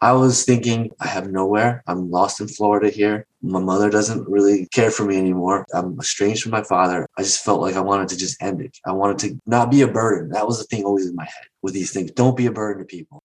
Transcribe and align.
I 0.00 0.12
was 0.12 0.44
thinking, 0.44 0.90
I 1.00 1.08
have 1.08 1.30
nowhere. 1.30 1.82
I'm 1.88 2.08
lost 2.10 2.40
in 2.40 2.46
Florida 2.46 2.88
here. 2.88 3.26
My 3.42 3.58
mother 3.58 3.90
doesn't 3.90 4.28
really 4.28 4.66
care 4.66 4.92
for 4.92 5.04
me 5.04 5.18
anymore. 5.18 5.66
I'm 5.74 5.98
estranged 5.98 6.42
from 6.42 6.52
my 6.52 6.62
father. 6.62 7.08
I 7.18 7.22
just 7.22 7.44
felt 7.44 7.60
like 7.60 7.74
I 7.74 7.80
wanted 7.80 8.08
to 8.10 8.16
just 8.16 8.40
end 8.40 8.60
it. 8.60 8.78
I 8.86 8.92
wanted 8.92 9.18
to 9.20 9.40
not 9.46 9.72
be 9.72 9.82
a 9.82 9.88
burden. 9.88 10.30
That 10.30 10.46
was 10.46 10.58
the 10.58 10.64
thing 10.64 10.84
always 10.84 11.06
in 11.08 11.16
my 11.16 11.24
head 11.24 11.48
with 11.62 11.74
these 11.74 11.92
things. 11.92 12.12
Don't 12.12 12.36
be 12.36 12.46
a 12.46 12.52
burden 12.52 12.82
to 12.82 12.86
people. 12.86 13.24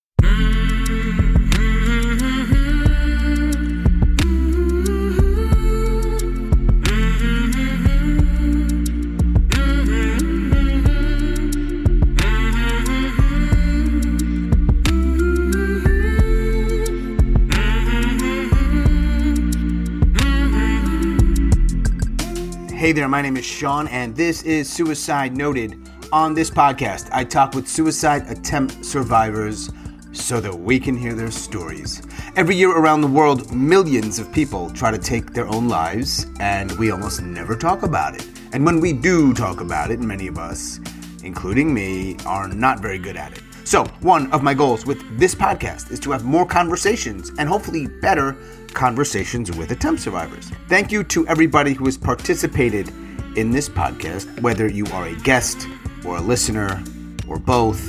Hey 22.83 22.91
there, 22.91 23.07
my 23.07 23.21
name 23.21 23.37
is 23.37 23.45
Sean, 23.45 23.87
and 23.87 24.13
this 24.13 24.43
is 24.43 24.69
Suicide 24.69 25.37
Noted. 25.37 25.89
On 26.11 26.33
this 26.33 26.49
podcast, 26.49 27.07
I 27.13 27.23
talk 27.23 27.53
with 27.53 27.65
suicide 27.65 28.29
attempt 28.29 28.83
survivors 28.83 29.71
so 30.11 30.41
that 30.41 30.53
we 30.53 30.81
can 30.81 30.97
hear 30.97 31.13
their 31.13 31.31
stories. 31.31 32.01
Every 32.35 32.57
year 32.57 32.77
around 32.77 32.99
the 32.99 33.07
world, 33.07 33.55
millions 33.55 34.19
of 34.19 34.33
people 34.33 34.69
try 34.71 34.91
to 34.91 34.97
take 34.97 35.31
their 35.31 35.47
own 35.47 35.69
lives, 35.69 36.27
and 36.41 36.73
we 36.73 36.91
almost 36.91 37.21
never 37.21 37.55
talk 37.55 37.83
about 37.83 38.15
it. 38.15 38.27
And 38.51 38.65
when 38.65 38.81
we 38.81 38.91
do 38.91 39.33
talk 39.33 39.61
about 39.61 39.89
it, 39.89 40.01
many 40.01 40.27
of 40.27 40.37
us, 40.37 40.81
including 41.23 41.73
me, 41.73 42.17
are 42.25 42.49
not 42.49 42.81
very 42.81 42.99
good 42.99 43.15
at 43.15 43.31
it. 43.31 43.43
So, 43.65 43.85
one 44.01 44.31
of 44.33 44.43
my 44.43 44.53
goals 44.53 44.85
with 44.85 45.17
this 45.17 45.33
podcast 45.33 45.89
is 45.91 45.99
to 46.01 46.11
have 46.11 46.25
more 46.25 46.45
conversations 46.45 47.31
and 47.37 47.47
hopefully 47.47 47.87
better 47.87 48.35
conversations 48.73 49.55
with 49.55 49.71
attempt 49.71 50.01
survivors. 50.01 50.51
Thank 50.67 50.91
you 50.91 51.03
to 51.05 51.25
everybody 51.27 51.73
who 51.73 51.85
has 51.85 51.97
participated 51.97 52.89
in 53.37 53.51
this 53.51 53.69
podcast, 53.69 54.41
whether 54.41 54.67
you 54.67 54.85
are 54.87 55.07
a 55.07 55.15
guest 55.15 55.67
or 56.05 56.17
a 56.17 56.21
listener 56.21 56.83
or 57.27 57.39
both. 57.39 57.81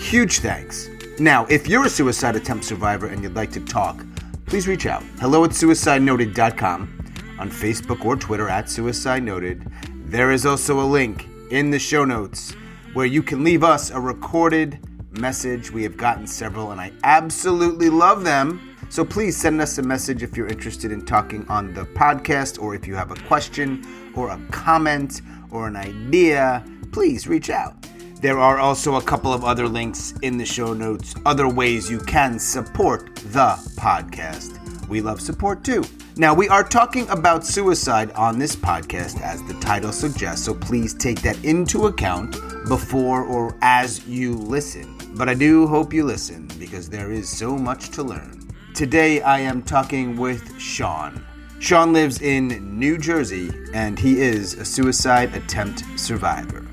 Huge 0.00 0.38
thanks. 0.38 0.88
Now, 1.18 1.44
if 1.46 1.68
you're 1.68 1.84
a 1.84 1.90
suicide 1.90 2.36
attempt 2.36 2.64
survivor 2.64 3.08
and 3.08 3.22
you'd 3.22 3.34
like 3.34 3.52
to 3.52 3.60
talk, 3.60 4.02
please 4.46 4.66
reach 4.66 4.86
out. 4.86 5.02
Hello 5.20 5.44
at 5.44 5.50
suicidenoted.com, 5.50 7.36
on 7.38 7.50
Facebook 7.50 8.04
or 8.04 8.16
Twitter 8.16 8.48
at 8.48 8.70
Suicide 8.70 9.24
Noted. 9.24 9.70
There 10.06 10.30
is 10.30 10.46
also 10.46 10.80
a 10.80 10.86
link 10.86 11.28
in 11.50 11.70
the 11.70 11.78
show 11.78 12.06
notes 12.06 12.54
where 12.94 13.06
you 13.06 13.22
can 13.22 13.44
leave 13.44 13.62
us 13.62 13.90
a 13.90 14.00
recorded 14.00 14.78
message. 15.12 15.70
We 15.70 15.82
have 15.82 15.96
gotten 15.96 16.26
several, 16.26 16.72
and 16.72 16.80
I 16.80 16.92
absolutely 17.04 17.90
love 17.90 18.24
them. 18.24 18.76
So 18.90 19.04
please 19.04 19.36
send 19.36 19.60
us 19.60 19.78
a 19.78 19.82
message 19.82 20.22
if 20.22 20.36
you're 20.36 20.48
interested 20.48 20.92
in 20.92 21.04
talking 21.04 21.46
on 21.48 21.74
the 21.74 21.84
podcast, 21.84 22.60
or 22.60 22.74
if 22.74 22.86
you 22.86 22.94
have 22.94 23.10
a 23.10 23.20
question, 23.26 23.84
or 24.14 24.30
a 24.30 24.40
comment, 24.50 25.20
or 25.50 25.66
an 25.66 25.76
idea, 25.76 26.64
please 26.92 27.28
reach 27.28 27.50
out. 27.50 27.74
There 28.20 28.38
are 28.38 28.58
also 28.58 28.96
a 28.96 29.02
couple 29.02 29.32
of 29.32 29.44
other 29.44 29.68
links 29.68 30.12
in 30.22 30.38
the 30.38 30.44
show 30.44 30.72
notes, 30.72 31.14
other 31.24 31.48
ways 31.48 31.88
you 31.88 32.00
can 32.00 32.38
support 32.38 33.14
the 33.16 33.54
podcast. 33.76 34.58
We 34.88 35.00
love 35.00 35.20
support 35.20 35.62
too. 35.62 35.84
Now, 36.16 36.34
we 36.34 36.48
are 36.48 36.64
talking 36.64 37.08
about 37.10 37.46
suicide 37.46 38.10
on 38.12 38.40
this 38.40 38.56
podcast, 38.56 39.20
as 39.20 39.40
the 39.44 39.54
title 39.60 39.92
suggests, 39.92 40.44
so 40.44 40.52
please 40.52 40.94
take 40.94 41.22
that 41.22 41.44
into 41.44 41.86
account 41.86 42.32
before 42.66 43.22
or 43.22 43.56
as 43.62 44.04
you 44.08 44.34
listen. 44.34 44.97
But 45.18 45.28
I 45.28 45.34
do 45.34 45.66
hope 45.66 45.92
you 45.92 46.04
listen 46.04 46.48
because 46.60 46.88
there 46.88 47.10
is 47.10 47.28
so 47.28 47.58
much 47.58 47.88
to 47.90 48.04
learn. 48.04 48.48
Today 48.72 49.20
I 49.20 49.40
am 49.40 49.62
talking 49.62 50.16
with 50.16 50.60
Sean. 50.60 51.26
Sean 51.58 51.92
lives 51.92 52.22
in 52.22 52.78
New 52.78 52.96
Jersey 52.98 53.50
and 53.74 53.98
he 53.98 54.20
is 54.20 54.54
a 54.54 54.64
suicide 54.64 55.34
attempt 55.34 55.82
survivor. 55.96 56.64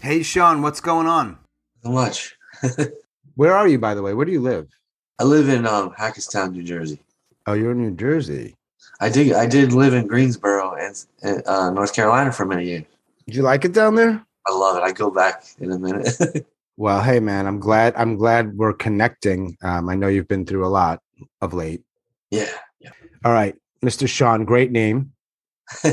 Hey 0.00 0.24
Sean, 0.24 0.62
what's 0.62 0.80
going 0.80 1.06
on? 1.06 1.38
So 1.84 1.92
much. 1.92 2.36
Where 3.36 3.54
are 3.54 3.68
you, 3.68 3.78
by 3.78 3.94
the 3.94 4.02
way? 4.02 4.14
Where 4.14 4.26
do 4.26 4.32
you 4.32 4.40
live? 4.40 4.66
I 5.20 5.22
live 5.22 5.48
in 5.48 5.64
um, 5.64 5.90
Hackettstown, 5.90 6.50
New 6.50 6.64
Jersey. 6.64 6.98
Oh, 7.46 7.52
you're 7.52 7.70
in 7.70 7.78
New 7.78 7.92
Jersey. 7.92 8.56
I 9.00 9.10
did. 9.10 9.32
I 9.32 9.46
did 9.46 9.72
live 9.72 9.94
in 9.94 10.08
Greensboro 10.08 10.74
and 10.74 11.46
uh, 11.46 11.70
North 11.70 11.94
Carolina 11.94 12.32
for 12.32 12.44
many 12.44 12.64
years. 12.64 12.84
Did 13.26 13.36
you 13.36 13.42
like 13.42 13.64
it 13.64 13.72
down 13.72 13.94
there? 13.94 14.26
I 14.46 14.52
love 14.52 14.76
it. 14.76 14.82
I 14.82 14.92
go 14.92 15.10
back 15.10 15.44
in 15.58 15.72
a 15.72 15.78
minute. 15.78 16.46
Well, 16.78 17.00
hey 17.00 17.20
man, 17.20 17.46
I'm 17.46 17.58
glad 17.58 17.94
I'm 17.96 18.16
glad 18.16 18.54
we're 18.54 18.74
connecting. 18.74 19.56
Um, 19.62 19.88
I 19.88 19.94
know 19.94 20.08
you've 20.08 20.28
been 20.28 20.44
through 20.44 20.66
a 20.66 20.68
lot 20.68 21.00
of 21.40 21.54
late. 21.54 21.82
Yeah. 22.30 22.50
Yeah. 22.80 22.90
All 23.24 23.32
right, 23.32 23.54
Mr. 23.82 24.06
Sean, 24.06 24.44
great 24.44 24.70
name. 24.70 25.12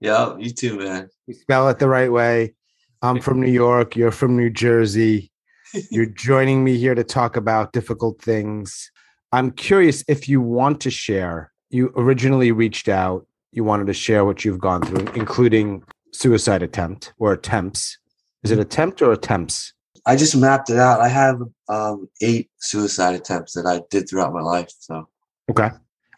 yeah, 0.00 0.34
you 0.38 0.50
too, 0.50 0.78
man. 0.78 1.10
You 1.26 1.34
spell 1.34 1.68
it 1.68 1.78
the 1.78 1.88
right 1.88 2.10
way. 2.10 2.54
I'm 3.02 3.20
from 3.20 3.38
New 3.38 3.50
York. 3.50 3.96
You're 3.96 4.10
from 4.10 4.34
New 4.34 4.48
Jersey. 4.48 5.30
You're 5.90 6.06
joining 6.06 6.64
me 6.64 6.78
here 6.78 6.94
to 6.94 7.04
talk 7.04 7.36
about 7.36 7.72
difficult 7.72 8.22
things. 8.22 8.90
I'm 9.32 9.50
curious 9.50 10.04
if 10.08 10.26
you 10.26 10.40
want 10.40 10.80
to 10.82 10.90
share. 10.90 11.52
You 11.68 11.92
originally 11.96 12.50
reached 12.50 12.88
out. 12.88 13.26
You 13.52 13.62
wanted 13.62 13.88
to 13.88 13.94
share 13.94 14.24
what 14.24 14.42
you've 14.42 14.60
gone 14.60 14.82
through, 14.82 15.12
including 15.14 15.82
suicide 16.14 16.62
attempt 16.62 17.12
or 17.18 17.32
attempts. 17.32 17.98
Is 18.42 18.50
it 18.50 18.58
attempt 18.58 19.02
or 19.02 19.12
attempts? 19.12 19.72
I 20.06 20.16
just 20.16 20.36
mapped 20.36 20.70
it 20.70 20.78
out. 20.78 21.00
I 21.00 21.08
have 21.08 21.40
um, 21.68 22.08
eight 22.20 22.50
suicide 22.58 23.14
attempts 23.14 23.54
that 23.54 23.66
I 23.66 23.82
did 23.90 24.08
throughout 24.08 24.32
my 24.32 24.42
life. 24.42 24.70
So 24.78 25.08
okay. 25.50 25.70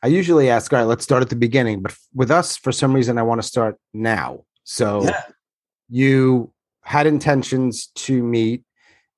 I 0.03 0.09
usually 0.09 0.51
ask, 0.51 0.73
all 0.73 0.81
right, 0.81 0.85
let's 0.85 1.05
start 1.05 1.23
at 1.23 1.31
the 1.31 1.37
beginning, 1.37 1.83
but 1.83 1.95
with 2.15 2.31
us, 2.31 2.57
for 2.57 2.73
some 2.73 2.93
reason, 2.93 3.17
I 3.17 3.23
want 3.23 3.41
to 3.41 3.47
start 3.47 3.77
now. 3.95 4.45
So 4.65 5.05
yeah. 5.05 5.23
you 5.89 6.53
had 6.83 7.07
intentions 7.07 7.87
to 7.95 8.23
meet, 8.23 8.65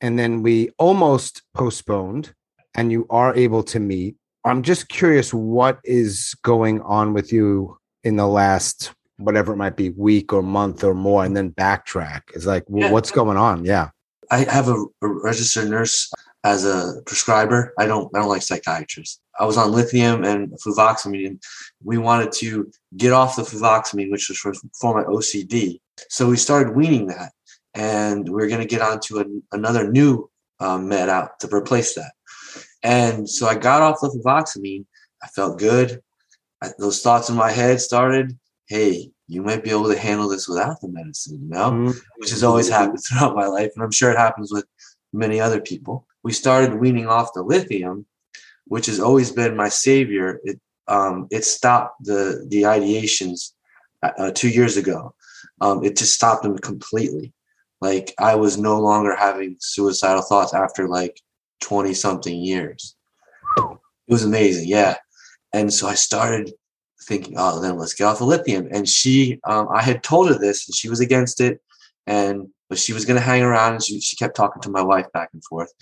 and 0.00 0.18
then 0.18 0.42
we 0.42 0.70
almost 0.78 1.42
postponed, 1.54 2.34
and 2.74 2.92
you 2.92 3.06
are 3.10 3.34
able 3.34 3.62
to 3.64 3.80
meet. 3.80 4.16
I'm 4.44 4.62
just 4.62 4.88
curious 4.88 5.34
what 5.34 5.80
is 5.84 6.34
going 6.42 6.80
on 6.82 7.12
with 7.12 7.32
you 7.32 7.78
in 8.04 8.16
the 8.16 8.28
last 8.28 8.92
whatever 9.18 9.52
it 9.52 9.56
might 9.56 9.76
be 9.76 9.90
week 9.90 10.32
or 10.32 10.42
month 10.42 10.82
or 10.82 10.94
more 10.94 11.24
and 11.24 11.36
then 11.36 11.50
backtrack 11.52 12.22
is 12.34 12.46
like 12.46 12.64
well, 12.68 12.86
yeah. 12.86 12.92
what's 12.92 13.10
going 13.10 13.36
on 13.36 13.64
yeah 13.64 13.90
I 14.30 14.44
have 14.44 14.68
a, 14.68 14.84
a, 15.02 15.08
registered 15.08 15.70
nurse 15.70 16.12
as 16.44 16.64
a 16.64 17.00
prescriber. 17.06 17.72
I 17.78 17.86
don't 17.86 18.14
I 18.14 18.20
don't 18.20 18.28
like 18.28 18.42
psychiatrists. 18.42 19.20
I 19.38 19.44
was 19.44 19.56
on 19.56 19.72
lithium 19.72 20.24
and 20.24 20.52
fluvoxamine. 20.64 21.26
And 21.26 21.42
we 21.82 21.98
wanted 21.98 22.32
to 22.32 22.70
get 22.96 23.12
off 23.12 23.36
the 23.36 23.42
fluvoxamine, 23.42 24.10
which 24.10 24.28
was 24.28 24.38
for, 24.38 24.52
for 24.80 24.94
my 24.94 25.04
OCD. 25.04 25.80
So 26.08 26.28
we 26.28 26.36
started 26.36 26.76
weaning 26.76 27.06
that, 27.08 27.32
and 27.74 28.28
we 28.28 28.42
are 28.42 28.48
going 28.48 28.60
to 28.60 28.66
get 28.66 28.82
onto 28.82 29.18
a, 29.18 29.24
another 29.52 29.90
new 29.90 30.30
um, 30.60 30.88
med 30.88 31.08
out 31.08 31.40
to 31.40 31.54
replace 31.54 31.94
that. 31.94 32.12
And 32.82 33.28
so 33.28 33.46
I 33.46 33.54
got 33.54 33.82
off 33.82 34.00
the 34.00 34.08
fluvoxamine. 34.08 34.84
I 35.22 35.28
felt 35.28 35.58
good. 35.58 36.00
I, 36.62 36.70
those 36.78 37.02
thoughts 37.02 37.28
in 37.28 37.36
my 37.36 37.50
head 37.50 37.80
started. 37.80 38.38
Hey, 38.68 39.10
you 39.26 39.42
might 39.42 39.64
be 39.64 39.70
able 39.70 39.88
to 39.88 39.98
handle 39.98 40.28
this 40.28 40.48
without 40.48 40.80
the 40.80 40.88
medicine, 40.88 41.40
you 41.42 41.48
know, 41.48 41.70
mm-hmm. 41.70 41.98
which 42.16 42.30
has 42.30 42.44
always 42.44 42.68
happened 42.68 42.98
throughout 43.08 43.36
my 43.36 43.46
life. 43.46 43.70
And 43.74 43.84
I'm 43.84 43.90
sure 43.90 44.10
it 44.10 44.18
happens 44.18 44.52
with 44.52 44.66
many 45.12 45.40
other 45.40 45.60
people. 45.60 46.06
We 46.22 46.32
started 46.32 46.74
weaning 46.74 47.06
off 47.06 47.34
the 47.34 47.42
lithium, 47.42 48.06
which 48.66 48.86
has 48.86 49.00
always 49.00 49.32
been 49.32 49.56
my 49.56 49.68
savior. 49.68 50.40
It, 50.44 50.60
um, 50.86 51.28
it 51.30 51.44
stopped 51.44 52.04
the, 52.04 52.46
the 52.48 52.62
ideations 52.62 53.52
uh, 54.02 54.12
uh 54.18 54.30
two 54.30 54.48
years 54.48 54.76
ago. 54.76 55.14
Um, 55.60 55.84
it 55.84 55.96
just 55.96 56.14
stopped 56.14 56.42
them 56.42 56.58
completely. 56.58 57.32
Like 57.80 58.14
I 58.18 58.34
was 58.34 58.58
no 58.58 58.80
longer 58.80 59.14
having 59.14 59.56
suicidal 59.60 60.22
thoughts 60.22 60.54
after 60.54 60.88
like 60.88 61.20
20 61.60 61.94
something 61.94 62.36
years. 62.36 62.94
It 63.56 63.78
was 64.08 64.24
amazing. 64.24 64.68
Yeah. 64.68 64.96
And 65.52 65.72
so 65.72 65.86
I 65.86 65.94
started 65.94 66.52
thinking, 67.02 67.34
oh, 67.36 67.60
then 67.60 67.78
let's 67.78 67.94
get 67.94 68.04
off 68.04 68.18
the 68.18 68.24
lithium. 68.24 68.68
And 68.70 68.88
she, 68.88 69.40
um, 69.44 69.68
I 69.72 69.82
had 69.82 70.02
told 70.02 70.28
her 70.28 70.38
this, 70.38 70.68
and 70.68 70.74
she 70.74 70.88
was 70.88 71.00
against 71.00 71.40
it, 71.40 71.60
and 72.06 72.48
but 72.68 72.78
she 72.78 72.92
was 72.92 73.04
going 73.04 73.18
to 73.18 73.24
hang 73.24 73.42
around, 73.42 73.74
and 73.74 73.82
she 73.82 74.00
she 74.00 74.16
kept 74.16 74.36
talking 74.36 74.60
to 74.62 74.70
my 74.70 74.82
wife 74.82 75.06
back 75.12 75.30
and 75.32 75.44
forth. 75.44 75.72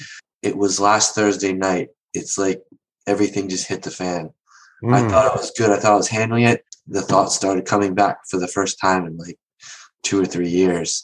It 0.42 0.56
was 0.56 0.80
last 0.80 1.14
Thursday 1.14 1.52
night. 1.52 1.88
It's 2.14 2.38
like 2.38 2.62
everything 3.06 3.48
just 3.48 3.68
hit 3.68 3.82
the 3.82 3.90
fan. 3.90 4.30
Mm. 4.82 4.94
I 4.94 5.08
thought 5.08 5.26
it 5.26 5.38
was 5.38 5.52
good. 5.56 5.70
I 5.70 5.78
thought 5.78 5.94
I 5.94 5.96
was 5.96 6.08
handling 6.08 6.44
it. 6.44 6.64
The 6.86 7.02
thoughts 7.02 7.34
started 7.34 7.64
coming 7.64 7.94
back 7.94 8.18
for 8.30 8.38
the 8.38 8.48
first 8.48 8.78
time 8.80 9.06
in 9.06 9.16
like 9.16 9.38
two 10.02 10.20
or 10.20 10.26
three 10.26 10.48
years, 10.48 11.02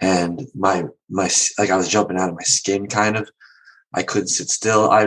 and 0.00 0.46
my 0.54 0.84
my 1.08 1.30
like 1.58 1.70
I 1.70 1.76
was 1.76 1.88
jumping 1.88 2.18
out 2.18 2.28
of 2.28 2.36
my 2.36 2.44
skin, 2.44 2.86
kind 2.86 3.16
of. 3.16 3.28
I 3.94 4.02
couldn't 4.02 4.28
sit 4.28 4.50
still. 4.50 4.90
I 4.90 5.06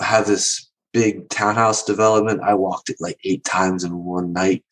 have 0.00 0.26
this 0.26 0.65
big 0.96 1.28
townhouse 1.28 1.84
development. 1.84 2.40
I 2.42 2.54
walked 2.54 2.88
it 2.88 2.96
like 3.00 3.18
eight 3.22 3.44
times 3.44 3.84
in 3.84 4.02
one 4.02 4.32
night 4.32 4.64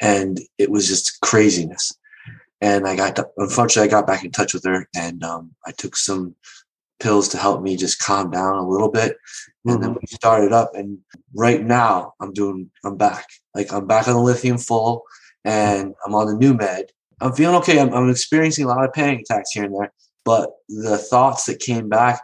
and 0.00 0.40
it 0.58 0.68
was 0.68 0.88
just 0.88 1.20
craziness. 1.20 1.96
And 2.60 2.88
I 2.88 2.96
got, 2.96 3.14
to, 3.14 3.28
unfortunately, 3.36 3.88
I 3.88 3.92
got 3.92 4.04
back 4.04 4.24
in 4.24 4.32
touch 4.32 4.52
with 4.52 4.64
her 4.64 4.88
and 4.96 5.22
um, 5.22 5.52
I 5.64 5.70
took 5.70 5.94
some 5.94 6.34
pills 6.98 7.28
to 7.28 7.38
help 7.38 7.62
me 7.62 7.76
just 7.76 8.00
calm 8.00 8.32
down 8.32 8.56
a 8.56 8.68
little 8.68 8.90
bit. 8.90 9.16
And 9.64 9.80
then 9.80 9.92
we 9.92 10.00
started 10.08 10.52
up 10.52 10.72
and 10.74 10.98
right 11.36 11.62
now 11.64 12.14
I'm 12.20 12.32
doing 12.32 12.68
I'm 12.84 12.96
back. 12.96 13.26
Like 13.54 13.72
I'm 13.72 13.86
back 13.86 14.08
on 14.08 14.14
the 14.14 14.20
lithium 14.20 14.58
full 14.58 15.04
and 15.44 15.94
I'm 16.04 16.16
on 16.16 16.26
the 16.26 16.34
new 16.34 16.52
med. 16.52 16.86
I'm 17.20 17.32
feeling 17.32 17.54
okay. 17.58 17.78
I'm, 17.78 17.94
I'm 17.94 18.10
experiencing 18.10 18.64
a 18.64 18.68
lot 18.68 18.84
of 18.84 18.92
panic 18.92 19.20
attacks 19.20 19.52
here 19.52 19.66
and 19.66 19.74
there, 19.74 19.92
but 20.24 20.50
the 20.68 20.98
thoughts 20.98 21.44
that 21.44 21.60
came 21.60 21.88
back, 21.88 22.22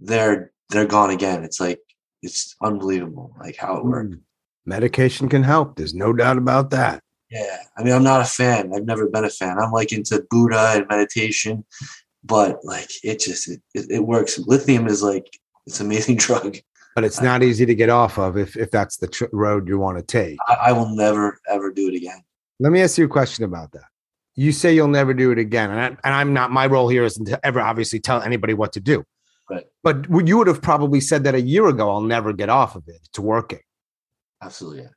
they're 0.00 0.50
they're 0.70 0.86
gone 0.86 1.10
again. 1.10 1.44
It's 1.44 1.60
like 1.60 1.78
it's 2.22 2.56
unbelievable, 2.62 3.34
like 3.38 3.56
how 3.56 3.76
it 3.76 3.84
works. 3.84 4.16
Mm. 4.16 4.20
Medication 4.64 5.28
can 5.28 5.42
help. 5.42 5.76
There's 5.76 5.94
no 5.94 6.12
doubt 6.12 6.38
about 6.38 6.70
that. 6.70 7.00
Yeah, 7.30 7.58
I 7.76 7.82
mean, 7.82 7.92
I'm 7.92 8.04
not 8.04 8.20
a 8.20 8.24
fan. 8.24 8.72
I've 8.74 8.84
never 8.84 9.08
been 9.08 9.24
a 9.24 9.30
fan. 9.30 9.58
I'm 9.58 9.72
like 9.72 9.92
into 9.92 10.24
Buddha 10.30 10.72
and 10.76 10.86
meditation, 10.88 11.64
but 12.24 12.64
like 12.64 12.90
it 13.02 13.20
just 13.20 13.48
it, 13.48 13.60
it, 13.74 13.90
it 13.90 14.06
works. 14.06 14.38
Lithium 14.38 14.86
is 14.86 15.02
like 15.02 15.38
it's 15.66 15.80
an 15.80 15.86
amazing 15.86 16.16
drug. 16.18 16.58
But 16.94 17.04
it's 17.04 17.20
not 17.20 17.42
easy 17.42 17.66
to 17.66 17.74
get 17.74 17.90
off 17.90 18.18
of 18.18 18.36
if 18.36 18.56
if 18.56 18.70
that's 18.70 18.96
the 18.96 19.08
tr- 19.08 19.26
road 19.32 19.68
you 19.68 19.78
want 19.78 19.98
to 19.98 20.04
take. 20.04 20.38
I, 20.46 20.54
I 20.54 20.72
will 20.72 20.94
never 20.94 21.38
ever 21.48 21.72
do 21.72 21.88
it 21.88 21.94
again. 21.94 22.22
Let 22.58 22.72
me 22.72 22.80
ask 22.80 22.96
you 22.96 23.04
a 23.04 23.08
question 23.08 23.44
about 23.44 23.72
that. 23.72 23.84
You 24.34 24.52
say 24.52 24.74
you'll 24.74 24.88
never 24.88 25.12
do 25.12 25.30
it 25.30 25.38
again, 25.38 25.70
and, 25.70 25.80
I, 25.80 25.86
and 25.86 26.14
I'm 26.14 26.32
not. 26.32 26.50
My 26.52 26.66
role 26.66 26.88
here 26.88 27.04
isn't 27.04 27.26
to 27.26 27.44
ever 27.44 27.60
obviously 27.60 28.00
tell 28.00 28.22
anybody 28.22 28.54
what 28.54 28.72
to 28.74 28.80
do. 28.80 29.04
Right. 29.50 29.64
But 29.82 30.08
would- 30.10 30.28
you 30.28 30.38
would 30.38 30.48
have 30.48 30.62
probably 30.62 31.00
said 31.00 31.24
that 31.24 31.34
a 31.34 31.40
year 31.40 31.66
ago. 31.68 31.90
I'll 31.90 32.00
never 32.00 32.32
get 32.32 32.48
off 32.48 32.76
of 32.76 32.84
it. 32.88 33.00
It's 33.04 33.18
working. 33.18 33.60
Absolutely. 34.42 34.88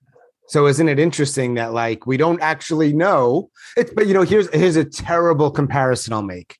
So 0.50 0.66
isn't 0.66 0.90
it 0.90 1.00
interesting 1.00 1.54
that 1.56 1.74
like 1.74 2.07
we 2.07 2.18
don't 2.18 2.42
actually 2.42 2.92
know? 2.92 3.51
It's 3.78 3.94
but 3.94 4.07
you 4.07 4.16
know 4.16 4.24
here's 4.24 4.51
here's 4.54 4.75
a 4.75 4.84
terrible 4.84 5.51
comparison 5.51 6.13
I'll 6.13 6.24
make. 6.24 6.57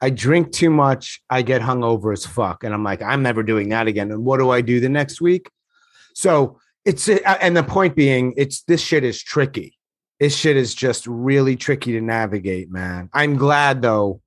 I 0.00 0.10
drink 0.10 0.50
too 0.50 0.70
much, 0.70 1.22
I 1.30 1.42
get 1.42 1.62
hungover 1.62 2.12
as 2.12 2.26
fuck, 2.26 2.64
and 2.64 2.74
I'm 2.74 2.82
like 2.82 3.00
I'm 3.00 3.22
never 3.22 3.44
doing 3.44 3.68
that 3.68 3.86
again. 3.86 4.10
And 4.10 4.24
what 4.24 4.38
do 4.38 4.50
I 4.50 4.60
do 4.60 4.80
the 4.80 4.88
next 4.88 5.20
week? 5.20 5.48
So 6.14 6.58
it's 6.84 7.08
uh, 7.08 7.20
and 7.40 7.56
the 7.56 7.62
point 7.62 7.94
being, 7.94 8.34
it's 8.36 8.62
this 8.62 8.80
shit 8.80 9.04
is 9.04 9.22
tricky. 9.22 9.78
This 10.18 10.36
shit 10.36 10.56
is 10.56 10.74
just 10.74 11.06
really 11.06 11.54
tricky 11.54 11.92
to 11.92 12.00
navigate, 12.00 12.72
man. 12.72 13.08
I'm 13.12 13.36
glad 13.36 13.82
though 13.82 14.20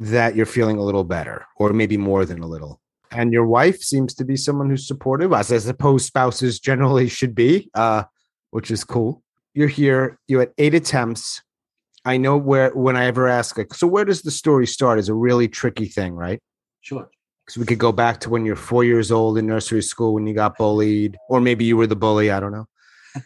that 0.00 0.34
you're 0.34 0.46
feeling 0.46 0.78
a 0.78 0.82
little 0.82 1.04
better, 1.04 1.46
or 1.56 1.72
maybe 1.72 1.96
more 1.96 2.24
than 2.24 2.42
a 2.42 2.46
little. 2.46 2.80
And 3.12 3.32
your 3.32 3.46
wife 3.46 3.80
seems 3.80 4.14
to 4.14 4.24
be 4.24 4.36
someone 4.36 4.70
who's 4.70 4.86
supportive, 4.86 5.32
as 5.32 5.52
I 5.52 5.58
suppose 5.58 6.04
spouses 6.04 6.58
generally 6.58 7.08
should 7.08 7.34
be. 7.34 7.70
Uh, 7.74 8.04
which 8.50 8.70
is 8.70 8.84
cool. 8.84 9.22
You're 9.54 9.68
here. 9.68 10.18
You 10.28 10.40
had 10.40 10.50
eight 10.58 10.74
attempts. 10.74 11.42
I 12.04 12.16
know 12.16 12.36
where 12.36 12.70
when 12.70 12.96
I 12.96 13.06
ever 13.06 13.28
ask, 13.28 13.58
like, 13.58 13.74
so 13.74 13.86
where 13.86 14.04
does 14.04 14.22
the 14.22 14.30
story 14.30 14.66
start? 14.66 14.98
Is 14.98 15.08
a 15.08 15.14
really 15.14 15.48
tricky 15.48 15.86
thing, 15.86 16.14
right? 16.14 16.40
Sure. 16.80 17.10
Because 17.44 17.58
we 17.58 17.66
could 17.66 17.78
go 17.78 17.92
back 17.92 18.20
to 18.20 18.30
when 18.30 18.46
you're 18.46 18.56
four 18.56 18.84
years 18.84 19.10
old 19.10 19.36
in 19.38 19.46
nursery 19.46 19.82
school 19.82 20.14
when 20.14 20.26
you 20.26 20.34
got 20.34 20.56
bullied, 20.56 21.16
or 21.28 21.40
maybe 21.40 21.64
you 21.64 21.76
were 21.76 21.86
the 21.86 21.96
bully. 21.96 22.30
I 22.30 22.40
don't 22.40 22.52
know. 22.52 22.66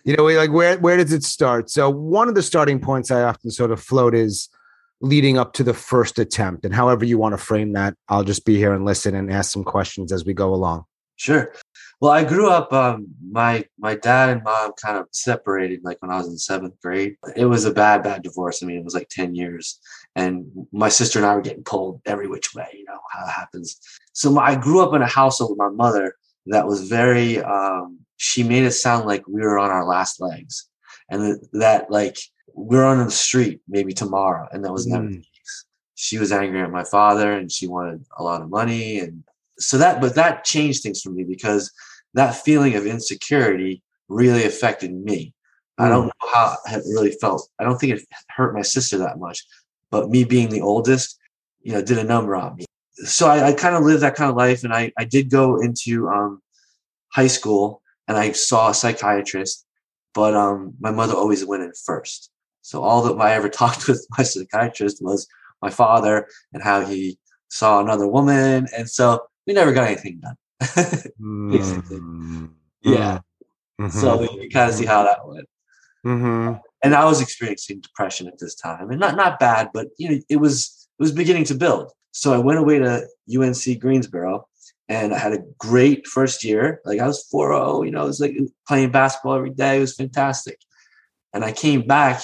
You 0.03 0.17
know, 0.17 0.25
like 0.25 0.51
where 0.51 0.79
where 0.79 0.97
does 0.97 1.13
it 1.13 1.25
start? 1.25 1.69
So 1.69 1.91
one 1.91 2.27
of 2.27 2.35
the 2.35 2.43
starting 2.43 2.81
points 2.81 3.11
I 3.11 3.21
often 3.21 3.51
sort 3.51 3.71
of 3.71 3.83
float 3.83 4.15
is 4.15 4.49
leading 5.01 5.39
up 5.39 5.53
to 5.55 5.65
the 5.65 5.75
first 5.75 6.19
attempt, 6.19 6.65
and 6.65 6.75
however 6.75 7.05
you 7.05 7.19
want 7.19 7.33
to 7.35 7.39
frame 7.39 7.73
that, 7.75 7.95
I'll 8.09 8.25
just 8.25 8.45
be 8.45 8.57
here 8.57 8.73
and 8.73 8.85
listen 8.85 9.15
and 9.15 9.33
ask 9.33 9.53
some 9.53 9.65
questions 9.65 10.13
as 10.13 10.25
we 10.25 10.33
go 10.35 10.55
along. 10.55 10.85
Sure. 11.17 11.53
Well, 12.01 12.13
I 12.13 12.25
grew 12.25 12.51
up. 12.51 12.73
Um, 12.73 13.07
my 13.31 13.65
my 13.79 13.95
dad 13.95 14.31
and 14.31 14.43
mom 14.43 14.73
kind 14.83 14.99
of 14.99 15.07
separated, 15.13 15.81
like 15.85 16.03
when 16.03 16.11
I 16.11 16.17
was 16.17 16.27
in 16.27 16.37
seventh 16.37 16.75
grade. 16.83 17.17
It 17.37 17.47
was 17.47 17.65
a 17.65 17.73
bad, 17.73 18.03
bad 18.03 18.23
divorce. 18.23 18.63
I 18.63 18.67
mean, 18.67 18.79
it 18.79 18.85
was 18.85 18.95
like 18.95 19.09
ten 19.09 19.35
years, 19.35 19.79
and 20.17 20.47
my 20.73 20.89
sister 20.89 21.19
and 21.19 21.27
I 21.27 21.35
were 21.35 21.41
getting 21.41 21.63
pulled 21.63 22.01
every 22.05 22.27
which 22.27 22.55
way. 22.55 22.69
You 22.73 22.85
know 22.85 22.99
how 23.13 23.25
it 23.25 23.31
happens. 23.31 23.81
So 24.13 24.31
my, 24.31 24.43
I 24.43 24.57
grew 24.57 24.81
up 24.81 24.95
in 24.95 25.03
a 25.03 25.07
household 25.07 25.51
with 25.53 25.59
my 25.59 25.71
mother 25.71 26.17
that 26.47 26.67
was 26.67 26.89
very. 26.89 27.41
Um, 27.41 28.01
she 28.17 28.43
made 28.43 28.65
it 28.65 28.73
sound 28.73 29.07
like 29.07 29.27
we 29.27 29.41
were 29.41 29.59
on 29.59 29.71
our 29.71 29.87
last 29.87 30.21
legs, 30.21 30.69
and 31.09 31.23
that, 31.23 31.49
that 31.53 31.91
like 31.91 32.19
we're 32.55 32.85
on 32.85 33.05
the 33.05 33.11
street 33.11 33.61
maybe 33.69 33.93
tomorrow, 33.93 34.49
and 34.53 34.65
that 34.65 34.73
was 34.73 34.87
never 34.87 35.05
the 35.09 35.17
Mm. 35.17 35.19
case. 35.19 35.65
She 35.97 36.19
was 36.19 36.33
angry 36.33 36.61
at 36.63 36.71
my 36.71 36.85
father, 36.85 37.33
and 37.33 37.51
she 37.51 37.67
wanted 37.67 38.05
a 38.17 38.23
lot 38.23 38.43
of 38.43 38.49
money, 38.51 39.01
and 39.01 39.25
so 39.59 39.79
that 39.79 40.01
but 40.01 40.15
that 40.15 40.45
changed 40.45 40.83
things 40.83 41.03
for 41.03 41.11
me 41.11 41.25
because 41.25 41.71
that 42.15 42.35
feeling 42.35 42.75
of 42.75 42.87
insecurity 42.87 43.83
really 44.09 44.45
affected 44.45 44.93
me. 44.93 45.35
I 45.79 45.89
don't 45.89 46.07
know 46.07 46.29
how 46.33 46.57
it 46.67 46.85
really 46.87 47.11
felt. 47.21 47.49
I 47.59 47.65
don't 47.65 47.79
think 47.79 47.95
it 47.95 48.07
hurt 48.29 48.55
my 48.55 48.63
sister 48.63 48.97
that 48.99 49.19
much 49.19 49.45
but 49.95 50.11
me 50.11 50.25
being 50.25 50.49
the 50.49 50.61
oldest 50.61 51.19
you 51.63 51.73
know 51.73 51.81
did 51.81 51.99
a 51.99 52.05
number 52.05 52.35
on 52.35 52.57
me. 52.57 52.65
So 53.05 53.29
i, 53.29 53.49
I 53.49 53.53
kind 53.53 53.77
of 53.77 53.85
lived 53.85 54.03
that 54.03 54.17
kind 54.17 54.29
of 54.29 54.37
life 54.37 54.65
and 54.65 54.73
i 54.75 54.93
i 54.99 55.05
did 55.05 55.31
go 55.31 55.61
into 55.61 56.09
um 56.09 56.43
high 57.13 57.29
school 57.29 57.81
and 58.09 58.17
i 58.17 58.33
saw 58.33 58.71
a 58.71 58.75
psychiatrist 58.75 59.65
but 60.13 60.35
um 60.35 60.75
my 60.81 60.91
mother 60.91 61.15
always 61.15 61.45
went 61.45 61.63
in 61.63 61.73
first 61.87 62.31
so 62.65 62.83
all 62.83 63.03
that 63.03 63.21
I 63.21 63.35
ever 63.35 63.49
talked 63.63 63.87
with 63.87 64.07
my 64.17 64.25
psychiatrist 64.25 65.03
was 65.03 65.29
my 65.63 65.71
father 65.71 66.27
and 66.53 66.63
how 66.63 66.85
he 66.85 67.19
saw 67.49 67.81
another 67.81 68.09
woman 68.09 68.67
and 68.77 68.89
so 68.89 69.21
we 69.47 69.53
never 69.53 69.73
got 69.73 69.87
anything 69.87 70.21
done. 70.21 70.37
Basically. 70.61 71.99
Mm. 72.01 72.51
yeah. 72.83 73.21
Mhm. 73.81 73.93
So 73.93 74.23
you 74.23 74.49
kind 74.51 74.71
of 74.71 74.75
see 74.75 74.87
how 74.87 75.05
that 75.05 75.27
went. 75.27 75.49
Mhm. 76.07 76.61
And 76.83 76.95
I 76.95 77.05
was 77.05 77.21
experiencing 77.21 77.81
depression 77.81 78.27
at 78.29 78.39
this 78.39 78.55
time. 78.55 78.91
And 78.91 78.99
not 79.01 79.17
not 79.17 79.39
bad, 79.39 79.71
but 79.75 79.89
you 79.99 80.11
know, 80.11 80.19
it 80.29 80.37
was 80.37 80.89
it 80.99 81.03
was 81.03 81.13
beginning 81.13 81.45
to 81.45 81.55
build. 81.55 81.93
So 82.13 82.33
I 82.33 82.39
went 82.39 82.59
away 82.61 82.79
to 82.79 83.07
UNC 83.29 83.81
Greensboro 83.81 84.47
and 84.89 85.13
I 85.13 85.19
had 85.19 85.33
a 85.33 85.43
great 85.59 86.07
first 86.07 86.45
year. 86.45 86.81
Like 86.85 87.01
I 87.01 87.07
was 87.07 87.27
4-0, 87.33 87.85
you 87.85 87.91
know, 87.91 88.03
I 88.03 88.05
was 88.05 88.21
like 88.21 88.37
playing 88.69 88.91
basketball 88.93 89.35
every 89.35 89.51
day. 89.51 89.79
It 89.79 89.81
was 89.81 89.97
fantastic. 89.97 90.59
And 91.33 91.45
I 91.45 91.53
came 91.53 91.87
back 91.87 92.23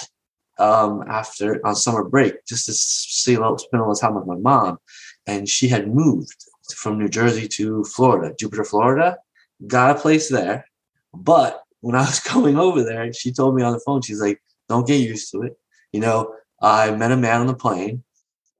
um, 0.61 1.03
after 1.07 1.65
on 1.65 1.75
summer 1.75 2.03
break 2.03 2.45
just 2.45 2.67
to 2.67 2.73
see 2.73 3.33
spend 3.33 3.43
a 3.43 3.79
little 3.79 3.95
time 3.95 4.13
with 4.13 4.27
my 4.27 4.37
mom. 4.37 4.77
And 5.25 5.49
she 5.49 5.67
had 5.67 5.93
moved 5.93 6.45
from 6.75 6.99
New 6.99 7.09
Jersey 7.09 7.47
to 7.47 7.83
Florida, 7.83 8.35
Jupiter, 8.39 8.63
Florida. 8.63 9.17
Got 9.65 9.97
a 9.97 9.99
place 9.99 10.29
there. 10.29 10.65
But 11.13 11.63
when 11.81 11.95
I 11.95 12.01
was 12.01 12.19
going 12.33 12.57
over 12.57 12.83
there, 12.83 13.11
she 13.11 13.31
told 13.31 13.55
me 13.55 13.63
on 13.63 13.73
the 13.73 13.81
phone, 13.85 14.01
she's 14.01 14.21
like, 14.21 14.39
don't 14.69 14.87
get 14.87 15.01
used 15.01 15.31
to 15.31 15.41
it. 15.41 15.57
You 15.91 15.99
know, 15.99 16.35
I 16.61 16.91
met 16.91 17.11
a 17.11 17.17
man 17.17 17.41
on 17.41 17.47
the 17.47 17.55
plane 17.55 18.03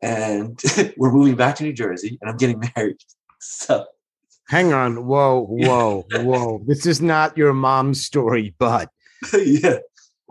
and 0.01 0.59
we're 0.97 1.11
moving 1.11 1.35
back 1.35 1.55
to 1.57 1.63
New 1.63 1.73
Jersey 1.73 2.17
and 2.19 2.29
I'm 2.29 2.37
getting 2.37 2.63
married. 2.75 2.97
So, 3.39 3.85
Hang 4.47 4.73
on. 4.73 5.05
Whoa, 5.05 5.45
whoa, 5.45 6.05
whoa. 6.11 6.61
This 6.67 6.85
is 6.85 6.99
not 6.99 7.37
your 7.37 7.53
mom's 7.53 8.03
story, 8.03 8.53
but 8.57 8.89
yeah. 9.33 9.77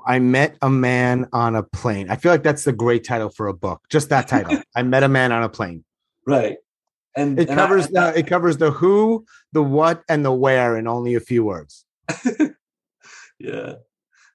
I 0.07 0.19
met 0.19 0.57
a 0.62 0.71
man 0.71 1.28
on 1.33 1.54
a 1.57 1.62
plane. 1.62 2.11
I 2.11 2.16
feel 2.16 2.33
like 2.33 2.42
that's 2.42 2.64
the 2.64 2.73
great 2.73 3.04
title 3.04 3.30
for 3.30 3.47
a 3.49 3.54
book. 3.54 3.83
Just 3.90 4.09
that 4.11 4.28
title. 4.28 4.62
I 4.76 4.83
met 4.83 5.02
a 5.02 5.09
man 5.09 5.33
on 5.33 5.42
a 5.42 5.49
plane. 5.49 5.85
Right. 6.26 6.57
And 7.16 7.38
It 7.38 7.49
and 7.49 7.59
I- 7.61 7.62
covers 7.66 7.88
the 7.88 8.12
it 8.19 8.26
covers 8.26 8.57
the 8.59 8.71
who, 8.71 9.25
the 9.52 9.62
what, 9.62 10.02
and 10.09 10.25
the 10.25 10.33
where 10.33 10.76
in 10.76 10.87
only 10.87 11.14
a 11.14 11.21
few 11.21 11.45
words. 11.45 11.85
yeah. 13.38 13.75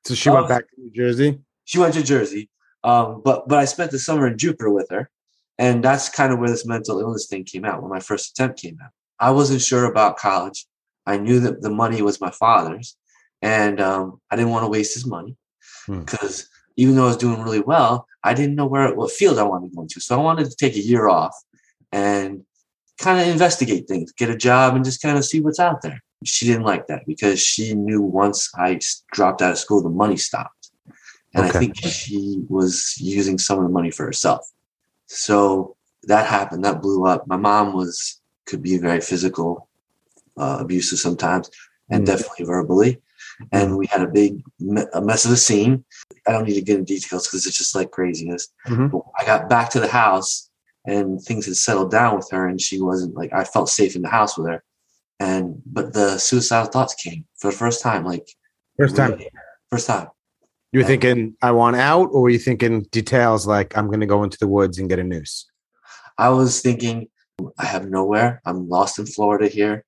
So 0.05 0.13
she 0.13 0.29
Oh. 0.29 0.35
went 0.35 0.47
back 0.49 0.69
to 0.69 0.81
New 0.81 0.91
Jersey. 0.91 1.39
She 1.65 1.79
went 1.79 1.93
to 1.95 2.03
Jersey. 2.03 2.49
Um, 2.83 3.21
but 3.23 3.47
but 3.47 3.59
I 3.59 3.65
spent 3.65 3.91
the 3.91 3.99
summer 3.99 4.27
in 4.27 4.37
Jupiter 4.37 4.69
with 4.69 4.87
her. 4.91 5.09
And 5.57 5.81
that's 5.83 6.09
kind 6.09 6.33
of 6.33 6.39
where 6.39 6.49
this 6.49 6.65
mental 6.65 6.99
illness 6.99 7.27
thing 7.27 7.45
came 7.45 7.63
out, 7.63 7.81
when 7.81 7.89
my 7.89 8.01
first 8.01 8.31
attempt 8.31 8.59
came 8.59 8.77
out. 8.83 8.91
I 9.19 9.31
wasn't 9.31 9.61
sure 9.61 9.85
about 9.85 10.17
college. 10.17 10.67
I 11.05 11.15
knew 11.17 11.39
that 11.39 11.61
the 11.61 11.69
money 11.69 12.01
was 12.01 12.19
my 12.19 12.29
father's, 12.31 12.97
and 13.41 13.79
um, 13.79 14.19
I 14.29 14.35
didn't 14.35 14.51
want 14.51 14.65
to 14.65 14.69
waste 14.69 14.93
his 14.95 15.05
money 15.05 15.37
Hmm. 15.85 15.99
because 16.01 16.49
even 16.77 16.95
though 16.95 17.05
I 17.05 17.07
was 17.07 17.17
doing 17.17 17.41
really 17.41 17.61
well, 17.61 18.07
I 18.23 18.33
didn't 18.33 18.55
know 18.55 18.65
where 18.65 18.93
what 18.95 19.11
field 19.11 19.37
I 19.39 19.43
wanted 19.43 19.69
to 19.69 19.75
go 19.75 19.81
into. 19.83 19.99
So 20.01 20.17
I 20.19 20.21
wanted 20.23 20.49
to 20.49 20.55
take 20.55 20.75
a 20.75 20.79
year 20.79 21.07
off 21.07 21.35
and 21.91 22.43
kind 22.97 23.19
of 23.21 23.27
investigate 23.27 23.87
things, 23.87 24.11
get 24.11 24.29
a 24.29 24.35
job, 24.37 24.75
and 24.75 24.83
just 24.83 25.01
kind 25.01 25.17
of 25.17 25.25
see 25.25 25.41
what's 25.41 25.59
out 25.59 25.81
there. 25.81 26.01
She 26.23 26.45
didn't 26.45 26.63
like 26.63 26.87
that 26.87 27.05
because 27.05 27.39
she 27.39 27.75
knew 27.75 28.01
once 28.01 28.49
I 28.57 28.79
dropped 29.11 29.41
out 29.41 29.51
of 29.51 29.57
school, 29.59 29.81
the 29.81 29.89
money 29.89 30.17
stopped. 30.17 30.71
And 31.33 31.45
Okay. 31.45 31.57
I 31.57 31.59
think 31.59 31.75
she 31.77 32.43
was 32.49 32.95
using 32.97 33.37
some 33.37 33.59
of 33.59 33.65
the 33.65 33.69
money 33.69 33.91
for 33.91 34.05
herself. 34.05 34.49
So 35.07 35.75
that 36.03 36.25
happened. 36.27 36.63
That 36.65 36.81
blew 36.81 37.05
up. 37.05 37.27
My 37.27 37.37
mom 37.37 37.73
was 37.73 38.21
could 38.45 38.61
be 38.61 38.77
very 38.77 39.01
physical, 39.01 39.67
uh, 40.37 40.57
abusive 40.61 40.99
sometimes, 40.99 41.49
and 41.89 42.03
Mm. 42.03 42.07
definitely 42.07 42.45
verbally. 42.45 43.01
And 43.51 43.77
we 43.77 43.87
had 43.87 44.01
a 44.01 44.07
big 44.07 44.41
me- 44.59 44.85
a 44.93 45.01
mess 45.01 45.25
of 45.25 45.31
a 45.31 45.37
scene. 45.37 45.83
I 46.27 46.31
don't 46.31 46.45
need 46.45 46.55
to 46.55 46.61
get 46.61 46.79
into 46.79 46.93
details 46.93 47.27
because 47.27 47.45
it's 47.45 47.57
just 47.57 47.75
like 47.75 47.91
craziness. 47.91 48.47
Mhm. 48.67 48.91
But 48.91 49.01
I 49.19 49.25
got 49.25 49.49
back 49.49 49.69
to 49.71 49.79
the 49.79 49.87
house 49.87 50.49
and 50.85 51.21
things 51.21 51.45
had 51.45 51.55
settled 51.57 51.91
down 51.91 52.15
with 52.15 52.29
her, 52.31 52.47
and 52.47 52.61
she 52.61 52.79
wasn't 52.81 53.15
like 53.15 53.31
I 53.33 53.43
felt 53.43 53.69
safe 53.69 53.95
in 53.95 54.01
the 54.01 54.09
house 54.09 54.37
with 54.37 54.47
her. 54.47 54.63
And 55.19 55.61
but 55.65 55.93
the 55.93 56.17
suicidal 56.17 56.71
thoughts 56.71 56.93
came 56.93 57.25
for 57.37 57.51
the 57.51 57.57
first 57.57 57.81
time, 57.81 58.05
like 58.05 58.27
First 58.77 58.95
time. 58.95 59.11
really, 59.11 59.29
first 59.69 59.87
time. 59.87 60.07
You 60.71 60.81
were 60.81 60.85
thinking, 60.85 61.37
I 61.41 61.51
want 61.51 61.77
out, 61.77 62.09
or 62.11 62.21
were 62.23 62.29
you 62.29 62.39
thinking 62.39 62.81
details 62.91 63.47
like 63.47 63.77
I'm 63.77 63.87
going 63.87 64.01
to 64.01 64.05
go 64.05 64.23
into 64.23 64.37
the 64.37 64.47
woods 64.47 64.77
and 64.77 64.89
get 64.89 64.99
a 64.99 65.03
noose? 65.03 65.45
I 66.17 66.29
was 66.29 66.61
thinking 66.61 67.07
I 67.57 67.65
have 67.65 67.89
nowhere. 67.89 68.41
I'm 68.45 68.67
lost 68.67 68.99
in 68.99 69.05
Florida 69.05 69.47
here. 69.47 69.85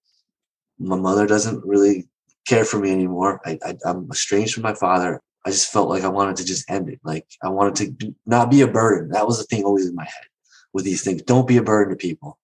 My 0.79 0.95
mother 0.95 1.27
doesn't 1.27 1.65
really 1.65 2.07
care 2.47 2.65
for 2.65 2.79
me 2.79 2.91
anymore. 2.91 3.41
I, 3.45 3.59
I, 3.63 3.75
I'm 3.85 4.09
estranged 4.11 4.53
from 4.53 4.63
my 4.63 4.73
father. 4.73 5.21
I 5.45 5.51
just 5.51 5.71
felt 5.71 5.89
like 5.89 6.03
I 6.03 6.09
wanted 6.09 6.35
to 6.37 6.45
just 6.45 6.69
end 6.69 6.89
it. 6.89 6.99
Like 7.03 7.25
I 7.43 7.49
wanted 7.49 7.99
to 7.99 8.15
not 8.25 8.49
be 8.49 8.61
a 8.61 8.67
burden. 8.67 9.09
That 9.09 9.27
was 9.27 9.37
the 9.37 9.43
thing 9.45 9.63
always 9.63 9.87
in 9.87 9.95
my 9.95 10.03
head 10.03 10.27
with 10.73 10.85
these 10.85 11.03
things. 11.03 11.21
Don't 11.21 11.47
be 11.47 11.57
a 11.57 11.63
burden 11.63 11.95
to 11.95 11.97
people. 11.97 12.37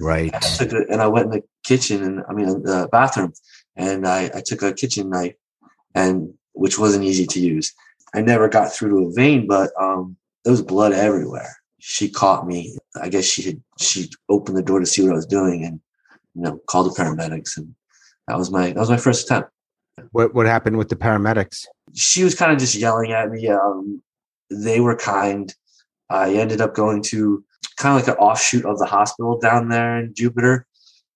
Right. 0.00 0.34
I 0.34 0.38
took 0.38 0.72
a, 0.72 0.84
and 0.90 1.00
I 1.00 1.06
went 1.06 1.26
in 1.26 1.30
the 1.32 1.42
kitchen 1.64 2.02
and 2.02 2.22
I 2.28 2.32
mean 2.32 2.46
the 2.62 2.88
bathroom 2.90 3.32
and 3.76 4.06
I, 4.06 4.30
I 4.34 4.42
took 4.44 4.62
a 4.62 4.72
kitchen 4.72 5.10
knife 5.10 5.34
and 5.94 6.34
which 6.52 6.78
wasn't 6.78 7.04
easy 7.04 7.26
to 7.26 7.40
use. 7.40 7.72
I 8.14 8.22
never 8.22 8.48
got 8.48 8.72
through 8.72 8.90
to 8.90 9.08
a 9.08 9.12
vein, 9.12 9.46
but 9.46 9.70
um, 9.80 10.16
there 10.44 10.50
was 10.50 10.62
blood 10.62 10.92
everywhere. 10.92 11.56
She 11.78 12.08
caught 12.08 12.46
me. 12.46 12.76
I 13.00 13.08
guess 13.08 13.24
she 13.24 13.42
had 13.42 13.62
she 13.78 14.10
opened 14.28 14.56
the 14.56 14.62
door 14.62 14.80
to 14.80 14.86
see 14.86 15.02
what 15.02 15.12
I 15.12 15.16
was 15.16 15.26
doing 15.26 15.64
and 15.64 15.80
you 16.34 16.42
know 16.42 16.60
called 16.66 16.86
the 16.90 17.00
paramedics 17.00 17.56
and 17.56 17.74
that 18.28 18.38
was 18.38 18.50
my 18.50 18.68
that 18.68 18.76
was 18.76 18.90
my 18.90 18.96
first 18.96 19.24
attempt. 19.24 19.50
What 20.12 20.34
what 20.34 20.46
happened 20.46 20.76
with 20.76 20.88
the 20.88 20.96
paramedics? 20.96 21.64
She 21.94 22.22
was 22.22 22.34
kind 22.34 22.52
of 22.52 22.58
just 22.58 22.74
yelling 22.74 23.12
at 23.12 23.30
me. 23.30 23.48
Um, 23.48 24.02
they 24.50 24.80
were 24.80 24.96
kind. 24.96 25.52
I 26.10 26.34
ended 26.34 26.60
up 26.60 26.74
going 26.74 27.02
to 27.04 27.44
kind 27.76 27.98
of 27.98 28.06
like 28.06 28.16
an 28.16 28.22
offshoot 28.22 28.64
of 28.64 28.78
the 28.78 28.86
hospital 28.86 29.38
down 29.38 29.68
there 29.68 29.98
in 29.98 30.14
Jupiter. 30.14 30.66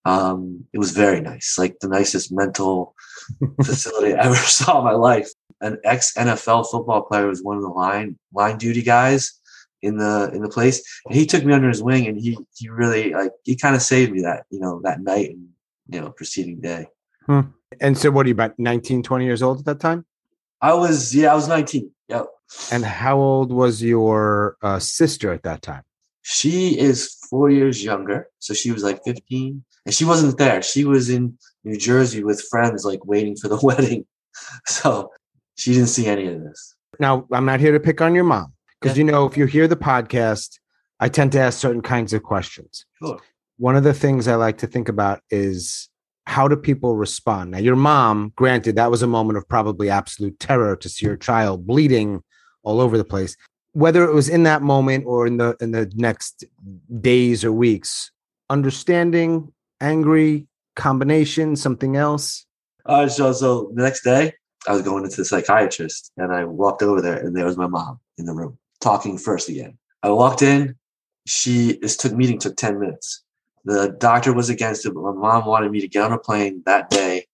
Um, 0.04 0.64
it 0.72 0.78
was 0.78 0.90
very 0.90 1.20
nice, 1.20 1.56
like 1.58 1.78
the 1.80 1.88
nicest 1.88 2.32
mental 2.32 2.94
facility 3.64 4.14
I 4.14 4.26
ever 4.26 4.34
saw 4.36 4.78
in 4.78 4.84
my 4.84 4.92
life. 4.92 5.30
An 5.60 5.78
ex 5.84 6.14
NFL 6.14 6.70
football 6.70 7.02
player 7.02 7.26
was 7.26 7.42
one 7.42 7.56
of 7.56 7.62
the 7.62 7.68
line 7.68 8.18
line 8.32 8.58
duty 8.58 8.82
guys 8.82 9.38
in 9.80 9.96
the 9.96 10.30
in 10.34 10.42
the 10.42 10.48
place, 10.48 10.82
and 11.06 11.14
he 11.14 11.24
took 11.24 11.44
me 11.44 11.52
under 11.52 11.68
his 11.68 11.82
wing, 11.82 12.06
and 12.06 12.18
he 12.18 12.36
he 12.56 12.68
really 12.68 13.12
like 13.12 13.32
he 13.44 13.54
kind 13.54 13.76
of 13.76 13.82
saved 13.82 14.12
me 14.12 14.22
that 14.22 14.44
you 14.50 14.58
know 14.58 14.80
that 14.82 15.00
night 15.00 15.30
and 15.30 15.48
you 15.88 16.00
know 16.00 16.10
preceding 16.10 16.60
day. 16.60 16.86
Hmm. 17.26 17.40
And 17.80 17.96
so, 17.96 18.10
what 18.10 18.26
are 18.26 18.28
you 18.28 18.34
about 18.34 18.58
19, 18.58 19.02
20 19.02 19.24
years 19.24 19.42
old 19.42 19.60
at 19.60 19.64
that 19.66 19.80
time? 19.80 20.04
I 20.60 20.74
was 20.74 21.14
yeah, 21.14 21.32
I 21.32 21.34
was 21.34 21.48
nineteen. 21.48 21.90
Yep. 22.08 22.26
And 22.70 22.84
how 22.84 23.18
old 23.18 23.50
was 23.52 23.82
your 23.82 24.56
uh, 24.62 24.78
sister 24.78 25.32
at 25.32 25.42
that 25.42 25.60
time? 25.62 25.82
She 26.22 26.78
is 26.78 27.16
four 27.28 27.50
years 27.50 27.82
younger, 27.82 28.28
so 28.38 28.54
she 28.54 28.70
was 28.70 28.84
like 28.84 29.02
fifteen, 29.04 29.64
and 29.84 29.94
she 29.94 30.04
wasn't 30.04 30.38
there. 30.38 30.62
She 30.62 30.84
was 30.84 31.10
in 31.10 31.36
New 31.64 31.76
Jersey 31.76 32.22
with 32.22 32.40
friends, 32.48 32.84
like 32.84 33.04
waiting 33.04 33.34
for 33.36 33.48
the 33.48 33.58
wedding. 33.62 34.04
So 34.66 35.10
she 35.56 35.72
didn't 35.74 35.88
see 35.88 36.06
any 36.06 36.28
of 36.28 36.42
this. 36.44 36.76
Now, 37.00 37.26
I'm 37.32 37.44
not 37.44 37.58
here 37.58 37.72
to 37.72 37.80
pick 37.80 38.00
on 38.00 38.14
your 38.14 38.24
mom 38.24 38.52
because 38.80 38.96
Yeah. 38.96 39.04
you 39.04 39.10
know 39.10 39.26
if 39.26 39.36
you 39.36 39.46
hear 39.46 39.66
the 39.66 39.76
podcast, 39.76 40.60
I 41.00 41.08
tend 41.08 41.32
to 41.32 41.40
ask 41.40 41.58
certain 41.58 41.82
kinds 41.82 42.12
of 42.12 42.22
questions. 42.22 42.86
Sure. 43.02 43.18
One 43.58 43.74
of 43.76 43.82
the 43.82 43.94
things 43.94 44.28
I 44.28 44.36
like 44.36 44.58
to 44.58 44.66
think 44.68 44.88
about 44.88 45.20
is 45.30 45.88
how 46.26 46.48
do 46.48 46.56
people 46.56 46.96
respond? 46.96 47.50
Now, 47.50 47.58
your 47.58 47.76
mom, 47.76 48.32
granted, 48.36 48.76
that 48.76 48.90
was 48.90 49.02
a 49.02 49.06
moment 49.06 49.36
of 49.36 49.48
probably 49.48 49.90
absolute 49.90 50.38
terror 50.38 50.76
to 50.76 50.88
see 50.88 51.06
your 51.06 51.16
child 51.16 51.66
bleeding 51.66 52.22
all 52.62 52.80
over 52.80 52.96
the 52.96 53.04
place. 53.04 53.36
Whether 53.72 54.04
it 54.04 54.14
was 54.14 54.28
in 54.28 54.42
that 54.44 54.62
moment 54.62 55.04
or 55.06 55.26
in 55.26 55.38
the 55.38 55.56
in 55.60 55.72
the 55.72 55.90
next 55.94 56.44
days 57.00 57.44
or 57.44 57.52
weeks, 57.52 58.10
understanding, 58.50 59.52
angry, 59.80 60.46
combination, 60.76 61.56
something 61.56 61.96
else. 61.96 62.46
Uh, 62.84 63.08
so, 63.08 63.32
so 63.32 63.72
the 63.74 63.82
next 63.82 64.02
day, 64.02 64.32
I 64.68 64.72
was 64.72 64.82
going 64.82 65.04
into 65.04 65.16
the 65.16 65.24
psychiatrist, 65.24 66.12
and 66.16 66.32
I 66.32 66.44
walked 66.44 66.82
over 66.82 67.00
there, 67.00 67.16
and 67.16 67.36
there 67.36 67.46
was 67.46 67.56
my 67.56 67.66
mom 67.66 67.98
in 68.18 68.26
the 68.26 68.34
room 68.34 68.58
talking 68.80 69.18
first 69.18 69.48
again. 69.48 69.78
I 70.02 70.10
walked 70.10 70.42
in. 70.42 70.76
She 71.26 71.78
this 71.80 71.96
took 71.96 72.12
meeting 72.12 72.38
took 72.38 72.56
ten 72.56 72.78
minutes. 72.78 73.22
The 73.64 73.94
doctor 73.98 74.32
was 74.32 74.50
against 74.50 74.86
it, 74.86 74.94
but 74.94 75.02
my 75.02 75.12
mom 75.12 75.46
wanted 75.46 75.70
me 75.70 75.80
to 75.80 75.88
get 75.88 76.04
on 76.04 76.12
a 76.12 76.18
plane 76.18 76.62
that 76.66 76.90
day 76.90 77.26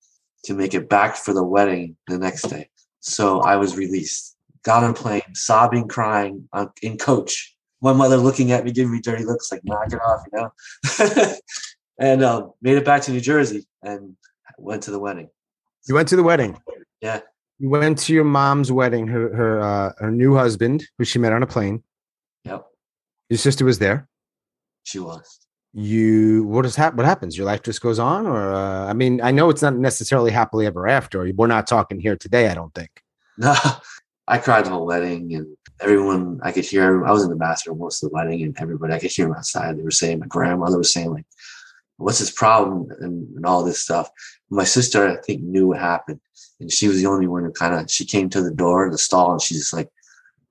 to 0.45 0.55
make 0.55 0.75
it 0.75 0.89
back 0.89 1.17
for 1.17 1.33
the 1.33 1.43
wedding 1.43 1.97
the 2.07 2.19
next 2.19 2.43
day. 2.43 2.69
So 3.01 3.41
I 3.41 3.57
was 3.57 3.77
released. 3.77 4.37
Got 4.63 4.85
on 4.85 4.91
a 4.91 4.95
plane, 4.95 5.23
sobbing, 5.35 5.89
crying 5.89 6.49
uh, 6.53 6.67
in 6.83 6.99
coach. 6.99 7.55
My 7.81 7.93
mother 7.93 8.17
looking 8.17 8.53
at 8.53 8.65
me, 8.65 8.73
giving 8.73 8.93
me 8.93 9.01
dirty 9.01 9.25
looks, 9.25 9.51
like 9.53 9.63
knock 9.65 9.93
it 9.93 10.01
off, 10.01 10.23
you 10.33 10.39
know. 10.39 11.35
and 11.99 12.23
um, 12.23 12.53
made 12.61 12.77
it 12.77 12.85
back 12.85 13.03
to 13.03 13.13
New 13.13 13.21
Jersey 13.21 13.67
and 13.83 14.17
went 14.59 14.83
to 14.85 14.91
the 14.91 14.99
wedding. 14.99 15.31
You 15.87 15.95
went 15.95 16.09
to 16.09 16.17
the 16.17 16.23
wedding. 16.23 16.59
Yeah. 17.01 17.21
You 17.59 17.71
went 17.71 17.99
to 18.01 18.13
your 18.13 18.25
mom's 18.25 18.71
wedding, 18.71 19.07
her 19.09 19.35
her 19.35 19.61
uh, 19.61 19.93
her 19.99 20.11
new 20.11 20.35
husband, 20.37 20.87
who 20.99 21.05
she 21.05 21.19
met 21.19 21.33
on 21.33 21.43
a 21.43 21.47
plane. 21.47 21.83
Yep, 22.45 22.67
Your 23.31 23.39
sister 23.39 23.65
was 23.65 23.79
there. 23.81 24.09
she 24.85 24.99
was. 24.99 25.41
You 25.75 26.45
what 26.45 26.63
does 26.63 26.77
hap- 26.77 26.95
what 26.95 27.05
happens? 27.05 27.37
Your 27.37 27.47
life 27.47 27.63
just 27.63 27.83
goes 27.83 27.99
on, 27.99 28.27
or 28.27 28.53
uh, 28.53 28.87
I 28.87 28.95
mean, 28.95 29.21
I 29.21 29.31
know 29.31 29.51
it's 29.51 29.63
not 29.63 29.77
necessarily 29.77 30.31
happily 30.31 30.67
ever 30.67 30.89
after. 30.89 31.31
We're 31.35 31.47
not 31.47 31.67
talking 31.67 32.01
here 32.01 32.17
today. 32.17 32.49
I 32.49 32.55
don't 32.55 32.75
think. 32.75 33.03
No, 33.37 33.55
I 34.29 34.39
cried 34.39 34.65
the 34.65 34.71
whole 34.71 34.87
wedding, 34.87 35.35
and 35.35 35.47
everyone 35.81 36.41
I 36.43 36.53
could 36.53 36.65
hear. 36.65 37.05
I 37.05 37.13
was 37.13 37.23
in 37.23 37.29
the 37.29 37.37
bathroom 37.37 37.79
most 37.79 38.03
of 38.03 38.09
the 38.09 38.15
wedding, 38.15 38.43
and 38.43 38.57
everybody 38.59 38.95
I 38.95 38.99
could 38.99 39.11
hear 39.11 39.27
them 39.27 39.37
outside. 39.37 39.77
They 39.79 39.83
were 39.83 39.91
saying, 39.91 40.21
my 40.21 40.27
grandmother 40.27 40.79
was 40.79 40.93
saying, 40.93 41.13
like, 41.13 41.27
"What's 41.99 42.19
his 42.19 42.31
problem?" 42.31 42.91
and, 43.01 43.37
and 43.37 43.45
all 43.45 43.63
this 43.63 43.81
stuff. 43.81 44.11
My 44.49 44.65
sister, 44.65 45.07
I 45.07 45.17
think, 45.21 45.43
knew 45.43 45.69
what 45.69 45.81
happened, 45.81 46.21
and 46.61 46.73
she 46.73 46.89
was 46.89 46.99
the 46.99 47.09
only 47.09 47.27
one 47.27 47.45
who 47.45 47.53
kind 47.53 47.75
of. 47.75 47.91
She 47.91 48.07
came 48.07 48.31
to 48.31 48.43
the 48.43 48.55
door, 48.55 48.91
the 48.91 48.97
stall, 48.97 49.33
and 49.33 49.43
she's 49.43 49.59
just 49.59 49.75
like, 49.75 49.91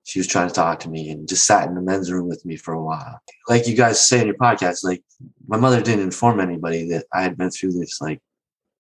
she 0.08 0.20
was 0.20 0.28
trying 0.28 0.48
to 0.48 0.54
talk 0.54 0.80
to 0.80 0.90
me, 0.90 1.10
and 1.10 1.28
just 1.28 1.46
sat 1.46 1.68
in 1.68 1.76
the 1.76 1.82
men's 1.82 2.10
room 2.10 2.30
with 2.30 2.46
me 2.46 2.56
for 2.56 2.74
a 2.74 2.82
while. 2.82 3.20
Like 3.50 3.68
you 3.68 3.76
guys 3.76 4.06
say 4.08 4.22
in 4.22 4.28
your 4.28 4.38
podcast, 4.38 4.82
like 4.82 5.04
my 5.48 5.58
mother 5.58 5.82
didn't 5.82 6.06
inform 6.06 6.40
anybody 6.40 6.88
that 6.90 7.06
I 7.14 7.24
had 7.24 7.38
been 7.38 7.52
through 7.52 7.74
this 7.74 8.00
like 8.00 8.22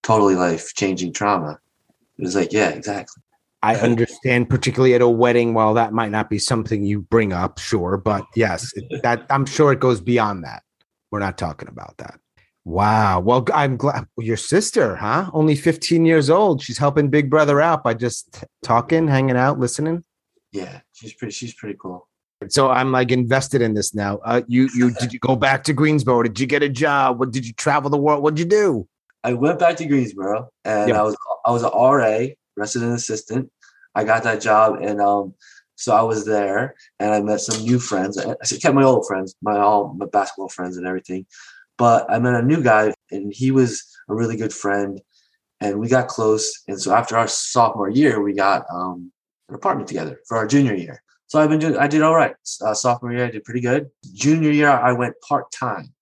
totally 0.03 0.35
life 0.35 0.73
changing 0.73 1.11
trauma. 1.11 1.59
It 2.17 2.23
was 2.23 2.33
like, 2.33 2.53
yeah, 2.53 2.69
exactly. 2.69 3.21
I 3.61 3.75
understand, 3.75 4.49
particularly 4.49 4.93
at 4.93 5.01
a 5.01 5.09
wedding. 5.09 5.53
While 5.53 5.73
that 5.73 5.91
might 5.91 6.11
not 6.11 6.29
be 6.29 6.39
something 6.39 6.85
you 6.85 7.01
bring 7.01 7.33
up, 7.33 7.57
sure, 7.59 7.97
but 7.97 8.23
yes, 8.35 8.71
it- 8.75 9.01
that 9.03 9.25
I'm 9.29 9.45
sure 9.45 9.73
it 9.73 9.81
goes 9.81 9.99
beyond 9.99 10.45
that. 10.45 10.63
We're 11.11 11.19
not 11.19 11.37
talking 11.37 11.67
about 11.67 11.97
that. 11.97 12.19
Wow. 12.63 13.19
Well, 13.19 13.45
I'm 13.53 13.75
glad 13.75 14.07
your 14.17 14.37
sister, 14.37 14.95
huh? 14.95 15.29
Only 15.33 15.55
15 15.55 16.05
years 16.05 16.29
old. 16.29 16.61
She's 16.61 16.77
helping 16.77 17.09
Big 17.09 17.29
Brother 17.29 17.59
out 17.59 17.83
by 17.83 17.93
just 17.95 18.43
talking, 18.63 19.07
hanging 19.09 19.37
out, 19.37 19.59
listening. 19.59 20.03
Yeah, 20.51 20.81
she's 20.93 21.13
pretty. 21.13 21.33
She's 21.33 21.53
pretty 21.53 21.77
cool. 21.79 22.07
So 22.49 22.69
I'm 22.69 22.91
like 22.91 23.11
invested 23.11 23.61
in 23.61 23.73
this 23.73 23.95
now. 23.95 24.19
Uh, 24.23 24.41
you 24.47 24.69
you 24.75 24.91
did 24.99 25.13
you 25.13 25.19
go 25.19 25.35
back 25.35 25.63
to 25.65 25.73
Greensboro? 25.73 26.23
Did 26.23 26.39
you 26.39 26.47
get 26.47 26.63
a 26.63 26.69
job? 26.69 27.19
What 27.19 27.31
did 27.31 27.45
you 27.45 27.53
travel 27.53 27.89
the 27.89 27.97
world? 27.97 28.23
What 28.23 28.35
did 28.35 28.43
you 28.43 28.49
do? 28.49 28.87
I 29.23 29.33
went 29.33 29.59
back 29.59 29.75
to 29.77 29.85
Greensboro, 29.85 30.49
and 30.63 30.89
Yeah. 30.89 30.99
I 30.99 31.03
was 31.03 31.17
I 31.45 31.51
was 31.51 31.63
an 31.63 31.71
RA, 31.73 32.27
resident 32.55 32.93
assistant. 32.93 33.51
I 33.95 34.03
got 34.03 34.23
that 34.23 34.41
job, 34.41 34.79
and 34.81 35.01
um, 35.01 35.33
so 35.75 35.95
I 35.95 36.01
was 36.03 36.25
there, 36.25 36.75
and 36.99 37.13
I 37.13 37.21
met 37.21 37.41
some 37.41 37.63
new 37.63 37.79
friends. 37.79 38.17
I, 38.17 38.31
I 38.31 38.45
kept 38.61 38.75
my 38.75 38.83
old 38.83 39.07
friends, 39.07 39.35
my 39.41 39.57
all 39.57 39.93
my 39.97 40.05
basketball 40.05 40.49
friends, 40.49 40.77
and 40.77 40.85
everything. 40.85 41.25
But 41.77 42.09
I 42.09 42.19
met 42.19 42.35
a 42.35 42.41
new 42.41 42.63
guy, 42.63 42.93
and 43.11 43.33
he 43.33 43.51
was 43.51 43.83
a 44.09 44.15
really 44.15 44.37
good 44.37 44.53
friend, 44.53 45.01
and 45.59 45.79
we 45.79 45.87
got 45.87 46.07
close. 46.07 46.63
And 46.67 46.79
so 46.79 46.93
after 46.93 47.17
our 47.17 47.27
sophomore 47.27 47.89
year, 47.89 48.21
we 48.21 48.33
got 48.33 48.65
um, 48.71 49.11
an 49.49 49.55
apartment 49.55 49.87
together 49.87 50.19
for 50.27 50.37
our 50.37 50.47
junior 50.47 50.75
year. 50.75 51.01
So 51.27 51.39
I've 51.39 51.49
been 51.49 51.59
doing. 51.59 51.77
I 51.77 51.87
did 51.87 52.01
all 52.01 52.15
right. 52.15 52.35
Uh, 52.61 52.73
sophomore 52.73 53.11
year, 53.11 53.25
I 53.25 53.31
did 53.31 53.43
pretty 53.43 53.59
good. 53.59 53.89
Junior 54.13 54.51
year, 54.51 54.69
I 54.69 54.93
went 54.93 55.15
part 55.21 55.51
time 55.51 55.93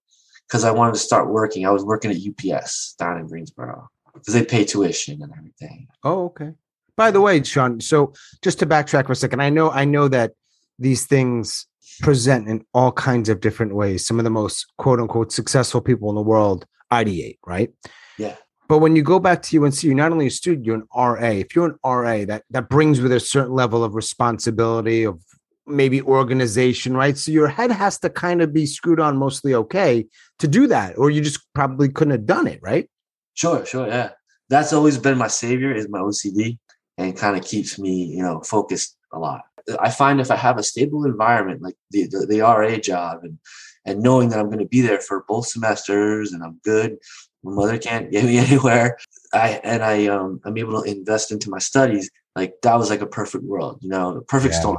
because 0.47 0.63
I 0.63 0.71
wanted 0.71 0.93
to 0.93 0.99
start 0.99 1.29
working. 1.29 1.65
I 1.65 1.71
was 1.71 1.83
working 1.83 2.11
at 2.11 2.17
UPS 2.17 2.95
down 2.99 3.19
in 3.19 3.27
Greensboro 3.27 3.89
because 4.13 4.33
they 4.33 4.45
pay 4.45 4.63
tuition 4.65 5.21
and 5.21 5.33
everything. 5.35 5.87
Oh, 6.03 6.25
okay. 6.25 6.51
By 6.95 7.11
the 7.11 7.21
way, 7.21 7.41
Sean, 7.43 7.81
so 7.81 8.13
just 8.41 8.59
to 8.59 8.65
backtrack 8.65 9.07
for 9.07 9.13
a 9.13 9.15
second, 9.15 9.41
I 9.41 9.49
know 9.49 9.71
I 9.71 9.83
know 9.85 10.07
that 10.07 10.33
these 10.77 11.05
things 11.05 11.67
present 12.01 12.47
in 12.47 12.63
all 12.73 12.91
kinds 12.91 13.29
of 13.29 13.41
different 13.41 13.75
ways. 13.75 14.05
Some 14.05 14.19
of 14.19 14.23
the 14.23 14.29
most 14.29 14.67
quote 14.77 14.99
unquote 14.99 15.31
successful 15.31 15.81
people 15.81 16.09
in 16.09 16.15
the 16.15 16.21
world 16.21 16.65
ideate, 16.91 17.39
right? 17.45 17.73
Yeah. 18.17 18.35
But 18.67 18.79
when 18.79 18.95
you 18.95 19.03
go 19.03 19.19
back 19.19 19.43
to 19.43 19.63
UNC, 19.63 19.83
you're 19.83 19.93
not 19.93 20.11
only 20.11 20.27
a 20.27 20.31
student, 20.31 20.65
you're 20.65 20.75
an 20.75 20.87
RA. 20.95 21.29
If 21.29 21.55
you're 21.55 21.67
an 21.67 21.79
RA, 21.83 22.25
that 22.25 22.43
that 22.49 22.69
brings 22.69 22.99
with 22.99 23.11
a 23.11 23.19
certain 23.19 23.53
level 23.53 23.83
of 23.83 23.93
responsibility 23.93 25.03
of 25.03 25.21
maybe 25.67 26.01
organization, 26.01 26.95
right? 26.95 27.17
So 27.17 27.31
your 27.31 27.47
head 27.47 27.71
has 27.71 27.99
to 27.99 28.09
kind 28.09 28.41
of 28.41 28.53
be 28.53 28.65
screwed 28.65 28.99
on 28.99 29.17
mostly 29.17 29.53
okay 29.53 30.05
to 30.39 30.47
do 30.47 30.67
that, 30.67 30.97
or 30.97 31.09
you 31.09 31.21
just 31.21 31.41
probably 31.53 31.89
couldn't 31.89 32.11
have 32.11 32.25
done 32.25 32.47
it, 32.47 32.59
right? 32.61 32.89
Sure, 33.33 33.65
sure, 33.65 33.87
yeah. 33.87 34.11
That's 34.49 34.73
always 34.73 34.97
been 34.97 35.17
my 35.17 35.27
savior 35.27 35.73
is 35.73 35.89
my 35.89 35.99
OCD, 35.99 36.57
and 36.97 37.17
kind 37.17 37.37
of 37.37 37.43
keeps 37.43 37.79
me, 37.79 38.05
you 38.05 38.21
know, 38.21 38.41
focused 38.41 38.95
a 39.11 39.19
lot. 39.19 39.41
I 39.79 39.89
find 39.89 40.21
if 40.21 40.29
I 40.29 40.35
have 40.35 40.59
a 40.59 40.63
stable 40.63 41.05
environment 41.05 41.61
like 41.61 41.75
the 41.91 42.07
the, 42.07 42.27
the 42.27 42.41
RA 42.41 42.77
job, 42.77 43.23
and 43.23 43.39
and 43.85 44.01
knowing 44.01 44.29
that 44.29 44.39
I'm 44.39 44.47
going 44.47 44.59
to 44.59 44.67
be 44.67 44.81
there 44.81 44.99
for 44.99 45.25
both 45.27 45.47
semesters, 45.47 46.31
and 46.31 46.43
I'm 46.43 46.59
good. 46.63 46.97
My 47.45 47.53
mother 47.53 47.77
can't 47.77 48.11
get 48.11 48.25
me 48.25 48.37
anywhere. 48.37 48.97
I 49.33 49.61
and 49.63 49.83
I 49.83 50.07
um 50.07 50.41
I'm 50.43 50.57
able 50.57 50.81
to 50.81 50.89
invest 50.89 51.31
into 51.31 51.49
my 51.49 51.59
studies. 51.59 52.09
Like 52.35 52.55
that 52.63 52.75
was 52.75 52.89
like 52.89 53.01
a 53.01 53.07
perfect 53.07 53.43
world, 53.45 53.79
you 53.81 53.89
know, 53.89 54.17
a 54.17 54.21
perfect 54.21 54.55
storm. 54.55 54.77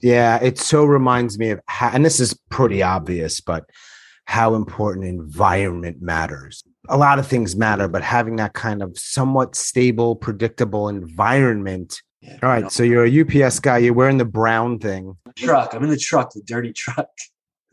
Yeah, 0.00 0.38
it 0.42 0.58
so 0.58 0.84
reminds 0.84 1.38
me 1.38 1.50
of, 1.50 1.60
how, 1.66 1.90
and 1.90 2.04
this 2.04 2.20
is 2.20 2.38
pretty 2.50 2.82
obvious, 2.82 3.40
but 3.40 3.64
how 4.26 4.54
important 4.54 5.06
environment 5.06 6.02
matters. 6.02 6.62
A 6.88 6.98
lot 6.98 7.18
of 7.18 7.26
things 7.26 7.56
matter, 7.56 7.88
but 7.88 8.02
having 8.02 8.36
that 8.36 8.52
kind 8.52 8.82
of 8.82 8.98
somewhat 8.98 9.54
stable, 9.54 10.16
predictable 10.16 10.88
environment. 10.88 12.02
Yeah, 12.20 12.38
All 12.42 12.48
right, 12.50 12.58
you 12.58 12.62
know, 12.64 12.68
so 12.68 12.82
you're 12.82 13.04
a 13.04 13.20
UPS 13.46 13.60
guy. 13.60 13.78
You're 13.78 13.94
wearing 13.94 14.18
the 14.18 14.26
brown 14.26 14.78
thing. 14.78 15.16
truck. 15.36 15.74
I'm 15.74 15.82
in 15.82 15.90
the 15.90 15.96
truck, 15.96 16.32
the 16.32 16.42
dirty 16.42 16.72
truck. 16.76 17.08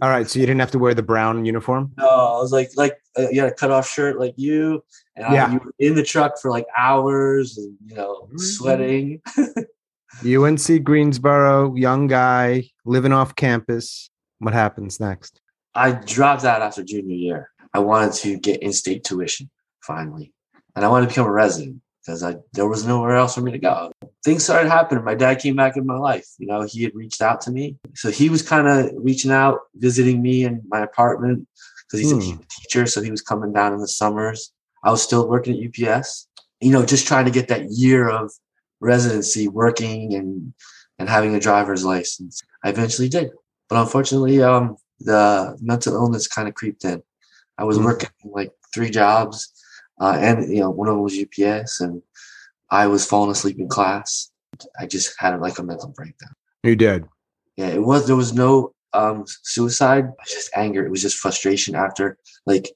All 0.02 0.10
right, 0.10 0.30
so 0.30 0.40
you 0.40 0.46
didn't 0.46 0.60
have 0.60 0.72
to 0.72 0.80
wear 0.80 0.94
the 0.94 1.02
brown 1.02 1.44
uniform. 1.44 1.92
No, 1.98 2.08
I 2.08 2.38
was 2.40 2.52
like, 2.52 2.70
like 2.76 2.98
uh, 3.18 3.30
you 3.32 3.40
had 3.42 3.50
a 3.52 3.54
cut 3.54 3.72
off 3.72 3.90
shirt 3.90 4.20
like 4.20 4.36
you, 4.38 4.84
and 5.16 5.34
Yeah. 5.34 5.48
I, 5.48 5.52
you 5.54 5.60
were 5.64 5.72
in 5.80 5.96
the 5.96 6.04
truck 6.04 6.38
for 6.40 6.52
like 6.52 6.68
hours, 6.78 7.58
and 7.58 7.76
you 7.86 7.96
know, 7.96 8.30
Mhm. 8.32 8.40
sweating. 8.40 9.22
UNC 10.24 10.84
Greensboro, 10.84 11.76
young 11.76 12.08
guy 12.08 12.64
living 12.86 13.12
off 13.12 13.36
campus. 13.36 14.10
What 14.40 14.54
happens 14.54 15.00
next? 15.00 15.42
I 15.74 15.92
dropped 15.92 16.44
out 16.44 16.62
after 16.62 16.84
junior 16.84 17.16
year. 17.16 17.50
I 17.74 17.80
wanted 17.80 18.14
to 18.22 18.38
get 18.40 18.62
in-state 18.62 19.04
tuition 19.04 19.50
finally, 19.82 20.32
and 20.76 20.86
I 20.86 20.90
wanted 20.90 21.08
to 21.08 21.10
become 21.10 21.28
a 21.28 21.32
resident 21.32 21.82
because 22.08 22.24
I 22.24 22.36
there 22.54 22.68
was 22.68 22.86
nowhere 22.86 23.18
else 23.18 23.36
for 23.36 23.42
me 23.42 23.52
to 23.52 23.60
go. 23.60 23.92
Things 24.24 24.44
started 24.46 24.70
happening. 24.70 25.04
My 25.04 25.14
dad 25.14 25.40
came 25.40 25.56
back 25.58 25.76
in 25.76 25.86
my 25.86 25.98
life. 25.98 26.26
You 26.40 26.48
know, 26.48 26.62
he 26.62 26.84
had 26.84 26.96
reached 26.96 27.22
out 27.22 27.42
to 27.42 27.52
me, 27.52 27.76
so 27.96 28.10
he 28.10 28.30
was 28.30 28.42
kind 28.42 28.68
of 28.68 28.92
reaching 28.96 29.32
out, 29.32 29.60
visiting 29.76 30.22
me 30.22 30.46
in 30.46 30.62
my 30.68 30.82
apartment 30.82 31.48
because 31.86 32.00
he's, 32.00 32.12
a- 32.12 32.16
Hmm. 32.16 32.42
a 32.42 32.46
teacher, 32.50 32.86
so 32.86 33.02
he 33.02 33.12
was 33.12 33.22
coming 33.22 33.52
down 33.54 33.74
in 33.74 33.80
the 33.80 33.88
summers. 33.88 34.52
I 34.84 34.92
was 34.92 35.02
still 35.04 35.28
working 35.28 35.54
at 35.56 35.64
UPS. 35.68 36.28
You 36.62 36.72
know, 36.72 36.86
just 36.86 37.06
trying 37.08 37.26
to 37.26 37.32
get 37.32 37.50
that 37.50 37.66
year 37.72 38.10
of 38.10 38.32
residency, 38.80 39.48
working 39.48 40.14
and 40.16 40.54
and 41.00 41.08
having 41.10 41.36
a 41.36 41.40
driver's 41.40 41.86
license. 41.86 42.42
I 42.64 42.70
eventually 42.70 43.10
did, 43.10 43.30
but 43.70 43.80
unfortunately, 43.80 44.42
um, 44.42 44.78
the 45.00 45.56
mental 45.62 45.94
illness 45.94 46.28
kind 46.28 46.48
of 46.48 46.56
creeped 46.56 46.84
in. 46.86 47.04
I 47.60 47.66
was 47.66 47.78
Mm. 47.78 47.86
working 47.86 48.10
like 48.26 48.52
three 48.74 48.90
jobs, 48.90 49.52
uh, 50.00 50.18
and 50.20 50.50
you 50.50 50.60
know 50.60 50.70
one 50.70 50.88
of 50.88 50.96
them 50.96 51.04
was 51.04 51.18
UPS, 51.18 51.82
and 51.82 52.02
I 52.70 52.88
was 52.88 53.06
falling 53.06 53.32
asleep 53.32 53.60
in 53.60 53.68
class. 53.68 54.32
I 54.80 54.88
just 54.88 55.14
had 55.20 55.40
like 55.40 55.60
a 55.60 55.64
mental 55.64 55.90
breakdown. 55.90 56.34
You 56.64 56.76
did. 56.76 57.06
Yeah, 57.56 57.68
it 57.68 57.84
was. 57.84 58.08
There 58.08 58.16
was 58.16 58.34
no 58.34 58.74
um 58.94 59.26
suicide. 59.44 60.06
It 60.06 60.16
was 60.20 60.34
just 60.34 60.52
anger. 60.56 60.86
It 60.86 60.92
was 60.92 61.02
just 61.02 61.18
frustration 61.18 61.76
after 61.76 62.18
like 62.46 62.70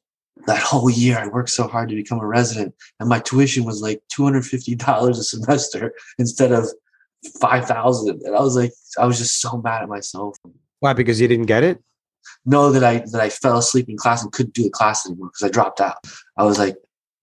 that 0.47 0.61
whole 0.61 0.89
year. 0.89 1.17
I 1.17 1.27
worked 1.27 1.49
so 1.49 1.67
hard 1.67 1.89
to 1.89 1.95
become 1.95 2.19
a 2.19 2.27
resident, 2.27 2.73
and 2.99 3.09
my 3.09 3.19
tuition 3.19 3.63
was 3.63 3.81
like 3.81 4.01
two 4.09 4.23
hundred 4.23 4.45
fifty 4.45 4.75
dollars 4.75 5.19
a 5.19 5.23
semester 5.23 5.93
instead 6.17 6.51
of 6.51 6.67
five 7.39 7.65
thousand. 7.65 8.21
And 8.23 8.35
I 8.35 8.41
was 8.41 8.55
like, 8.55 8.71
I 8.99 9.05
was 9.05 9.17
just 9.17 9.41
so 9.41 9.61
mad 9.61 9.83
at 9.83 9.89
myself. 9.89 10.37
Why? 10.79 10.93
Because 10.93 11.21
you 11.21 11.27
didn't 11.27 11.45
get 11.45 11.63
it? 11.63 11.79
No, 12.45 12.71
that 12.71 12.83
I 12.83 13.03
that 13.11 13.21
I 13.21 13.29
fell 13.29 13.57
asleep 13.57 13.89
in 13.89 13.97
class 13.97 14.23
and 14.23 14.31
couldn't 14.31 14.55
do 14.55 14.63
the 14.63 14.69
class 14.69 15.05
anymore 15.05 15.27
because 15.27 15.47
I 15.47 15.51
dropped 15.51 15.81
out. 15.81 15.97
I 16.37 16.43
was 16.43 16.57
like, 16.57 16.75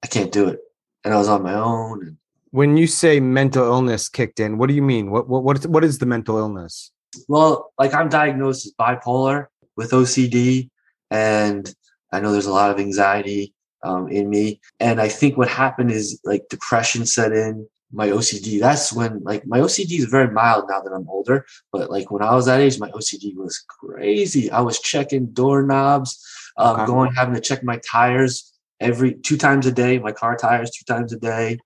I 0.03 0.07
can't 0.07 0.33
do 0.33 0.49
it, 0.49 0.61
and 1.05 1.13
I 1.15 1.17
was 1.19 1.29
on 1.29 1.43
my 1.43 1.55
own. 1.55 2.03
And 2.07 2.17
When 2.51 2.77
you 2.77 2.87
say 2.87 3.21
mental 3.21 3.65
illness 3.65 4.09
kicked 4.09 4.41
in, 4.41 4.59
what 4.59 4.69
do 4.69 4.75
you 4.75 4.83
mean? 4.83 5.11
What 5.11 5.29
what 5.29 5.43
what 5.43 5.59
is, 5.59 5.67
what 5.69 5.85
is 5.85 5.99
the 5.99 6.07
mental 6.07 6.39
illness? 6.39 6.91
well, 7.27 7.73
like 7.79 7.95
I'm 7.95 8.09
diagnosed 8.11 8.67
as 8.67 8.73
bipolar 8.79 9.47
with 9.77 9.91
OCD, 9.93 10.69
and 11.11 11.73
I 12.13 12.21
know 12.21 12.33
there's 12.33 12.47
a 12.47 12.53
lot 12.53 12.71
of 12.71 12.79
anxiety 12.79 13.55
um, 13.83 14.09
in 14.09 14.29
me. 14.29 14.61
And 14.81 15.01
I 15.01 15.09
think 15.09 15.37
what 15.37 15.49
happened 15.49 15.91
is 15.91 16.21
like 16.25 16.49
depression 16.51 17.07
set 17.07 17.33
in. 17.33 17.67
My 17.91 18.09
OCD. 18.09 18.61
That's 18.61 18.93
when 18.93 19.21
like 19.25 19.47
my 19.47 19.61
OCD 19.61 19.93
is 19.99 20.05
very 20.05 20.31
mild 20.31 20.67
now 20.69 20.81
that 20.83 20.93
I'm 20.93 21.09
older. 21.09 21.47
But 21.73 21.91
like 21.91 22.11
when 22.11 22.23
I 22.23 22.35
was 22.35 22.45
that 22.45 22.61
age, 22.61 22.79
my 22.79 22.91
OCD 22.91 23.35
was 23.35 23.65
crazy. 23.67 24.51
I 24.51 24.61
was 24.61 24.79
checking 24.79 25.29
doorknobs, 25.33 26.23
um, 26.59 26.77
Wow. 26.77 26.87
going 26.87 27.15
having 27.15 27.35
to 27.35 27.41
check 27.41 27.65
my 27.65 27.81
tires 27.91 28.53
every 28.81 29.15
two 29.15 29.37
times 29.37 29.67
a 29.67 29.73
day. 29.73 29.99
My 29.99 30.13
car 30.13 30.37
tires 30.37 30.71
two 30.71 30.85
times 30.85 31.13
a 31.13 31.19
day, 31.19 31.59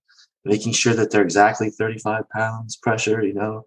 making 0.44 0.72
sure 0.72 0.94
that 0.94 1.10
they're 1.10 1.22
exactly 1.22 1.70
35 1.70 2.28
pounds 2.30 2.76
pressure. 2.76 3.22
You 3.24 3.34
know, 3.34 3.66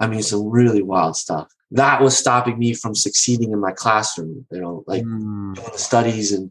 I 0.00 0.06
mean 0.06 0.22
some 0.22 0.48
really 0.48 0.82
wild 0.82 1.16
stuff. 1.16 1.48
That 1.72 2.00
was 2.00 2.16
stopping 2.16 2.58
me 2.58 2.74
from 2.74 2.94
succeeding 2.94 3.52
in 3.52 3.60
my 3.60 3.72
classroom. 3.72 4.46
You 4.50 4.60
know, 4.60 4.84
like 4.86 5.02
Mm. 5.04 5.54
doing 5.54 5.68
the 5.72 5.78
studies 5.78 6.32
and 6.32 6.50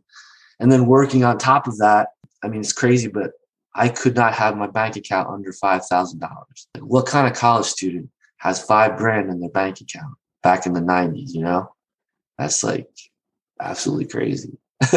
and 0.59 0.71
then 0.71 0.85
working 0.85 1.23
on 1.23 1.37
top 1.37 1.67
of 1.67 1.77
that. 1.79 2.09
I 2.43 2.47
mean, 2.47 2.61
it's 2.61 2.73
crazy, 2.73 3.07
but 3.07 3.31
I 3.75 3.89
could 3.89 4.15
not 4.15 4.33
have 4.33 4.55
my 4.55 4.67
bank 4.67 4.95
account 4.95 5.29
under 5.29 5.51
five 5.53 5.85
thousand 5.85 6.19
dollars. 6.19 6.67
What 6.79 7.05
kind 7.05 7.27
of 7.27 7.33
college 7.37 7.65
student 7.65 8.09
has 8.37 8.61
five 8.63 8.97
grand 8.97 9.29
in 9.29 9.39
their 9.39 9.49
bank 9.49 9.81
account 9.81 10.15
back 10.43 10.65
in 10.65 10.73
the 10.73 10.81
nineties? 10.81 11.33
You 11.33 11.43
know, 11.43 11.73
that's 12.37 12.63
like 12.63 12.89
absolutely 13.59 14.05
crazy. 14.07 14.57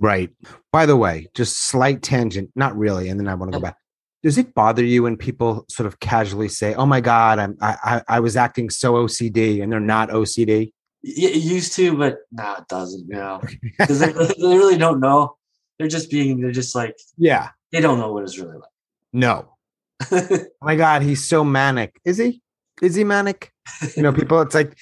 Right. 0.00 0.30
By 0.72 0.86
the 0.86 0.96
way, 0.96 1.28
just 1.34 1.64
slight 1.68 2.02
tangent, 2.02 2.50
not 2.56 2.76
really, 2.76 3.08
and 3.08 3.20
then 3.20 3.28
I 3.28 3.34
want 3.34 3.52
to 3.52 3.58
go 3.58 3.62
back. 3.62 3.76
Does 4.22 4.38
it 4.38 4.54
bother 4.54 4.84
you 4.84 5.02
when 5.04 5.16
people 5.16 5.64
sort 5.68 5.86
of 5.86 6.00
casually 6.00 6.48
say, 6.48 6.74
"Oh 6.74 6.86
my 6.86 7.00
God, 7.00 7.38
I'm 7.38 7.56
I 7.60 7.76
I, 7.84 8.16
I 8.16 8.20
was 8.20 8.36
acting 8.36 8.70
so 8.70 8.94
OCD," 8.94 9.62
and 9.62 9.70
they're 9.70 9.80
not 9.80 10.08
OCD? 10.10 10.72
Yeah, 11.02 11.30
it 11.30 11.36
used 11.36 11.74
to, 11.76 11.96
but 11.96 12.18
now 12.32 12.56
it 12.56 12.68
doesn't. 12.68 13.06
You 13.08 13.14
know, 13.14 13.40
because 13.78 14.00
they, 14.00 14.12
they 14.12 14.34
really 14.38 14.76
don't 14.78 15.00
know. 15.00 15.36
They're 15.78 15.88
just 15.88 16.10
being. 16.10 16.40
They're 16.40 16.50
just 16.52 16.74
like 16.74 16.96
Yeah. 17.16 17.50
they 17.72 17.80
don't 17.80 17.98
know 17.98 18.12
what 18.12 18.22
it's 18.24 18.38
really 18.38 18.56
like. 18.56 18.70
No. 19.12 19.54
Oh 20.12 20.66
my 20.66 20.76
God, 20.76 21.02
he's 21.02 21.26
so 21.26 21.44
manic. 21.44 21.98
Is 22.04 22.18
he? 22.18 22.42
Is 22.82 22.94
he 22.94 23.04
manic? 23.04 23.52
You 23.96 24.02
know, 24.02 24.12
people. 24.12 24.40
It's 24.42 24.54
like, 24.54 24.76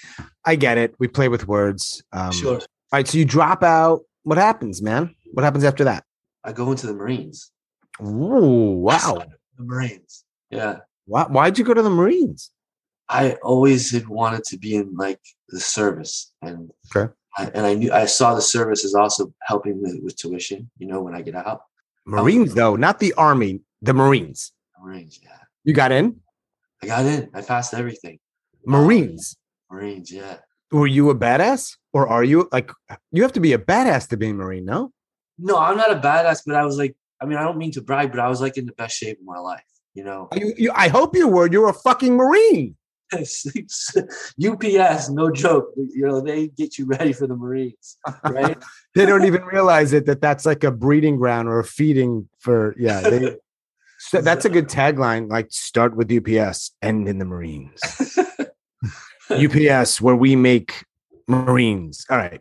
I 0.45 0.55
get 0.57 0.79
it. 0.79 0.95
We 0.99 1.07
play 1.09 1.29
with 1.29 1.47
words. 1.49 2.03
Um, 2.13 2.33
sure. 2.33 2.55
All 2.57 2.67
right. 2.93 3.07
So 3.07 3.19
you 3.19 3.25
drop 3.25 3.63
out. 3.63 4.01
What 4.29 4.37
happens, 4.37 4.83
man? 4.83 5.14
What 5.33 5.43
happens 5.43 5.64
after 5.64 5.85
that? 5.85 6.05
I 6.45 6.53
go 6.53 6.71
into 6.71 6.87
the 6.87 6.93
Marines. 6.93 7.51
Ooh, 8.03 8.73
wow. 8.77 9.25
The 9.57 9.64
Marines. 9.64 10.23
Yeah. 10.51 10.81
Why, 11.07 11.23
why'd 11.25 11.57
you 11.57 11.64
go 11.64 11.73
to 11.73 11.81
the 11.81 11.88
Marines? 11.88 12.51
I 13.09 13.37
always 13.43 13.91
had 13.91 14.07
wanted 14.07 14.45
to 14.45 14.59
be 14.59 14.75
in 14.77 14.95
like 14.97 15.19
the 15.49 15.59
service, 15.59 16.31
and 16.43 16.71
Okay. 16.95 17.11
I, 17.38 17.47
and 17.55 17.64
I 17.64 17.73
knew 17.73 17.91
I 17.91 18.05
saw 18.05 18.35
the 18.35 18.43
service 18.43 18.85
as 18.85 18.95
also 18.95 19.33
helping 19.41 19.81
with, 19.81 19.97
with 20.03 20.17
tuition. 20.19 20.71
You 20.77 20.88
know, 20.88 21.01
when 21.01 21.14
I 21.14 21.23
get 21.23 21.35
out, 21.35 21.62
Marines, 22.05 22.53
though, 22.53 22.77
not 22.77 22.99
the 22.99 23.14
Army, 23.14 23.62
the 23.81 23.95
Marines. 23.95 24.53
Marines. 24.79 25.19
Yeah, 25.23 25.38
You 25.64 25.73
got 25.73 25.91
in? 25.91 26.21
I 26.83 26.87
got 26.87 27.07
in. 27.07 27.31
I 27.33 27.41
passed 27.41 27.73
everything. 27.73 28.19
Marines. 28.67 29.38
Marines. 29.71 30.12
Yeah. 30.12 30.37
Were 30.71 30.87
you 30.87 31.09
a 31.09 31.14
badass? 31.14 31.78
Or 31.92 32.09
are 32.09 32.24
you 32.24 32.48
like, 32.53 32.70
you 33.12 33.22
have 33.22 33.33
to 33.33 33.40
be 33.40 33.53
a 33.53 33.59
badass 33.59 34.09
to 34.09 34.16
be 34.16 34.29
a 34.29 34.35
Marine, 34.35 34.64
no? 34.64 34.92
No, 35.38 35.59
I'm 35.59 35.77
not 35.77 35.90
a 35.90 36.01
badass, 36.01 36.42
but 36.46 36.57
I 36.57 36.64
was 36.64 36.77
like, 36.77 36.96
I 37.20 37.27
mean, 37.27 37.38
I 37.38 37.42
don't 37.42 37.59
mean 37.59 37.72
to 37.72 37.81
brag, 37.81 38.11
but 38.11 38.20
I 38.20 38.29
was 38.29 38.40
like 38.40 38.57
in 38.57 38.66
the 38.66 38.72
best 38.72 38.96
shape 38.96 39.18
of 39.18 39.24
my 39.24 39.38
life. 39.38 39.64
You 39.94 40.05
know, 40.05 40.29
You, 40.35 40.53
you, 40.57 40.72
I 40.74 40.88
hope 40.88 41.16
you 41.16 41.27
were. 41.27 41.51
You're 41.51 41.68
a 41.68 41.72
fucking 41.72 42.14
Marine. 42.16 42.77
UPS, 43.12 45.09
no 45.09 45.31
joke. 45.33 45.72
You 45.77 46.07
know, 46.07 46.20
they 46.20 46.48
get 46.48 46.79
you 46.79 46.85
ready 46.85 47.12
for 47.12 47.27
the 47.27 47.35
Marines, 47.37 47.96
right? 48.22 48.57
They 48.94 49.07
don't 49.07 49.24
even 49.24 49.42
realize 49.44 49.92
it 49.92 50.07
that 50.07 50.20
that's 50.20 50.44
like 50.44 50.64
a 50.64 50.70
breeding 50.70 51.16
ground 51.16 51.48
or 51.48 51.61
a 51.61 51.64
feeding 51.64 52.29
for, 52.38 52.74
yeah. 52.79 53.01
They, 53.01 53.37
so 53.98 54.20
that's 54.20 54.44
a 54.44 54.48
good 54.48 54.68
tagline. 54.68 55.31
Like, 55.31 55.46
start 55.51 55.96
with 55.96 56.12
UPS, 56.12 56.72
end 56.83 57.09
in 57.09 57.18
the 57.18 57.24
Marines. 57.24 57.81
UPS, 59.31 60.01
where 60.01 60.16
we 60.16 60.37
make 60.37 60.85
Marines. 61.29 62.05
All 62.11 62.17
right. 62.17 62.41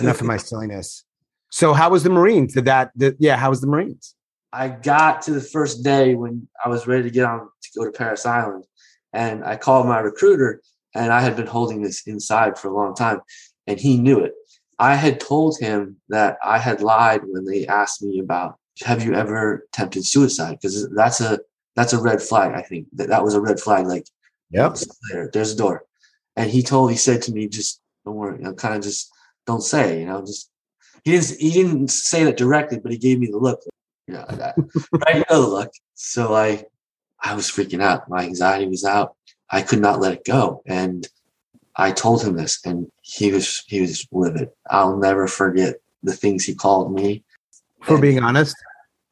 Enough 0.00 0.20
of 0.20 0.26
my 0.26 0.36
silliness. 0.48 1.04
So, 1.50 1.72
how 1.72 1.90
was 1.90 2.02
the 2.02 2.10
Marines? 2.10 2.54
Did 2.54 2.66
that, 2.66 2.96
did, 2.98 3.16
yeah, 3.18 3.36
how 3.36 3.50
was 3.50 3.60
the 3.60 3.66
Marines? 3.66 4.14
I 4.52 4.68
got 4.68 5.22
to 5.22 5.32
the 5.32 5.40
first 5.40 5.82
day 5.84 6.14
when 6.14 6.48
I 6.64 6.68
was 6.68 6.86
ready 6.86 7.04
to 7.04 7.10
get 7.10 7.24
on 7.24 7.40
to 7.40 7.68
go 7.78 7.84
to 7.84 7.92
Parris 7.92 8.26
Island, 8.26 8.64
and 9.12 9.44
I 9.44 9.56
called 9.56 9.86
my 9.86 10.00
recruiter, 10.00 10.60
and 10.94 11.12
I 11.12 11.20
had 11.20 11.36
been 11.36 11.46
holding 11.46 11.82
this 11.82 12.06
inside 12.06 12.58
for 12.58 12.68
a 12.68 12.74
long 12.74 12.94
time, 12.94 13.20
and 13.66 13.78
he 13.78 13.96
knew 13.98 14.18
it. 14.20 14.32
I 14.78 14.94
had 14.94 15.20
told 15.20 15.58
him 15.58 15.96
that 16.08 16.36
I 16.44 16.58
had 16.58 16.82
lied 16.82 17.22
when 17.24 17.44
they 17.44 17.66
asked 17.66 18.02
me 18.02 18.18
about 18.18 18.56
have 18.84 19.02
you 19.02 19.14
ever 19.14 19.66
attempted 19.72 20.04
suicide 20.04 20.58
because 20.60 20.88
that's 20.94 21.20
a 21.20 21.38
that's 21.76 21.92
a 21.92 22.00
red 22.00 22.20
flag. 22.20 22.52
I 22.54 22.62
think 22.62 22.86
that 22.94 23.08
that 23.08 23.24
was 23.24 23.34
a 23.34 23.40
red 23.40 23.60
flag. 23.60 23.86
Like 23.86 24.06
Yep. 24.50 24.76
there, 25.10 25.30
there's 25.32 25.52
a 25.52 25.56
door, 25.56 25.84
and 26.36 26.50
he 26.50 26.62
told 26.62 26.90
he 26.90 26.96
said 26.96 27.22
to 27.22 27.32
me, 27.32 27.48
just 27.48 27.80
don't 28.06 28.14
worry, 28.14 28.38
you 28.38 28.44
know, 28.44 28.54
kind 28.54 28.74
of 28.76 28.82
just 28.82 29.10
don't 29.46 29.60
say, 29.62 30.00
you 30.00 30.06
know, 30.06 30.20
just 30.24 30.50
he 31.04 31.10
didn't 31.12 31.38
he 31.38 31.50
didn't 31.50 31.88
say 31.88 32.24
that 32.24 32.36
directly, 32.38 32.78
but 32.78 32.92
he 32.92 32.98
gave 32.98 33.18
me 33.18 33.26
the 33.26 33.36
look, 33.36 33.60
you 34.06 34.14
know, 34.14 34.24
that, 34.30 34.54
right, 34.92 35.16
you 35.16 35.24
know 35.28 35.42
the 35.42 35.48
look. 35.48 35.70
So 35.94 36.34
I 36.34 36.64
I 37.22 37.34
was 37.34 37.50
freaking 37.50 37.82
out. 37.82 38.08
My 38.08 38.22
anxiety 38.24 38.66
was 38.66 38.84
out. 38.84 39.16
I 39.50 39.62
could 39.62 39.80
not 39.80 40.00
let 40.00 40.12
it 40.14 40.24
go, 40.24 40.62
and 40.66 41.06
I 41.76 41.90
told 41.92 42.22
him 42.22 42.36
this, 42.36 42.60
and 42.64 42.86
he 43.02 43.32
was 43.32 43.62
he 43.66 43.80
was 43.80 44.06
livid. 44.12 44.48
I'll 44.70 44.96
never 44.96 45.26
forget 45.26 45.74
the 46.02 46.12
things 46.14 46.44
he 46.44 46.54
called 46.54 46.92
me. 46.94 47.24
For 47.82 47.94
And- 47.94 48.02
being 48.02 48.22
honest. 48.22 48.56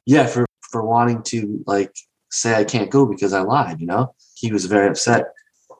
yeah, 0.05 0.25
for 0.27 0.45
for 0.71 0.83
wanting 0.83 1.21
to 1.23 1.63
like 1.67 1.93
say 2.31 2.55
I 2.55 2.63
can't 2.63 2.89
go 2.89 3.05
because 3.05 3.33
I 3.33 3.41
lied. 3.41 3.79
You 3.79 3.87
know, 3.87 4.15
he 4.35 4.51
was 4.51 4.65
very 4.65 4.87
upset. 4.89 5.25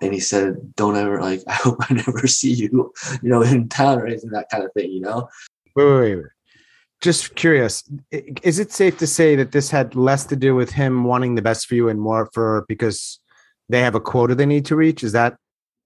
And 0.01 0.13
he 0.13 0.19
said, 0.19 0.75
"Don't 0.75 0.95
ever 0.95 1.21
like. 1.21 1.41
I 1.47 1.53
hope 1.53 1.77
I 1.89 1.93
never 1.93 2.27
see 2.27 2.53
you, 2.53 2.93
you 3.21 3.29
know, 3.29 3.41
in 3.41 3.69
town 3.69 3.99
or 3.99 4.07
anything 4.07 4.31
that 4.31 4.49
kind 4.49 4.63
of 4.63 4.71
thing, 4.73 4.91
you 4.91 5.01
know." 5.01 5.29
Wait, 5.75 5.85
wait, 5.85 6.15
wait. 6.15 6.25
Just 7.01 7.35
curious, 7.35 7.83
is 8.11 8.57
it 8.57 8.71
safe 8.71 8.97
to 8.97 9.05
say 9.05 9.35
that 9.35 9.51
this 9.51 9.69
had 9.69 9.95
less 9.95 10.25
to 10.25 10.35
do 10.35 10.55
with 10.55 10.71
him 10.71 11.03
wanting 11.03 11.35
the 11.35 11.41
best 11.41 11.67
for 11.67 11.75
you 11.75 11.89
and 11.89 11.99
more 11.99 12.29
for 12.33 12.65
because 12.67 13.19
they 13.69 13.81
have 13.81 13.95
a 13.95 13.99
quota 13.99 14.33
they 14.33 14.45
need 14.45 14.65
to 14.67 14.75
reach? 14.75 15.03
Is 15.03 15.11
that 15.11 15.35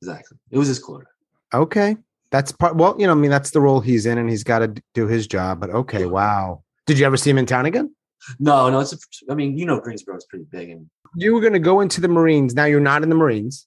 Exactly. 0.02 0.38
It 0.52 0.58
was 0.58 0.68
his 0.68 0.80
quota. 0.80 1.06
okay? 1.54 1.98
That's 2.32 2.52
part. 2.52 2.76
Well, 2.76 2.96
you 3.00 3.08
know, 3.08 3.14
I 3.14 3.16
mean, 3.16 3.32
that's 3.32 3.52
the 3.52 3.60
role 3.60 3.80
he's 3.80 4.06
in, 4.06 4.18
and 4.18 4.30
he's 4.30 4.44
got 4.44 4.60
to 4.60 4.74
do 4.94 5.08
his 5.08 5.26
job. 5.28 5.60
But 5.60 5.72
okay, 5.72 6.06
wow. 6.06 6.64
Did 6.86 7.00
you 7.00 7.06
ever 7.06 7.18
see 7.18 7.32
him 7.32 7.40
in 7.40 7.48
town 7.48 7.66
again? 7.66 7.94
No, 8.40 8.70
no. 8.70 8.80
It's. 8.80 8.94
A, 8.94 8.98
I 9.32 9.36
mean, 9.36 9.58
you 9.58 9.66
know, 9.66 9.80
Greensboro 9.80 10.16
is 10.16 10.26
pretty 10.26 10.46
big, 10.52 10.70
and 10.70 10.88
You 11.16 11.34
were 11.34 11.42
going 11.42 11.54
to 11.54 11.60
go 11.60 11.82
into 11.82 12.02
the 12.02 12.08
Marines. 12.08 12.54
Now 12.54 12.66
you're 12.66 12.80
not 12.80 13.02
in 13.02 13.10
the 13.10 13.16
Marines. 13.16 13.66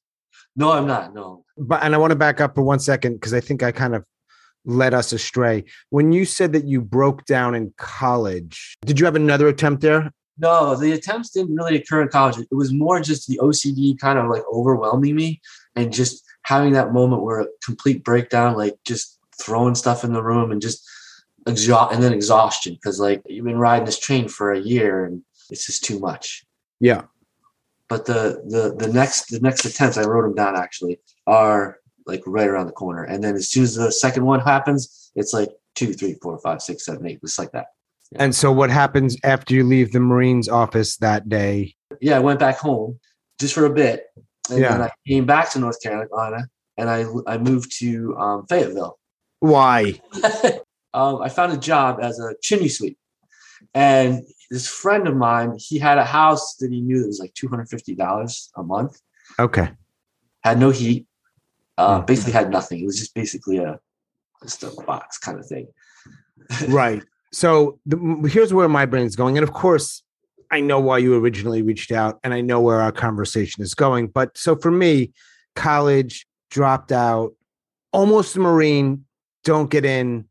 No, 0.57 0.73
I'm 0.73 0.87
not. 0.87 1.15
No, 1.15 1.45
but 1.57 1.83
and 1.83 1.95
I 1.95 1.99
want 1.99 2.11
to 2.11 2.17
back 2.17 2.41
up 2.41 2.55
for 2.55 2.63
one 2.63 2.79
second 2.79 3.15
because 3.15 3.35
I 3.35 3.41
think 3.41 3.63
I 3.63 3.73
kind 3.73 3.95
of 3.95 4.05
led 4.65 4.95
us 4.95 5.13
astray. 5.13 5.65
When 5.91 6.13
you 6.13 6.25
said 6.25 6.53
that 6.53 6.65
you 6.65 6.81
broke 6.81 7.25
down 7.25 7.55
in 7.55 7.73
college, 7.79 8.77
did 8.85 9.01
you 9.01 9.07
have 9.07 9.17
another 9.17 9.49
attempt 9.49 9.83
there? 9.83 10.11
no. 10.39 10.77
The 10.77 10.93
attempts 10.93 11.31
didn't 11.31 11.55
really 11.55 11.77
occur 11.77 12.03
in 12.03 12.09
college. 12.09 12.39
It 12.39 12.55
was 12.55 12.73
more 12.73 13.01
just 13.01 13.29
the 13.29 13.39
OCD 13.39 13.99
kind 13.99 14.19
of 14.19 14.29
like 14.29 14.43
overwhelming 14.53 15.15
me, 15.15 15.41
and 15.77 15.93
just 15.93 16.23
having 16.45 16.73
that 16.73 16.93
moment 16.93 17.23
where 17.23 17.41
a 17.41 17.47
complete 17.65 18.05
breakdown, 18.05 18.57
like 18.57 18.77
just 18.85 19.19
throwing 19.41 19.75
stuff 19.75 20.05
in 20.05 20.13
the 20.13 20.23
room 20.23 20.51
and 20.53 20.61
just 20.61 20.87
exhaust, 21.47 21.95
and 21.95 22.03
then 22.03 22.13
exhaustion 22.13 22.75
because 22.75 23.01
like 23.01 23.23
you've 23.27 23.45
been 23.45 23.59
riding 23.59 23.87
this 23.87 23.99
train 23.99 24.29
for 24.29 24.53
a 24.53 24.61
year 24.61 25.05
and 25.05 25.23
it's 25.51 25.67
just 25.67 25.85
too 25.85 25.99
much. 25.99 26.45
Yeah. 26.81 27.03
But 27.93 28.07
the 28.07 28.41
the 28.47 28.87
the 28.87 28.91
next 28.91 29.27
the 29.27 29.41
next 29.41 29.67
attempts 29.67 29.99
I 29.99 30.05
wrote 30.05 30.23
them 30.23 30.35
down 30.35 30.57
actually 30.57 30.99
are 31.27 31.77
like 32.07 32.23
right 32.27 32.49
around 32.49 32.65
the 32.69 32.73
corner, 32.73 33.05
and 33.05 33.23
then 33.23 33.35
as 33.35 33.51
soon 33.51 33.65
as 33.65 33.75
the 33.75 33.93
second 33.93 34.25
one 34.25 34.41
happens, 34.41 35.11
it's 35.15 35.35
like 35.35 35.51
two, 35.75 35.93
three, 35.93 36.17
four, 36.23 36.39
five, 36.39 36.63
six, 36.63 36.87
seven, 36.87 37.07
eight, 37.07 37.21
just 37.21 37.39
like 37.39 37.53
that. 37.53 37.67
And 38.17 38.35
so 38.35 38.51
what 38.51 38.71
happens 38.71 39.19
after 39.25 39.53
you 39.53 39.63
leave 39.63 39.93
the 39.93 40.01
Marines 40.01 40.49
office 40.49 40.97
that 40.99 41.29
day? 41.29 41.75
Yeah, 42.01 42.17
I 42.17 42.21
went 42.21 42.41
back 42.41 42.57
home 42.57 42.99
just 43.39 43.53
for 43.53 43.67
a 43.67 43.71
bit, 43.71 44.07
and 44.49 44.63
then 44.63 44.81
I 44.81 44.91
came 45.07 45.27
back 45.27 45.51
to 45.51 45.59
North 45.59 45.83
Carolina, 45.83 46.47
and 46.79 46.89
I 46.89 47.05
I 47.27 47.37
moved 47.37 47.79
to 47.81 48.17
um, 48.17 48.47
Fayetteville. 48.47 48.99
Why? 49.41 50.01
um, 50.95 51.21
I 51.21 51.29
found 51.29 51.53
a 51.53 51.59
job 51.59 51.99
as 52.01 52.19
a 52.19 52.35
chimney 52.43 52.71
sweep, 52.71 52.97
and 53.75 54.23
this 54.53 54.69
friend 54.69 55.09
of 55.09 55.17
mine, 55.17 55.57
he 55.59 55.79
had 55.79 55.99
a 55.99 56.05
house 56.05 56.57
that 56.61 56.71
he 56.71 56.81
knew 56.81 57.01
that 57.01 57.07
was 57.09 57.19
like 57.19 57.35
two 57.35 57.49
hundred 57.49 57.69
fifty 57.69 57.95
dollars 57.95 58.51
a 58.57 58.63
month. 58.63 59.01
Okay. 59.39 59.69
had 60.45 60.59
no 60.61 60.71
heat, 60.71 61.07
uh, 61.79 62.01
Mm. 62.01 62.07
basically 62.07 62.33
had 62.33 62.51
nothing. 62.51 62.79
It 62.81 62.87
was 62.87 62.99
just 62.99 63.15
basically 63.15 63.57
a 63.59 63.81
just 64.43 64.63
a 64.63 64.71
box 64.87 65.19
kind 65.19 65.39
of 65.41 65.47
thing. 65.47 65.67
Right. 66.69 67.03
So 67.33 67.79
the, 67.87 67.97
here's 68.31 68.53
where 68.53 68.69
my 68.69 68.85
brain's 68.85 69.17
going. 69.17 69.39
And 69.39 69.45
of 69.49 69.53
course, 69.55 70.03
I 70.51 70.61
know 70.61 70.81
why 70.81 70.99
you 70.99 71.15
originally 71.17 71.63
reached 71.63 71.91
out 71.93 72.19
and 72.23 72.35
I 72.35 72.41
know 72.43 72.61
where 72.61 72.81
our 72.83 72.93
conversation 72.93 73.63
is 73.63 73.73
going. 73.75 74.09
But 74.09 74.37
so 74.37 74.55
for 74.57 74.71
me, 74.71 75.13
college, 75.57 76.27
dropped 76.51 76.93
out, 76.93 77.33
almost 77.93 78.37
a 78.37 78.41
Marine, 78.41 79.07
don't 79.45 79.71
get 79.71 79.85
in. 79.87 80.29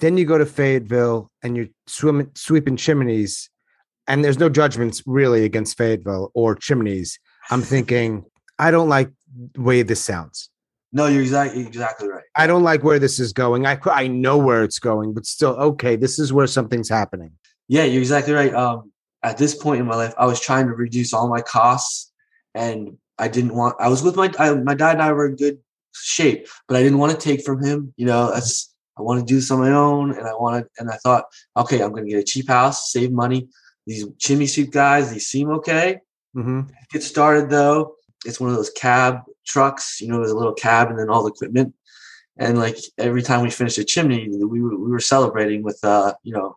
Then 0.00 0.16
you 0.16 0.24
go 0.24 0.38
to 0.38 0.46
Fayetteville 0.46 1.30
and 1.42 1.56
you're 1.56 1.68
swimming, 1.86 2.30
sweeping 2.34 2.76
chimneys. 2.76 3.50
And 4.06 4.24
there's 4.24 4.38
no 4.38 4.48
judgments 4.48 5.02
really 5.06 5.44
against 5.44 5.76
Fayetteville 5.76 6.30
or 6.34 6.54
chimneys. 6.54 7.18
I'm 7.50 7.62
thinking, 7.62 8.24
I 8.58 8.70
don't 8.70 8.88
like 8.88 9.10
the 9.52 9.62
way 9.62 9.82
this 9.82 10.00
sounds. 10.00 10.50
No, 10.92 11.06
you're 11.06 11.22
exactly 11.22 11.62
exactly 11.62 12.08
right. 12.08 12.24
I 12.34 12.46
don't 12.46 12.62
like 12.62 12.82
where 12.82 12.98
this 12.98 13.18
is 13.18 13.32
going. 13.32 13.66
I 13.66 13.78
I 13.84 14.06
know 14.06 14.38
where 14.38 14.62
it's 14.62 14.78
going, 14.78 15.12
but 15.12 15.26
still, 15.26 15.50
okay, 15.50 15.96
this 15.96 16.18
is 16.18 16.32
where 16.32 16.46
something's 16.46 16.88
happening. 16.88 17.32
Yeah, 17.68 17.84
you're 17.84 18.00
exactly 18.00 18.32
right. 18.32 18.54
Um, 18.54 18.92
at 19.22 19.36
this 19.36 19.54
point 19.54 19.80
in 19.80 19.86
my 19.86 19.96
life, 19.96 20.14
I 20.16 20.26
was 20.26 20.40
trying 20.40 20.66
to 20.68 20.72
reduce 20.72 21.12
all 21.12 21.28
my 21.28 21.42
costs, 21.42 22.12
and 22.54 22.96
I 23.18 23.28
didn't 23.28 23.54
want. 23.54 23.76
I 23.80 23.88
was 23.88 24.02
with 24.02 24.16
my 24.16 24.32
I, 24.38 24.54
my 24.54 24.74
dad 24.74 24.92
and 24.92 25.02
I 25.02 25.12
were 25.12 25.26
in 25.26 25.36
good 25.36 25.58
shape, 25.92 26.48
but 26.68 26.76
I 26.76 26.82
didn't 26.82 26.98
want 26.98 27.12
to 27.12 27.18
take 27.18 27.44
from 27.44 27.62
him. 27.62 27.92
You 27.96 28.06
know, 28.06 28.32
that's 28.32 28.72
I 28.98 29.02
want 29.02 29.20
to 29.20 29.26
do 29.26 29.36
this 29.36 29.50
on 29.50 29.60
my 29.60 29.72
own, 29.72 30.12
and 30.16 30.26
I 30.26 30.34
wanted, 30.34 30.66
and 30.78 30.90
I 30.90 30.96
thought, 30.96 31.24
okay, 31.56 31.82
I'm 31.82 31.90
going 31.90 32.04
to 32.04 32.10
get 32.10 32.20
a 32.20 32.24
cheap 32.24 32.48
house, 32.48 32.90
save 32.92 33.12
money. 33.12 33.48
These 33.86 34.06
chimney 34.18 34.46
sweep 34.46 34.72
guys, 34.72 35.12
these 35.12 35.26
seem 35.26 35.50
okay. 35.50 36.00
hmm 36.34 36.62
get 36.92 37.02
started 37.02 37.50
though 37.50 37.94
it's 38.24 38.38
one 38.40 38.50
of 38.50 38.56
those 38.56 38.70
cab 38.70 39.20
trucks 39.46 40.00
you 40.00 40.08
know 40.08 40.16
there's 40.18 40.30
a 40.30 40.36
little 40.36 40.52
cab 40.54 40.88
and 40.90 40.98
then 40.98 41.08
all 41.10 41.22
the 41.24 41.30
equipment 41.30 41.74
and 42.38 42.58
like 42.58 42.76
every 42.98 43.22
time 43.22 43.40
we 43.42 43.50
finished 43.50 43.78
a 43.78 43.84
chimney 43.84 44.28
we 44.28 44.60
were, 44.60 44.76
we 44.78 44.90
were 44.90 45.00
celebrating 45.00 45.62
with 45.62 45.78
uh 45.82 46.12
you 46.22 46.32
know 46.32 46.56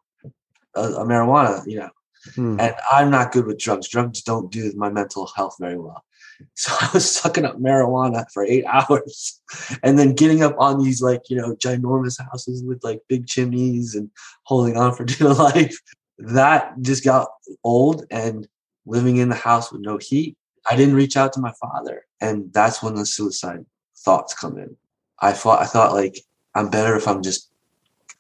a, 0.76 0.82
a 1.02 1.06
marijuana 1.06 1.66
you 1.68 1.78
know 1.80 1.90
Hmm. 2.36 2.60
and 2.60 2.76
i'm 2.92 3.10
not 3.10 3.32
good 3.32 3.46
with 3.48 3.58
drugs 3.58 3.88
drugs 3.88 4.22
don't 4.22 4.52
do 4.52 4.74
my 4.76 4.90
mental 4.90 5.26
health 5.38 5.56
very 5.60 5.80
well 5.80 6.04
so 6.56 6.74
i 6.82 6.90
was 6.94 7.10
sucking 7.10 7.46
up 7.46 7.58
marijuana 7.60 8.26
for 8.34 8.44
eight 8.44 8.66
hours 8.72 9.42
and 9.84 9.98
then 9.98 10.14
getting 10.14 10.44
up 10.44 10.56
on 10.58 10.82
these 10.84 11.02
like 11.02 11.30
you 11.30 11.36
know 11.36 11.56
ginormous 11.56 12.20
houses 12.32 12.64
with 12.64 12.84
like 12.84 13.02
big 13.08 13.28
chimneys 13.28 13.96
and 13.96 14.10
holding 14.44 14.78
on 14.78 14.94
for 14.94 15.06
dear 15.06 15.30
life. 15.30 15.78
That 16.22 16.74
just 16.82 17.06
got 17.06 17.30
old 17.64 18.06
and 18.12 18.46
living 18.86 19.18
in 19.18 19.30
the 19.30 19.36
house 19.36 19.72
with 19.72 19.82
no 19.82 19.98
heat 19.98 20.36
i 20.70 20.76
didn't 20.76 20.96
reach 20.96 21.16
out 21.16 21.34
to 21.34 21.40
my 21.40 21.54
father. 21.62 22.06
And 22.22 22.52
that's 22.52 22.84
when 22.84 22.96
the 22.96 23.06
suicide 23.06 23.66
thoughts 23.98 24.34
come 24.34 24.58
in. 24.58 24.76
I 25.20 25.32
thought 25.32 25.62
i 25.62 25.66
thought 25.66 25.94
like 25.94 26.20
i'm 26.56 26.70
better 26.70 26.96
if 26.96 27.08
i'm 27.08 27.22
just 27.22 27.50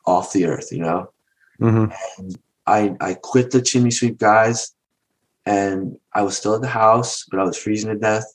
off 0.05 0.33
the 0.33 0.45
earth 0.45 0.71
you 0.71 0.79
know? 0.79 1.11
Hmm 1.59 1.85
I 2.69 2.95
I 3.01 3.15
quit 3.15 3.51
the 3.51 3.61
chimney 3.61 3.91
sweep 3.91 4.17
guys, 4.19 4.73
and 5.45 5.97
I 6.13 6.21
was 6.23 6.37
still 6.37 6.55
at 6.55 6.61
the 6.61 6.67
house, 6.67 7.25
but 7.29 7.39
I 7.39 7.43
was 7.43 7.57
freezing 7.57 7.91
to 7.91 7.99
death. 7.99 8.25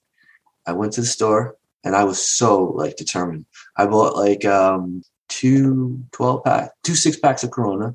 I 0.66 0.72
went 0.72 0.92
to 0.94 1.00
the 1.00 1.06
store, 1.06 1.56
and 1.84 1.94
I 1.94 2.04
was 2.04 2.26
so 2.26 2.64
like 2.64 2.96
determined. 2.96 3.46
I 3.76 3.86
bought 3.86 4.16
like 4.16 4.44
um 4.44 5.02
two 5.28 6.02
12 6.12 6.44
pack, 6.44 6.70
two 6.82 6.94
six 6.94 7.18
packs 7.18 7.44
of 7.44 7.50
Corona, 7.50 7.94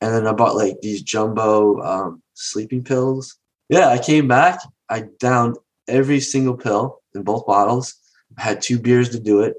and 0.00 0.14
then 0.14 0.26
I 0.26 0.32
bought 0.32 0.56
like 0.56 0.80
these 0.80 1.02
jumbo 1.02 1.80
um, 1.82 2.22
sleeping 2.34 2.84
pills. 2.84 3.38
Yeah, 3.68 3.88
I 3.88 3.98
came 3.98 4.28
back. 4.28 4.60
I 4.88 5.04
downed 5.18 5.56
every 5.88 6.20
single 6.20 6.56
pill 6.56 7.00
in 7.14 7.22
both 7.22 7.46
bottles. 7.46 7.94
I 8.36 8.42
had 8.42 8.62
two 8.62 8.78
beers 8.78 9.10
to 9.10 9.20
do 9.20 9.40
it, 9.40 9.56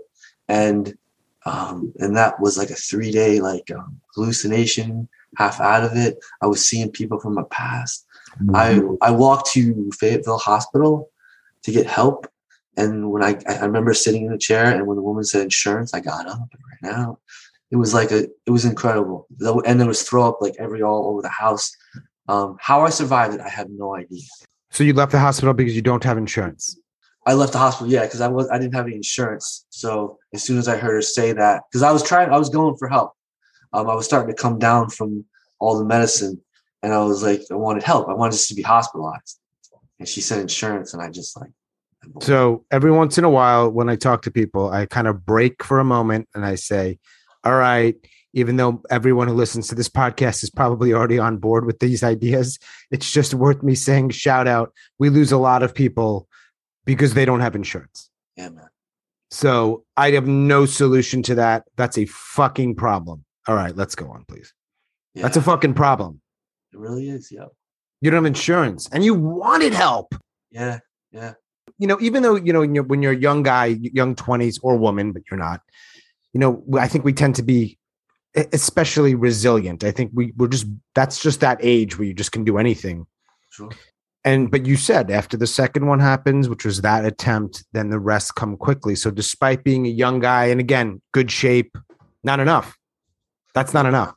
and 0.48 0.96
um, 1.46 1.94
and 2.00 2.16
that 2.18 2.40
was 2.40 2.58
like 2.58 2.70
a 2.70 2.76
three 2.76 3.12
day 3.12 3.40
like 3.40 3.70
um, 3.72 4.00
hallucination 4.14 5.08
half 5.38 5.60
out 5.60 5.84
of 5.84 5.96
it. 5.96 6.18
I 6.42 6.48
was 6.48 6.66
seeing 6.66 6.92
people 6.92 7.20
from 7.20 7.36
my 7.36 7.44
past. 7.50 8.05
I 8.54 8.82
I 9.02 9.12
walked 9.12 9.52
to 9.52 9.92
Fayetteville 10.00 10.38
Hospital 10.38 11.10
to 11.64 11.72
get 11.72 11.88
help, 11.88 12.28
and 12.78 13.12
when 13.12 13.24
I 13.24 13.40
I 13.48 13.60
remember 13.66 13.94
sitting 13.94 14.26
in 14.26 14.34
a 14.34 14.38
chair, 14.38 14.66
and 14.66 14.86
when 14.88 14.98
the 14.98 15.04
woman 15.04 15.24
said 15.24 15.42
insurance, 15.42 15.94
I 15.94 16.00
got 16.00 16.28
up 16.28 16.48
and 16.52 16.62
ran 16.82 16.94
out. 16.94 17.20
It 17.72 17.78
was 17.78 17.94
like 17.94 18.12
a 18.12 18.24
it 18.46 18.52
was 18.52 18.66
incredible, 18.66 19.28
and 19.66 19.80
there 19.80 19.88
was 19.88 20.04
throw 20.04 20.28
up 20.28 20.42
like 20.42 20.56
every 20.60 20.82
all 20.82 21.10
over 21.10 21.22
the 21.22 21.30
house. 21.30 21.76
Um, 22.28 22.58
how 22.60 22.82
I 22.82 22.90
survived 22.90 23.36
it, 23.36 23.42
I 23.42 23.50
have 23.50 23.70
no 23.70 23.96
idea. 23.96 24.24
So 24.72 24.84
you 24.84 24.94
left 24.94 25.12
the 25.12 25.20
hospital 25.20 25.54
because 25.54 25.76
you 25.76 25.82
don't 25.82 26.04
have 26.04 26.18
insurance. 26.18 26.78
I 27.28 27.34
left 27.34 27.54
the 27.54 27.60
hospital, 27.60 27.92
yeah, 27.92 28.04
because 28.04 28.22
I 28.22 28.28
was 28.28 28.50
I 28.50 28.60
didn't 28.60 28.76
have 28.76 28.86
any 28.86 28.96
insurance. 28.96 29.66
So 29.70 30.20
as 30.34 30.44
soon 30.44 30.58
as 30.58 30.68
I 30.68 30.78
heard 30.78 30.94
her 30.94 31.02
say 31.02 31.32
that, 31.34 31.64
because 31.70 31.82
I 31.82 31.92
was 31.92 32.04
trying, 32.04 32.30
I 32.30 32.38
was 32.38 32.50
going 32.50 32.76
for 32.78 32.88
help. 32.88 33.14
Um, 33.74 33.90
I 33.90 33.96
was 33.96 34.06
starting 34.06 34.34
to 34.34 34.42
come 34.42 34.60
down 34.60 34.90
from 34.90 35.26
all 35.60 35.78
the 35.78 35.86
medicine, 35.86 36.42
and 36.86 36.94
I 36.94 37.04
was 37.04 37.24
like, 37.24 37.42
I 37.52 37.56
wanted 37.56 37.82
help. 37.82 38.08
I 38.08 38.14
wanted 38.14 38.34
just 38.34 38.48
to 38.50 38.56
be 38.56 38.62
hospitalized. 38.62 39.40
And 39.98 40.08
she 40.08 40.22
said 40.22 40.40
insurance, 40.40 40.94
and 40.94 41.02
I 41.02 41.10
just 41.10 41.36
like. 41.40 41.50
So 42.22 42.64
every 42.70 42.92
once 42.92 43.18
in 43.18 43.24
a 43.24 43.30
while, 43.30 43.72
when 43.72 43.90
I 43.90 43.96
talk 43.96 44.22
to 44.24 44.32
people, 44.32 44.70
I 44.70 44.86
kind 44.86 45.08
of 45.08 45.26
break 45.26 45.64
for 45.64 45.80
a 45.80 45.84
moment 45.84 46.30
and 46.36 46.46
I 46.46 46.56
say, 46.56 47.00
"All 47.44 47.56
right." 47.56 47.96
Even 48.34 48.58
though 48.58 48.84
everyone 48.90 49.30
who 49.30 49.34
listens 49.34 49.70
to 49.70 49.76
this 49.76 49.88
podcast 49.88 50.44
is 50.44 50.50
probably 50.50 50.92
already 50.94 51.18
on 51.18 51.38
board 51.38 51.66
with 51.66 51.80
these 51.80 52.04
ideas, 52.04 52.60
it's 52.92 53.10
just 53.10 53.34
worth 53.34 53.64
me 53.64 53.76
saying, 53.76 54.10
shout 54.10 54.46
out. 54.46 54.74
We 55.00 55.10
lose 55.10 55.32
a 55.32 55.38
lot 55.38 55.64
of 55.64 55.74
people 55.74 56.28
because 56.84 57.14
they 57.14 57.24
don't 57.24 57.40
have 57.40 57.56
insurance. 57.56 58.10
yeah, 58.36 58.50
man. 58.50 58.68
So 59.32 59.86
I 59.96 60.12
have 60.12 60.28
no 60.28 60.66
solution 60.66 61.24
to 61.24 61.36
that. 61.36 61.64
That's 61.78 61.98
a 61.98 62.04
fucking 62.08 62.76
problem. 62.76 63.24
All 63.48 63.56
right, 63.56 63.74
let's 63.74 63.96
go 63.96 64.10
on, 64.10 64.26
please. 64.28 64.54
Yeah, 65.14 65.24
That's 65.24 65.38
a 65.38 65.42
fucking 65.42 65.74
problem. 65.74 66.20
It 66.76 66.80
really 66.80 67.10
is. 67.10 67.32
Yeah, 67.32 67.46
You 68.02 68.12
don't 68.12 68.24
have 68.24 68.26
insurance 68.26 68.90
and 68.92 69.04
you 69.04 69.14
wanted 69.14 69.74
help. 69.74 70.14
yeah, 70.52 70.80
yeah. 71.12 71.34
You 71.78 71.88
know, 71.88 71.98
even 72.00 72.22
though, 72.24 72.36
you 72.36 72.54
know, 72.54 72.60
when 72.62 72.76
you're, 72.76 72.84
when 72.84 73.02
you're 73.02 73.12
a 73.14 73.18
young 73.18 73.44
guy, 73.44 73.66
young 73.82 74.16
20s 74.16 74.60
or 74.62 74.78
woman, 74.78 75.12
but 75.12 75.24
you're 75.30 75.40
not, 75.40 75.62
you 76.32 76.40
know, 76.40 76.64
I 76.80 76.88
think 76.88 77.04
we 77.04 77.12
tend 77.12 77.36
to 77.36 77.44
be 77.44 77.78
especially 78.54 79.16
resilient. 79.16 79.84
I 79.84 79.92
think 79.92 80.12
we, 80.14 80.32
we're 80.38 80.48
just, 80.48 80.68
that's 80.94 81.22
just 81.22 81.40
that 81.42 81.58
age 81.62 81.98
where 81.98 82.08
you 82.08 82.14
just 82.14 82.32
can 82.32 82.44
do 82.46 82.58
anything. 82.58 83.08
Sure. 83.50 83.70
And 84.24 84.50
but 84.50 84.66
you 84.66 84.76
said 84.76 85.12
after 85.12 85.38
the 85.38 85.48
second 85.48 85.86
one 85.88 86.00
happens, 86.00 86.48
which 86.50 86.66
was 86.66 86.82
that 86.82 87.06
attempt, 87.06 87.64
then 87.74 87.90
the 87.90 88.00
rest 88.00 88.36
come 88.36 88.58
quickly. 88.58 88.96
So 88.96 89.12
despite 89.12 89.64
being 89.64 89.86
a 89.86 89.90
young 89.90 90.20
guy 90.20 90.46
and 90.46 90.60
again, 90.60 91.02
good 91.14 91.30
shape, 91.32 91.78
not 92.24 92.40
enough. 92.40 92.76
That's 93.54 93.74
not 93.74 93.86
enough. 93.86 94.16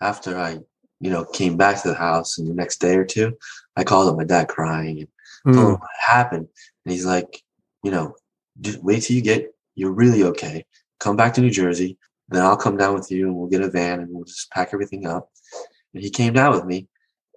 After 0.00 0.38
I, 0.38 0.58
you 1.00 1.10
know, 1.10 1.24
came 1.24 1.56
back 1.56 1.80
to 1.82 1.88
the 1.88 1.94
house 1.94 2.38
and 2.38 2.48
the 2.48 2.54
next 2.54 2.80
day 2.80 2.96
or 2.96 3.04
two, 3.04 3.36
I 3.76 3.84
called 3.84 4.08
up 4.08 4.16
my 4.16 4.24
dad 4.24 4.48
crying 4.48 5.00
and 5.00 5.08
hmm. 5.44 5.52
told 5.52 5.74
him 5.74 5.80
what 5.80 5.90
happened. 6.06 6.48
And 6.84 6.92
he's 6.92 7.06
like, 7.06 7.42
you 7.82 7.90
know, 7.90 8.14
just 8.60 8.82
wait 8.82 9.02
till 9.02 9.16
you 9.16 9.22
get 9.22 9.52
you're 9.78 9.92
really 9.92 10.24
okay. 10.24 10.66
Come 10.98 11.16
back 11.16 11.34
to 11.34 11.40
New 11.40 11.50
Jersey, 11.50 11.96
then 12.28 12.42
I'll 12.44 12.56
come 12.56 12.76
down 12.76 12.94
with 12.94 13.10
you 13.10 13.28
and 13.28 13.36
we'll 13.36 13.48
get 13.48 13.62
a 13.62 13.70
van 13.70 14.00
and 14.00 14.10
we'll 14.10 14.24
just 14.24 14.50
pack 14.50 14.70
everything 14.72 15.06
up. 15.06 15.30
And 15.94 16.02
he 16.02 16.10
came 16.10 16.32
down 16.32 16.52
with 16.52 16.64
me 16.64 16.88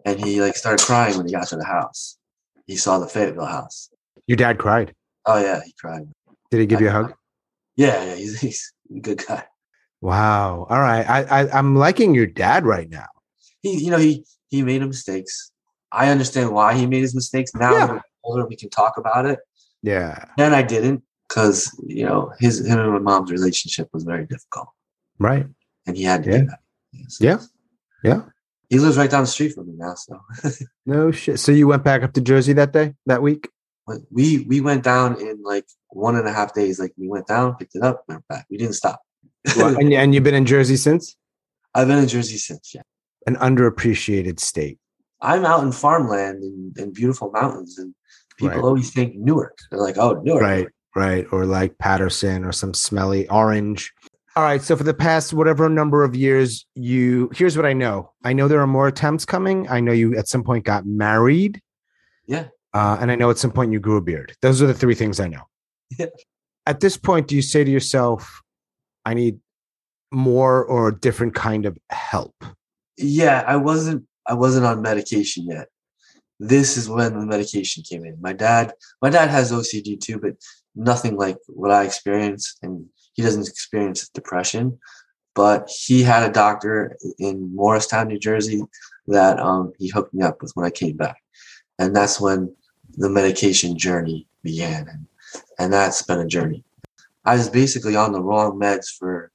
and 0.06 0.20
he 0.20 0.42
like 0.42 0.56
started 0.56 0.84
crying 0.84 1.16
when 1.16 1.28
he 1.28 1.32
got 1.32 1.48
to 1.50 1.56
the 1.56 1.66
house. 1.66 2.18
He 2.66 2.76
saw 2.76 3.00
the 3.00 3.08
Fayetteville 3.08 3.46
house. 3.46 3.90
Your 4.28 4.38
dad 4.38 4.58
cried. 4.58 4.94
Oh 5.26 5.40
yeah, 5.40 5.62
he 5.64 5.74
cried. 5.80 6.08
Did 6.50 6.60
he 6.60 6.66
give 6.66 6.82
you 6.82 6.90
a 6.90 6.92
hug? 6.92 7.14
Yeah, 7.76 8.04
yeah, 8.04 8.16
he's, 8.16 8.40
he's 8.42 8.74
a 8.96 9.00
good 9.00 9.24
guy. 9.26 9.46
Wow. 10.02 10.66
All 10.68 10.80
right. 10.80 11.08
I, 11.08 11.42
I 11.44 11.58
I'm 11.58 11.76
liking 11.76 12.16
your 12.16 12.26
dad 12.26 12.66
right 12.66 12.90
now. 12.90 13.08
He, 13.62 13.84
you 13.86 13.92
know, 13.92 13.98
he 13.98 14.26
he 14.50 14.64
made 14.64 14.82
mistakes. 14.82 15.52
I 15.92 16.10
understand 16.10 16.52
why 16.52 16.74
he 16.76 16.86
made 16.88 17.02
his 17.02 17.16
mistakes. 17.16 17.52
Now 17.54 17.72
Yeah. 17.74 18.00
older, 18.24 18.46
we 18.48 18.56
can 18.56 18.70
talk 18.70 18.98
about 18.98 19.26
it. 19.26 19.40
Yeah. 19.84 20.26
And 20.38 20.56
I 20.56 20.62
didn't 20.64 21.04
because 21.28 21.72
you 21.86 22.06
know 22.06 22.32
his 22.40 22.66
him 22.66 22.80
and 22.80 22.92
my 22.94 23.00
mom's 23.00 23.32
relationship 23.32 23.90
was 23.94 24.04
very 24.04 24.26
difficult, 24.26 24.70
Right. 25.20 25.46
and 25.86 25.98
he 25.98 26.04
had 26.04 26.24
to 26.24 26.30
Yeah. 26.32 26.38
do 26.40 26.46
that. 26.48 26.60
So- 27.10 27.24
Yeah. 27.26 27.40
Yeah. 28.04 28.22
He 28.70 28.80
lives 28.80 28.98
right 28.98 29.12
down 29.12 29.24
the 29.24 29.28
street 29.28 29.54
from 29.54 29.68
me 29.68 29.74
now, 29.76 29.96
so 29.96 30.20
No 30.86 31.12
shit. 31.12 31.40
So 31.40 31.52
you 31.52 31.68
went 31.68 31.84
back 31.84 32.04
up 32.04 32.14
to 32.14 32.22
Jersey 32.22 32.54
that 32.54 32.72
day, 32.74 32.96
that 33.06 33.22
week? 33.22 33.50
we 34.10 34.46
we 34.48 34.62
went 34.62 34.84
down 34.84 35.20
in 35.20 35.42
like 35.44 35.66
one 35.90 36.16
and 36.16 36.26
a 36.26 36.32
half 36.32 36.54
days. 36.54 36.80
Like 36.80 36.94
we 36.98 37.10
went 37.10 37.28
down, 37.28 37.56
picked 37.56 37.76
it 37.76 37.84
up, 37.84 38.04
went 38.08 38.26
back. 38.30 38.46
We 38.50 38.56
didn't 38.58 38.76
stop. 38.76 39.02
Well, 39.58 39.76
and, 39.78 39.92
and 39.92 40.14
you've 40.16 40.24
been 40.24 40.36
in 40.36 40.46
Jersey 40.46 40.78
since? 40.78 41.18
I've 41.76 41.88
been 41.90 41.98
in 41.98 42.08
Jersey 42.08 42.38
since. 42.38 42.74
Yeah, 42.74 42.84
An 43.28 43.36
underappreciated 43.36 44.40
state. 44.40 44.78
I'm 45.22 45.46
out 45.46 45.64
in 45.64 45.72
farmland 45.72 46.42
and, 46.44 46.78
and 46.78 46.94
beautiful 46.94 47.32
mountains, 47.32 47.78
and 47.78 47.94
people 48.38 48.56
Right. 48.56 48.64
always 48.64 48.92
think 48.92 49.16
Newark. 49.16 49.58
They're 49.70 49.80
like, 49.80 49.98
oh, 49.98 50.14
Newark. 50.24 50.42
Right. 50.42 50.68
Right. 50.96 51.26
Or 51.32 51.46
like 51.46 51.78
Paterson 51.78 52.44
or 52.44 52.52
some 52.52 52.74
smelly 52.74 53.30
orange. 53.30 53.94
All 54.36 54.44
right. 54.44 54.62
So 54.62 54.76
for 54.76 54.84
the 54.84 54.94
past 54.94 55.34
whatever 55.34 55.70
number 55.70 56.04
of 56.04 56.16
years, 56.16 56.66
you 56.76 57.30
here's 57.34 57.56
what 57.56 57.66
I 57.66 57.74
know. 57.74 58.12
I 58.24 58.34
know 58.34 58.48
there 58.48 58.60
are 58.62 58.68
more 58.68 58.88
attempts 58.88 59.24
coming. 59.26 59.70
I 59.70 59.80
know 59.80 59.92
you 59.92 60.18
at 60.18 60.28
some 60.28 60.44
point 60.44 60.66
got 60.66 60.86
married. 60.86 61.62
Yeah. 62.28 62.48
Uh, 62.74 62.98
and 63.00 63.12
I 63.12 63.16
know 63.16 63.30
at 63.30 63.38
some 63.38 63.52
point 63.52 63.72
you 63.74 63.80
grew 63.80 63.98
a 63.98 64.02
beard. 64.02 64.34
Those 64.42 64.62
are 64.62 64.68
the 64.68 64.74
three 64.74 64.96
things 64.96 65.20
I 65.20 65.28
know. 65.28 65.44
Yeah. 65.98 66.08
At 66.66 66.80
this 66.80 66.96
point, 66.98 67.28
do 67.28 67.36
you 67.36 67.42
say 67.42 67.64
to 67.64 67.72
yourself, 67.72 68.42
I 69.06 69.14
need 69.14 69.40
more 70.12 70.64
or 70.64 70.90
a 70.90 70.96
different 70.98 71.36
kind 71.36 71.66
of 71.66 71.78
help? 71.90 72.36
Yeah 73.02 73.44
i 73.48 73.56
wasn't 73.56 74.06
i 74.28 74.34
wasn't 74.34 74.66
on 74.66 74.82
medication 74.82 75.46
yet. 75.48 75.68
This 76.40 76.76
is 76.76 76.90
when 76.90 77.14
the 77.14 77.26
medication 77.26 77.84
came 77.88 78.04
in. 78.06 78.18
My 78.20 78.34
dad 78.34 78.74
my 79.02 79.10
dad 79.10 79.30
has 79.30 79.52
ocd 79.52 80.00
too 80.00 80.20
but 80.20 80.34
nothing 80.76 81.16
like 81.18 81.38
what 81.48 81.72
i 81.72 81.84
experienced 81.84 82.58
and 82.64 82.86
he 83.14 83.22
doesn't 83.22 83.48
experience 83.48 84.10
depression. 84.10 84.80
But 85.34 85.70
he 85.70 86.04
had 86.04 86.30
a 86.30 86.34
doctor 86.34 86.98
in 87.18 87.56
morristown 87.56 88.10
new 88.10 88.20
jersey 88.20 88.64
that 89.08 89.40
um, 89.40 89.72
he 89.80 89.88
hooked 89.90 90.14
me 90.14 90.24
up 90.24 90.42
with 90.42 90.52
when 90.56 90.66
i 90.66 90.70
came 90.70 90.98
back. 90.98 91.18
And 91.80 91.96
that's 91.96 92.20
when 92.20 92.54
the 92.98 93.10
medication 93.10 93.78
journey 93.78 94.28
began 94.44 94.88
and, 94.90 95.08
and 95.58 95.74
that's 95.74 96.02
been 96.02 96.20
a 96.20 96.28
journey. 96.28 96.64
I 97.24 97.36
was 97.36 97.50
basically 97.50 97.96
on 97.96 98.12
the 98.12 98.22
wrong 98.22 98.60
meds 98.60 98.88
for 98.98 99.32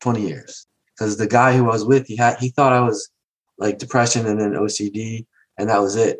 20 0.00 0.26
years 0.26 0.66
because 1.00 1.16
the 1.16 1.26
guy 1.26 1.56
who 1.56 1.64
I 1.64 1.72
was 1.72 1.84
with, 1.84 2.06
he 2.06 2.16
had 2.16 2.38
he 2.38 2.50
thought 2.50 2.74
I 2.74 2.80
was 2.80 3.10
like 3.58 3.78
depression 3.78 4.26
and 4.26 4.38
then 4.38 4.52
OCD, 4.52 5.24
and 5.58 5.70
that 5.70 5.80
was 5.80 5.96
it. 5.96 6.18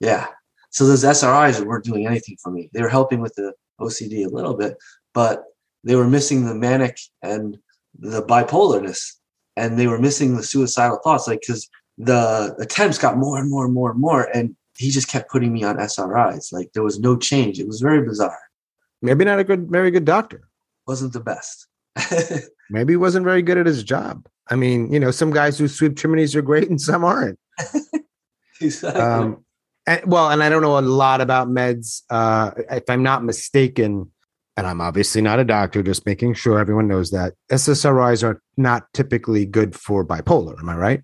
Yeah. 0.00 0.26
So 0.70 0.86
those 0.86 1.04
SRIs 1.04 1.64
weren't 1.64 1.84
doing 1.84 2.06
anything 2.06 2.36
for 2.42 2.50
me. 2.50 2.70
They 2.72 2.82
were 2.82 2.88
helping 2.88 3.20
with 3.20 3.34
the 3.34 3.52
OCD 3.78 4.24
a 4.24 4.34
little 4.34 4.54
bit, 4.54 4.76
but 5.12 5.44
they 5.84 5.96
were 5.96 6.08
missing 6.08 6.46
the 6.46 6.54
manic 6.54 6.98
and 7.22 7.58
the 7.98 8.22
bipolarness, 8.22 9.16
and 9.56 9.78
they 9.78 9.86
were 9.86 9.98
missing 9.98 10.34
the 10.34 10.42
suicidal 10.42 10.98
thoughts. 11.04 11.28
Like 11.28 11.40
because 11.40 11.68
the 11.98 12.56
attempts 12.58 12.98
got 12.98 13.18
more 13.18 13.38
and 13.38 13.50
more 13.50 13.66
and 13.66 13.74
more 13.74 13.90
and 13.90 14.00
more, 14.00 14.28
and 14.34 14.56
he 14.78 14.90
just 14.90 15.08
kept 15.08 15.30
putting 15.30 15.52
me 15.52 15.62
on 15.62 15.76
SRIs. 15.76 16.52
Like 16.54 16.72
there 16.72 16.82
was 16.82 16.98
no 16.98 17.18
change. 17.18 17.60
It 17.60 17.66
was 17.66 17.80
very 17.80 18.02
bizarre. 18.02 18.38
Maybe 19.02 19.26
not 19.26 19.38
a 19.38 19.44
good, 19.44 19.68
very 19.70 19.90
good 19.90 20.06
doctor. 20.06 20.48
wasn't 20.86 21.12
the 21.12 21.20
best. 21.20 21.66
Maybe 22.70 22.92
he 22.92 22.96
wasn't 22.96 23.24
very 23.24 23.42
good 23.42 23.58
at 23.58 23.66
his 23.66 23.82
job. 23.82 24.26
I 24.50 24.56
mean, 24.56 24.92
you 24.92 25.00
know, 25.00 25.10
some 25.10 25.30
guys 25.32 25.58
who 25.58 25.68
sweep 25.68 25.96
chimneys 25.96 26.34
are 26.36 26.42
great 26.42 26.68
and 26.68 26.80
some 26.80 27.04
aren't. 27.04 27.38
exactly. 28.60 29.00
Um, 29.00 29.44
and, 29.86 30.02
well, 30.06 30.30
and 30.30 30.42
I 30.42 30.48
don't 30.48 30.62
know 30.62 30.78
a 30.78 30.80
lot 30.80 31.20
about 31.20 31.48
meds. 31.48 32.02
Uh, 32.10 32.50
if 32.70 32.84
I'm 32.88 33.02
not 33.02 33.24
mistaken, 33.24 34.10
and 34.56 34.66
I'm 34.66 34.80
obviously 34.80 35.20
not 35.20 35.38
a 35.38 35.44
doctor, 35.44 35.82
just 35.82 36.06
making 36.06 36.34
sure 36.34 36.58
everyone 36.58 36.88
knows 36.88 37.10
that 37.10 37.34
SSRIs 37.50 38.24
are 38.24 38.40
not 38.56 38.92
typically 38.94 39.46
good 39.46 39.74
for 39.76 40.04
bipolar. 40.04 40.58
Am 40.58 40.68
I 40.68 40.76
right? 40.76 41.02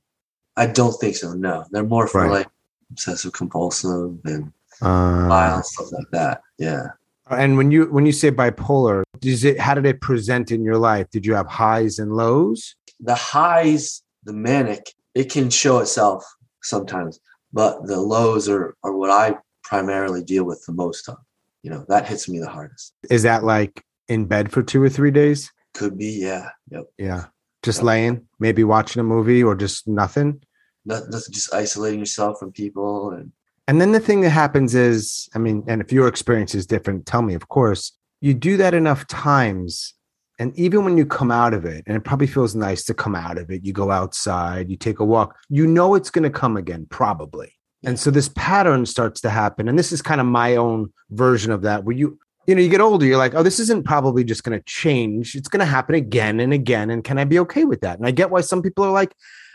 I 0.57 0.66
don't 0.66 0.92
think 1.00 1.16
so. 1.16 1.33
No, 1.35 1.64
they're 1.70 1.85
more 1.85 2.07
for 2.07 2.22
Right. 2.22 2.31
like 2.31 2.48
obsessive 2.90 3.33
compulsive 3.33 4.18
and 4.24 4.52
Uh, 4.81 5.61
stuff 5.62 5.92
like 5.92 6.11
that. 6.12 6.42
Yeah. 6.59 6.88
And 7.31 7.57
when 7.57 7.71
you 7.71 7.87
when 7.87 8.07
you 8.07 8.13
say 8.13 8.31
bipolar, 8.31 9.03
does 9.21 9.45
it? 9.45 9.59
How 9.59 9.75
did 9.75 9.87
it 9.87 10.01
present 10.01 10.51
in 10.51 10.65
your 10.65 10.79
life? 10.79 11.09
Did 11.11 11.25
you 11.27 11.35
have 11.35 11.47
highs 11.47 11.99
and 11.99 12.13
lows? 12.15 12.75
The 13.01 13.15
highs, 13.15 14.03
the 14.25 14.33
manic, 14.33 14.93
it 15.15 15.31
can 15.31 15.51
show 15.51 15.79
itself 15.79 16.25
sometimes, 16.63 17.21
but 17.53 17.87
the 17.87 18.01
lows 18.01 18.49
are 18.49 18.77
are 18.83 18.97
what 18.97 19.11
I 19.11 19.37
primarily 19.65 20.23
deal 20.23 20.45
with 20.45 20.65
the 20.67 20.73
most 20.73 21.09
of. 21.09 21.17
You 21.63 21.71
know, 21.71 21.85
that 21.89 22.09
hits 22.09 22.29
me 22.29 22.39
the 22.39 22.49
hardest. 22.49 22.93
Is 23.09 23.23
that 23.23 23.45
like 23.45 23.85
in 24.09 24.27
bed 24.27 24.51
for 24.51 24.63
two 24.63 24.83
or 24.83 24.89
three 24.89 25.11
days? 25.13 25.51
Could 25.75 25.97
be, 25.97 26.21
yeah. 26.21 26.51
Yep. 26.71 26.85
Yeah, 26.99 27.25
just 27.63 27.79
Yep. 27.79 27.85
laying, 27.85 28.29
maybe 28.41 28.65
watching 28.65 29.01
a 29.01 29.05
movie 29.05 29.43
or 29.43 29.55
just 29.55 29.87
nothing. 29.87 30.43
Nothing, 30.85 31.11
nothing 31.11 31.33
just 31.33 31.55
isolating 31.55 32.01
yourself 32.01 32.39
from 32.41 32.51
people 32.53 33.13
and 33.13 33.31
And 33.68 33.81
then 33.81 33.92
the 33.92 34.01
thing 34.01 34.22
that 34.22 34.31
happens 34.31 34.75
is, 34.75 35.29
I 35.35 35.38
mean, 35.38 35.64
and 35.68 35.81
if 35.81 35.92
your 35.92 36.09
experience 36.09 36.55
is 36.55 36.66
different, 36.66 37.07
tell 37.07 37.22
me, 37.22 37.35
of 37.35 37.48
course, 37.48 37.92
you 38.20 38.35
do 38.35 38.57
that 38.57 38.75
enough 38.75 39.07
times. 39.07 39.94
And 40.38 40.57
even 40.59 40.85
when 40.85 40.98
you 40.98 41.07
come 41.07 41.31
out 41.31 41.55
of 41.55 41.64
it, 41.64 41.85
and 41.87 41.96
it 41.96 42.05
probably 42.05 42.27
feels 42.27 42.55
nice 42.55 42.85
to 42.85 42.94
come 42.94 43.14
out 43.14 43.38
of 43.38 43.51
it, 43.51 43.64
you 43.64 43.72
go 43.72 43.90
outside, 43.90 44.70
you 44.70 44.77
take 44.77 44.98
a 44.98 45.05
walk, 45.05 45.37
you 45.48 45.66
know 45.66 45.94
it's 45.94 46.11
going 46.11 46.25
to 46.25 46.31
come 46.31 46.57
again, 46.57 46.87
probably. 46.90 47.53
And 47.85 47.98
so 47.98 48.11
this 48.11 48.29
pattern 48.29 48.87
starts 48.87 49.20
to 49.22 49.31
happen. 49.31 49.68
And 49.68 49.79
this 49.79 49.92
is 49.92 50.03
kind 50.03 50.20
of 50.20 50.27
my 50.27 50.57
own 50.57 50.92
version 51.11 51.53
of 51.53 51.62
that, 51.62 51.85
where 51.85 51.96
you, 51.96 52.18
you 52.46 52.55
know, 52.55 52.61
you 52.61 52.68
get 52.68 52.81
older, 52.81 53.07
you're 53.07 53.16
like, 53.16 53.35
oh, 53.35 53.42
this 53.42 53.61
isn't 53.61 53.85
probably 53.85 54.25
just 54.25 54.42
going 54.42 54.59
to 54.59 54.64
change. 54.64 55.35
It's 55.35 55.48
going 55.48 55.61
to 55.61 55.66
happen 55.66 55.94
again 55.94 56.40
and 56.40 56.53
again. 56.53 56.90
And 56.90 57.05
can 57.05 57.18
I 57.18 57.25
be 57.25 57.38
okay 57.40 57.64
with 57.64 57.83
that? 57.83 57.98
And 57.98 58.07
I 58.07 58.11
get 58.11 58.31
why 58.31 58.40
some 58.40 58.62
people 58.62 58.85
are 58.85 58.92
like, 58.92 59.14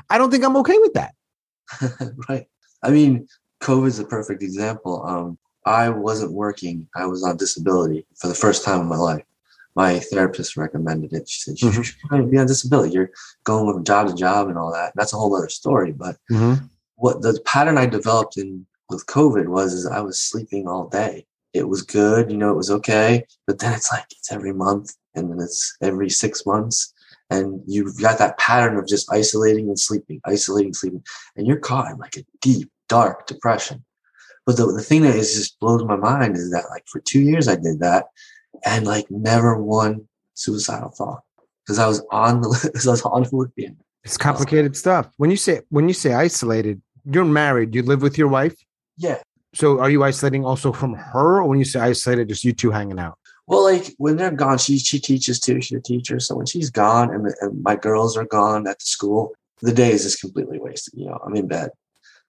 I 0.10 0.18
don't 0.18 0.32
think 0.32 0.46
I'm 0.46 0.58
okay 0.58 0.78
with 0.80 0.94
that. 0.94 1.14
right. 2.30 2.46
I 2.84 2.92
mean, 2.92 3.28
COVID's 3.62 4.00
a 4.00 4.06
perfect 4.06 4.44
example. 4.44 5.04
Um, 5.06 5.38
I 5.66 5.90
wasn't 5.90 6.32
working. 6.34 6.88
I 6.96 7.06
was 7.06 7.24
on 7.24 7.38
disability 7.38 8.06
for 8.16 8.28
the 8.28 8.34
first 8.36 8.64
time 8.64 8.82
in 8.82 8.88
my 8.88 8.98
life. 8.98 9.24
My 9.76 10.00
therapist 10.00 10.58
recommended 10.58 11.14
it. 11.14 11.30
She 11.30 11.42
said, 11.42 11.62
you 11.62 11.70
Mhm. 11.70 11.84
should 11.84 12.00
probably 12.08 12.32
be 12.32 12.38
on 12.38 12.48
disability. 12.48 12.94
You're 12.94 13.12
going 13.44 13.72
from 13.72 13.84
job 13.84 14.08
to 14.08 14.14
job 14.16 14.48
and 14.50 14.58
all 14.58 14.72
that. 14.72 14.94
That's 14.96 15.14
a 15.14 15.18
whole 15.18 15.36
other 15.36 15.50
story. 15.50 15.92
But 15.92 16.18
what 16.96 17.22
the 17.22 17.40
pattern 17.46 17.78
I 17.78 17.86
developed 17.86 18.38
in 18.38 18.66
with 18.90 19.06
COVID 19.06 19.48
was 19.48 19.74
is 19.74 19.86
I 19.86 20.00
was 20.00 20.20
sleeping 20.20 20.68
all 20.68 20.88
day. 20.88 21.28
It 21.54 21.68
was 21.68 21.82
good, 21.82 22.32
you 22.32 22.38
know, 22.38 22.52
it 22.52 22.58
was 22.58 22.72
okay. 22.72 23.26
But 23.46 23.60
then 23.60 23.74
it's 23.74 23.92
like 23.92 24.06
it's 24.12 24.32
every 24.32 24.54
month 24.54 24.94
and 25.14 25.30
then 25.30 25.40
it's 25.40 25.76
every 25.82 26.10
six 26.10 26.46
months. 26.46 26.94
And 27.30 27.62
you've 27.68 28.00
got 28.02 28.18
that 28.20 28.38
pattern 28.40 28.78
of 28.78 28.88
just 28.88 29.12
isolating 29.12 29.68
and 29.68 29.78
sleeping, 29.80 30.22
isolating, 30.26 30.74
sleeping, 30.74 31.04
and 31.36 31.46
you're 31.46 31.58
caught 31.60 31.92
in 31.92 31.98
like 31.98 32.16
a 32.16 32.26
deep, 32.42 32.72
dark 32.88 33.28
depression. 33.28 33.84
But 34.46 34.58
the, 34.58 34.66
the 34.66 34.82
thing 34.82 35.02
that 35.02 35.16
is 35.16 35.36
just 35.36 35.60
blows 35.60 35.84
my 35.84 35.98
mind 35.98 36.38
is 36.38 36.52
that 36.52 36.70
like 36.70 36.86
for 36.88 37.02
two 37.02 37.20
years 37.20 37.48
I 37.48 37.56
did 37.56 37.80
that 37.82 38.06
and 38.66 38.86
like 38.86 39.06
never 39.10 39.62
one 39.62 40.08
suicidal 40.36 40.90
thought 40.90 41.22
because 41.66 41.80
I 41.80 41.88
was 41.88 42.02
on 42.12 42.42
the 42.42 42.60
because 42.74 42.88
I 42.88 42.92
was 42.92 43.02
on 43.04 43.28
lithium. 43.32 43.78
It's 44.04 44.18
complicated 44.18 44.78
stuff. 44.78 45.10
When 45.18 45.30
you 45.30 45.38
say 45.38 45.62
when 45.70 45.88
you 45.88 45.94
say 45.94 46.14
isolated, 46.14 46.82
you're 47.04 47.26
married. 47.26 47.76
You 47.76 47.84
live 47.84 48.02
with 48.02 48.18
your 48.18 48.30
wife. 48.30 48.56
Yeah. 48.98 49.20
So 49.54 49.80
are 49.80 49.90
you 49.90 50.04
isolating 50.04 50.46
also 50.46 50.72
from 50.72 50.94
her, 50.94 51.42
or 51.42 51.46
when 51.46 51.60
you 51.60 51.66
say 51.66 51.80
isolated, 51.80 52.30
just 52.30 52.44
you 52.44 52.54
two 52.54 52.72
hanging 52.72 53.00
out? 53.00 53.18
Well, 53.48 53.64
like 53.64 53.94
when 53.98 54.18
they're 54.18 54.32
gone, 54.32 54.58
she 54.58 54.78
she 54.78 55.00
teaches 55.00 55.40
too. 55.40 55.62
She's 55.62 55.78
a 55.78 55.82
teacher, 55.82 56.20
so 56.20 56.36
when 56.36 56.46
she's 56.46 56.70
gone 56.70 57.14
and, 57.14 57.28
and 57.42 57.64
my 57.64 57.76
girls 57.76 58.18
are 58.18 58.26
gone 58.26 58.68
at 58.68 58.80
the 58.80 58.86
school, 58.86 59.34
the 59.62 59.74
day 59.74 59.92
is 59.92 60.04
just 60.04 60.22
completely 60.22 60.60
wasted. 60.60 60.94
You 60.98 61.08
know, 61.08 61.20
I'm 61.26 61.36
in 61.36 61.48
bed. 61.48 61.72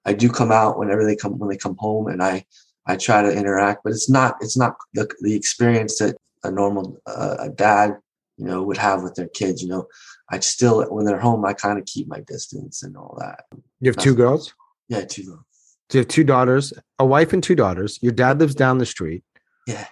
I 0.08 0.14
do 0.14 0.30
come 0.30 0.50
out 0.50 0.78
whenever 0.78 1.04
they 1.04 1.14
come 1.14 1.38
when 1.38 1.50
they 1.50 1.56
come 1.58 1.76
home, 1.76 2.06
and 2.08 2.22
I 2.22 2.46
I 2.86 2.96
try 2.96 3.20
to 3.20 3.30
interact, 3.30 3.84
but 3.84 3.92
it's 3.92 4.08
not 4.08 4.36
it's 4.40 4.56
not 4.56 4.76
the 4.94 5.06
the 5.20 5.34
experience 5.34 5.98
that 5.98 6.16
a 6.44 6.50
normal 6.50 6.98
uh, 7.06 7.36
a 7.38 7.50
dad 7.50 7.98
you 8.38 8.46
know 8.46 8.62
would 8.62 8.78
have 8.78 9.02
with 9.02 9.14
their 9.16 9.28
kids. 9.28 9.62
You 9.62 9.68
know, 9.68 9.86
I 10.30 10.40
still 10.40 10.82
when 10.94 11.04
they're 11.04 11.20
home, 11.20 11.44
I 11.44 11.52
kind 11.52 11.78
of 11.78 11.84
keep 11.84 12.08
my 12.08 12.20
distance 12.20 12.82
and 12.82 12.96
all 12.96 13.18
that. 13.20 13.40
You 13.80 13.90
have 13.90 13.98
two 13.98 14.14
girls. 14.14 14.54
Yeah, 14.88 15.04
two 15.04 15.24
girls. 15.24 15.44
So 15.90 15.98
you 15.98 16.00
have 16.00 16.08
two 16.08 16.24
daughters, 16.24 16.72
a 16.98 17.04
wife 17.04 17.34
and 17.34 17.42
two 17.42 17.54
daughters. 17.54 17.98
Your 18.00 18.12
dad 18.12 18.38
lives 18.40 18.54
down 18.54 18.78
the 18.78 18.86
street. 18.86 19.22
Yeah, 19.66 19.86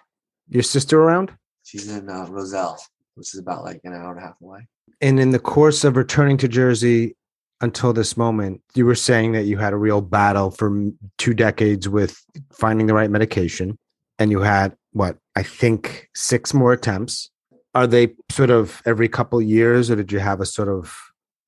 Your 0.49 0.63
sister 0.63 1.03
around? 1.03 1.33
she's 1.63 1.89
in 1.91 2.09
uh, 2.09 2.27
Roselle, 2.31 2.79
which 3.17 3.35
is 3.35 3.41
about 3.41 3.65
like 3.65 3.81
an 3.85 3.93
hour 3.93 4.13
and 4.13 4.21
a 4.21 4.27
half 4.27 4.41
away. 4.41 4.67
And 5.03 5.21
in 5.21 5.31
the 5.31 5.39
course 5.39 5.85
of 5.85 5.97
returning 5.97 6.39
to 6.39 6.49
Jersey 6.49 7.17
until 7.61 7.93
this 7.93 8.17
moment, 8.17 8.61
you 8.75 8.85
were 8.85 8.95
saying 8.95 9.33
that 9.33 9.45
you 9.45 9.57
had 9.59 9.73
a 9.73 9.79
real 9.79 10.01
battle 10.01 10.51
for 10.51 10.91
two 11.19 11.35
decades 11.35 11.89
with 11.89 12.23
finding 12.53 12.87
the 12.87 12.95
right 12.95 13.11
medication. 13.11 13.79
And 14.19 14.31
you 14.31 14.41
had 14.41 14.77
what 14.93 15.19
I 15.37 15.43
think 15.43 16.09
six 16.15 16.55
more 16.55 16.73
attempts. 16.73 17.31
Are 17.75 17.87
they 17.87 18.15
sort 18.31 18.51
of 18.51 18.81
every 18.87 19.09
couple 19.09 19.41
years, 19.43 19.91
or 19.91 19.97
did 19.97 20.11
you 20.11 20.19
have 20.19 20.41
a 20.41 20.47
sort 20.47 20.69
of 20.69 20.97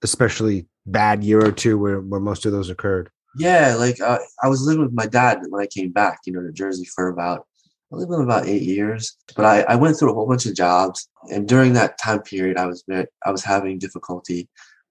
especially 0.03 0.67
bad 0.87 1.25
year 1.25 1.45
or 1.45 1.53
two 1.53 1.79
where, 1.79 2.01
where 2.01 2.21
most 2.21 2.45
of 2.45 2.53
those 2.53 2.69
occurred? 2.69 3.11
Yeah, 3.39 3.75
like 3.79 4.01
uh, 4.01 4.19
I 4.43 4.49
was 4.49 4.63
living 4.63 4.85
with 4.85 4.93
my 4.93 5.07
dad 5.07 5.39
when 5.49 5.63
I 5.63 5.67
came 5.67 5.91
back, 5.91 6.19
you 6.27 6.33
know, 6.33 6.43
to 6.43 6.53
Jersey 6.53 6.85
for 6.85 7.09
about 7.09 7.47
I 7.93 7.97
lived 7.97 8.13
him 8.13 8.21
about 8.21 8.47
eight 8.47 8.63
years. 8.63 9.17
But 9.35 9.45
I, 9.45 9.61
I 9.63 9.77
went 9.77 9.99
through 9.99 10.11
a 10.11 10.15
whole 10.15 10.29
bunch 10.29 10.45
of 10.45 10.55
jobs, 10.55 11.09
and 11.31 11.49
during 11.49 11.73
that 11.75 11.99
time 11.99 12.21
period, 12.23 12.59
I 12.59 12.67
was 12.67 12.85
I 12.91 13.31
was 13.31 13.45
having 13.45 13.79
difficulty 13.79 14.49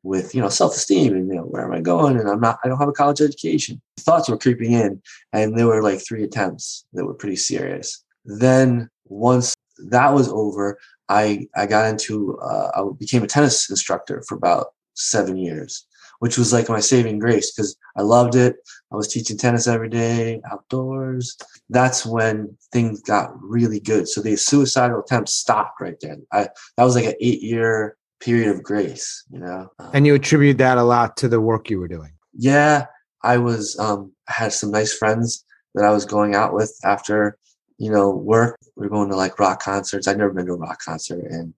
with 0.07 0.33
you 0.33 0.41
know 0.41 0.49
self 0.49 0.73
esteem 0.73 1.13
and 1.13 1.27
you 1.27 1.35
know 1.35 1.43
where 1.43 1.65
am 1.65 1.73
I 1.73 1.81
going? 1.81 2.17
And 2.17 2.29
I'm 2.29 2.39
not 2.39 2.59
I 2.63 2.67
don't 2.67 2.79
have 2.79 2.87
a 2.89 2.93
college 2.93 3.21
education. 3.21 3.81
Thoughts 3.99 4.29
were 4.29 4.37
creeping 4.37 4.71
in, 4.71 5.01
and 5.33 5.57
there 5.57 5.67
were 5.67 5.83
like 5.83 5.99
three 5.99 6.23
attempts 6.23 6.85
that 6.93 7.05
were 7.05 7.13
pretty 7.13 7.35
serious. 7.35 8.03
Then 8.25 8.89
once 9.05 9.53
that 9.89 10.13
was 10.13 10.29
over, 10.29 10.79
I 11.09 11.47
I 11.55 11.65
got 11.65 11.87
into 11.89 12.37
uh, 12.39 12.71
I 12.75 12.83
became 12.97 13.23
a 13.23 13.27
tennis 13.27 13.69
instructor 13.69 14.23
for 14.27 14.35
about 14.35 14.67
seven 14.95 15.37
years, 15.37 15.85
which 16.19 16.37
was 16.37 16.53
like 16.53 16.69
my 16.69 16.79
saving 16.79 17.19
grace 17.19 17.51
because 17.51 17.75
I 17.97 18.01
loved 18.01 18.35
it. 18.35 18.55
I 18.91 18.95
was 18.95 19.09
teaching 19.09 19.37
tennis 19.37 19.67
every 19.67 19.89
day, 19.89 20.41
outdoors. 20.49 21.37
That's 21.69 22.05
when 22.05 22.57
things 22.71 23.01
got 23.01 23.31
really 23.41 23.81
good. 23.81 24.07
So 24.07 24.21
the 24.21 24.37
suicidal 24.37 25.01
attempts 25.01 25.33
stopped 25.33 25.81
right 25.81 25.99
then. 26.01 26.25
I 26.31 26.47
that 26.77 26.83
was 26.83 26.95
like 26.95 27.05
an 27.05 27.15
eight 27.19 27.41
year 27.41 27.97
period 28.19 28.49
of 28.49 28.63
grace, 28.63 29.23
you 29.29 29.39
know. 29.39 29.69
Um, 29.79 29.91
And 29.93 30.07
you 30.07 30.15
attribute 30.15 30.57
that 30.59 30.77
a 30.77 30.83
lot 30.83 31.17
to 31.17 31.27
the 31.27 31.41
work 31.41 31.69
you 31.69 31.79
were 31.79 31.87
doing. 31.87 32.11
yeah, 32.33 32.85
I 33.23 33.37
was 33.37 33.77
um 33.79 34.11
I 34.29 34.33
had 34.33 34.53
some 34.53 34.71
nice 34.71 34.93
friends 34.95 35.43
that 35.75 35.83
I 35.85 35.91
was 35.91 36.05
going 36.05 36.35
out 36.35 36.53
with 36.53 36.71
after 36.83 37.37
you 37.77 37.91
know 37.91 38.09
work. 38.11 38.57
We 38.75 38.85
were 38.87 38.89
going 38.97 39.09
to 39.09 39.15
like 39.15 39.39
rock 39.39 39.61
concerts. 39.61 40.07
I'd 40.07 40.17
never 40.17 40.31
been 40.33 40.45
to 40.47 40.53
a 40.53 40.57
rock 40.57 40.79
concert, 40.83 41.25
and 41.29 41.53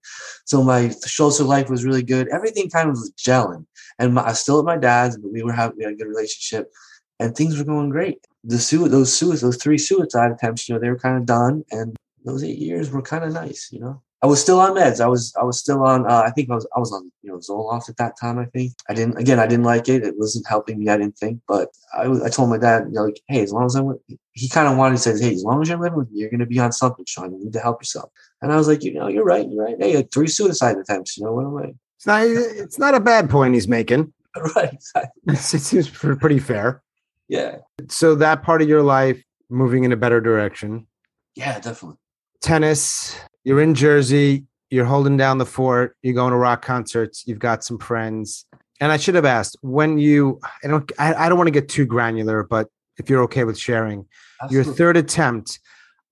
so 0.45 0.63
my 0.63 0.89
social 0.89 1.45
life 1.45 1.69
was 1.69 1.85
really 1.85 2.03
good. 2.03 2.27
Everything 2.29 2.69
kind 2.69 2.89
of 2.89 2.95
was 2.95 3.11
gelling, 3.17 3.65
and 3.99 4.13
my, 4.13 4.21
I 4.23 4.29
was 4.29 4.39
still 4.39 4.59
at 4.59 4.65
my 4.65 4.77
dad's, 4.77 5.17
but 5.17 5.31
we 5.31 5.43
were 5.43 5.51
having 5.53 5.77
we 5.77 5.83
had 5.83 5.93
a 5.93 5.97
good 5.97 6.07
relationship, 6.07 6.71
and 7.19 7.35
things 7.35 7.57
were 7.57 7.65
going 7.65 7.89
great. 7.89 8.19
The 8.45 8.57
sui- 8.59 8.89
those 8.89 9.13
suicides, 9.13 9.41
those 9.41 9.57
three 9.57 9.77
suicide 9.77 10.31
attempts, 10.31 10.67
you 10.67 10.75
know, 10.75 10.81
they 10.81 10.89
were 10.89 10.99
kind 10.99 11.17
of 11.17 11.25
done, 11.25 11.63
and 11.71 11.95
those 12.25 12.43
eight 12.43 12.57
years 12.59 12.89
were 12.89 13.01
kind 13.01 13.23
of 13.25 13.33
nice, 13.33 13.69
you 13.71 13.79
know. 13.81 14.01
I 14.21 14.27
was 14.27 14.41
still 14.41 14.59
on 14.59 14.75
meds. 14.75 14.99
I 14.99 15.07
was 15.07 15.33
I 15.39 15.43
was 15.43 15.57
still 15.59 15.81
on. 15.83 16.05
Uh, 16.05 16.23
I 16.25 16.31
think 16.31 16.49
I 16.51 16.55
was 16.55 16.67
I 16.75 16.79
was 16.79 16.91
on 16.91 17.09
you 17.21 17.31
know 17.31 17.37
Zoloft 17.37 17.87
at 17.89 17.95
that 17.97 18.19
time. 18.19 18.37
I 18.37 18.45
think 18.45 18.73
I 18.89 18.93
didn't. 18.93 19.17
Again, 19.17 19.39
I 19.39 19.47
didn't 19.47 19.63
like 19.65 19.87
it. 19.87 20.03
It 20.03 20.15
wasn't 20.17 20.45
helping 20.47 20.77
me. 20.79 20.89
I 20.89 20.97
didn't 20.97 21.17
think. 21.17 21.39
But 21.47 21.69
I 21.97 22.07
was- 22.07 22.21
I 22.21 22.29
told 22.29 22.49
my 22.49 22.57
dad, 22.57 22.83
you 22.87 22.93
know, 22.95 23.03
like, 23.05 23.21
hey, 23.29 23.41
as 23.41 23.53
long 23.53 23.65
as 23.65 23.75
I'm 23.75 23.85
with, 23.85 23.99
he 24.33 24.49
kind 24.49 24.67
of 24.67 24.77
wanted 24.77 24.97
to 24.97 25.01
say, 25.17 25.25
hey, 25.25 25.33
as 25.33 25.43
long 25.43 25.61
as 25.61 25.69
you're 25.69 25.79
living 25.79 25.97
with 25.97 26.11
me, 26.11 26.19
you're 26.19 26.29
going 26.29 26.41
to 26.41 26.45
be 26.45 26.59
on 26.59 26.71
something, 26.73 27.05
Sean. 27.07 27.31
You 27.31 27.39
need 27.45 27.53
to 27.53 27.59
help 27.61 27.81
yourself. 27.81 28.11
And 28.41 28.51
I 28.51 28.57
was 28.57 28.67
like, 28.67 28.83
you 28.83 28.93
know, 28.93 29.07
you're 29.07 29.23
right. 29.23 29.47
You're 29.49 29.63
right. 29.63 29.75
Hey, 29.79 29.95
like 29.95 30.11
three 30.11 30.27
suicide 30.27 30.77
attempts. 30.77 31.17
You 31.17 31.23
know 31.25 31.33
what 31.33 31.45
am 31.45 31.57
I? 31.57 31.73
It's 31.97 32.05
not. 32.05 32.23
It's 32.27 32.77
not 32.79 32.95
a 32.95 32.99
bad 32.99 33.29
point 33.29 33.53
he's 33.53 33.67
making. 33.69 34.11
right. 34.55 34.73
Exactly. 34.73 35.33
It 35.33 35.37
seems 35.37 35.89
pretty 35.89 36.39
fair. 36.39 36.81
Yeah. 37.29 37.57
So 37.87 38.15
that 38.15 38.43
part 38.43 38.61
of 38.61 38.67
your 38.67 38.83
life 38.83 39.23
moving 39.49 39.85
in 39.85 39.91
a 39.93 39.97
better 39.97 40.19
direction. 40.19 40.87
Yeah. 41.35 41.59
Definitely. 41.59 41.97
Tennis. 42.41 43.17
You're 43.43 43.61
in 43.61 43.75
Jersey. 43.75 44.45
You're 44.69 44.85
holding 44.85 45.17
down 45.17 45.37
the 45.39 45.45
fort. 45.45 45.95
You're 46.03 46.13
going 46.13 46.31
to 46.31 46.37
rock 46.37 46.63
concerts. 46.63 47.23
You've 47.25 47.39
got 47.39 47.63
some 47.63 47.79
friends. 47.79 48.45
And 48.79 48.91
I 48.91 48.97
should 48.97 49.15
have 49.15 49.25
asked 49.25 49.57
when 49.61 49.97
you. 49.97 50.39
I 50.63 50.67
don't. 50.67 50.91
I, 50.99 51.13
I 51.25 51.29
don't 51.29 51.37
want 51.37 51.47
to 51.47 51.51
get 51.51 51.67
too 51.69 51.85
granular, 51.85 52.43
but 52.43 52.67
if 52.97 53.09
you're 53.09 53.23
okay 53.23 53.43
with 53.43 53.57
sharing 53.57 54.05
your 54.49 54.63
third 54.63 54.95
attempt, 54.95 55.59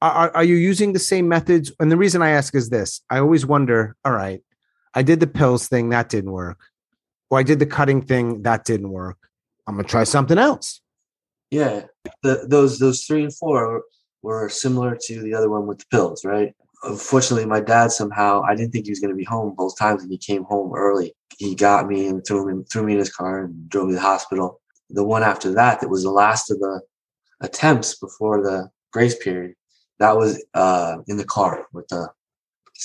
are, 0.01 0.11
are- 0.11 0.35
are 0.37 0.43
you 0.43 0.55
using 0.55 0.91
the 0.93 0.99
same 0.99 1.29
methods? 1.29 1.71
And 1.79 1.91
the 1.91 1.97
reason 1.97 2.21
I 2.21 2.31
ask 2.31 2.53
is 2.55 2.69
this: 2.69 3.01
I 3.09 3.19
always 3.19 3.45
wonder. 3.45 3.95
All 4.03 4.11
right, 4.11 4.41
I 4.93 5.01
did 5.03 5.19
the 5.21 5.27
pills 5.27 5.67
thing 5.69 5.89
that 5.89 6.09
didn't 6.09 6.31
work, 6.31 6.59
or 7.29 7.39
I 7.39 7.43
did 7.43 7.59
the 7.59 7.65
cutting 7.65 8.01
thing 8.01 8.41
that 8.43 8.65
didn't 8.65 8.89
work. 8.89 9.17
I'm 9.65 9.75
gonna 9.75 9.87
try 9.87 10.03
something 10.03 10.37
else. 10.37 10.81
Yeah, 11.51 11.83
the, 12.23 12.45
those 12.49 12.79
those 12.79 13.05
three 13.05 13.23
and 13.23 13.33
four 13.33 13.83
were 14.23 14.49
similar 14.49 14.97
to 15.05 15.21
the 15.21 15.33
other 15.33 15.49
one 15.49 15.67
with 15.67 15.79
the 15.79 15.85
pills, 15.89 16.25
right? 16.25 16.53
Unfortunately, 16.87 17.45
my 17.45 17.59
dad 17.59 17.91
somehow 17.91 18.41
I 18.43 18.55
didn't 18.55 18.71
think 18.71 18.85
he 18.85 18.91
was 18.91 18.99
going 18.99 19.11
to 19.11 19.15
be 19.17 19.23
home 19.23 19.53
both 19.55 19.77
times, 19.77 20.01
and 20.03 20.11
he 20.11 20.17
came 20.17 20.43
home 20.43 20.73
early. 20.75 21.13
He 21.37 21.53
got 21.55 21.87
me 21.87 22.07
and 22.07 22.25
threw 22.25 22.45
me 22.45 22.63
threw 22.71 22.83
me 22.83 22.93
in 22.93 22.99
his 22.99 23.13
car 23.13 23.43
and 23.43 23.69
drove 23.69 23.87
me 23.87 23.91
to 23.93 23.95
the 23.95 24.01
hospital. 24.01 24.61
The 24.89 25.03
one 25.03 25.23
after 25.23 25.53
that, 25.53 25.81
that 25.81 25.89
was 25.89 26.03
the 26.03 26.11
last 26.11 26.49
of 26.49 26.59
the 26.59 26.81
attempts 27.41 27.95
before 27.99 28.41
the 28.41 28.69
grace 28.93 29.17
period. 29.21 29.53
That 29.99 30.15
was 30.15 30.43
uh, 30.53 30.97
in 31.07 31.17
the 31.17 31.25
car 31.25 31.65
with 31.73 31.87
the 31.89 32.09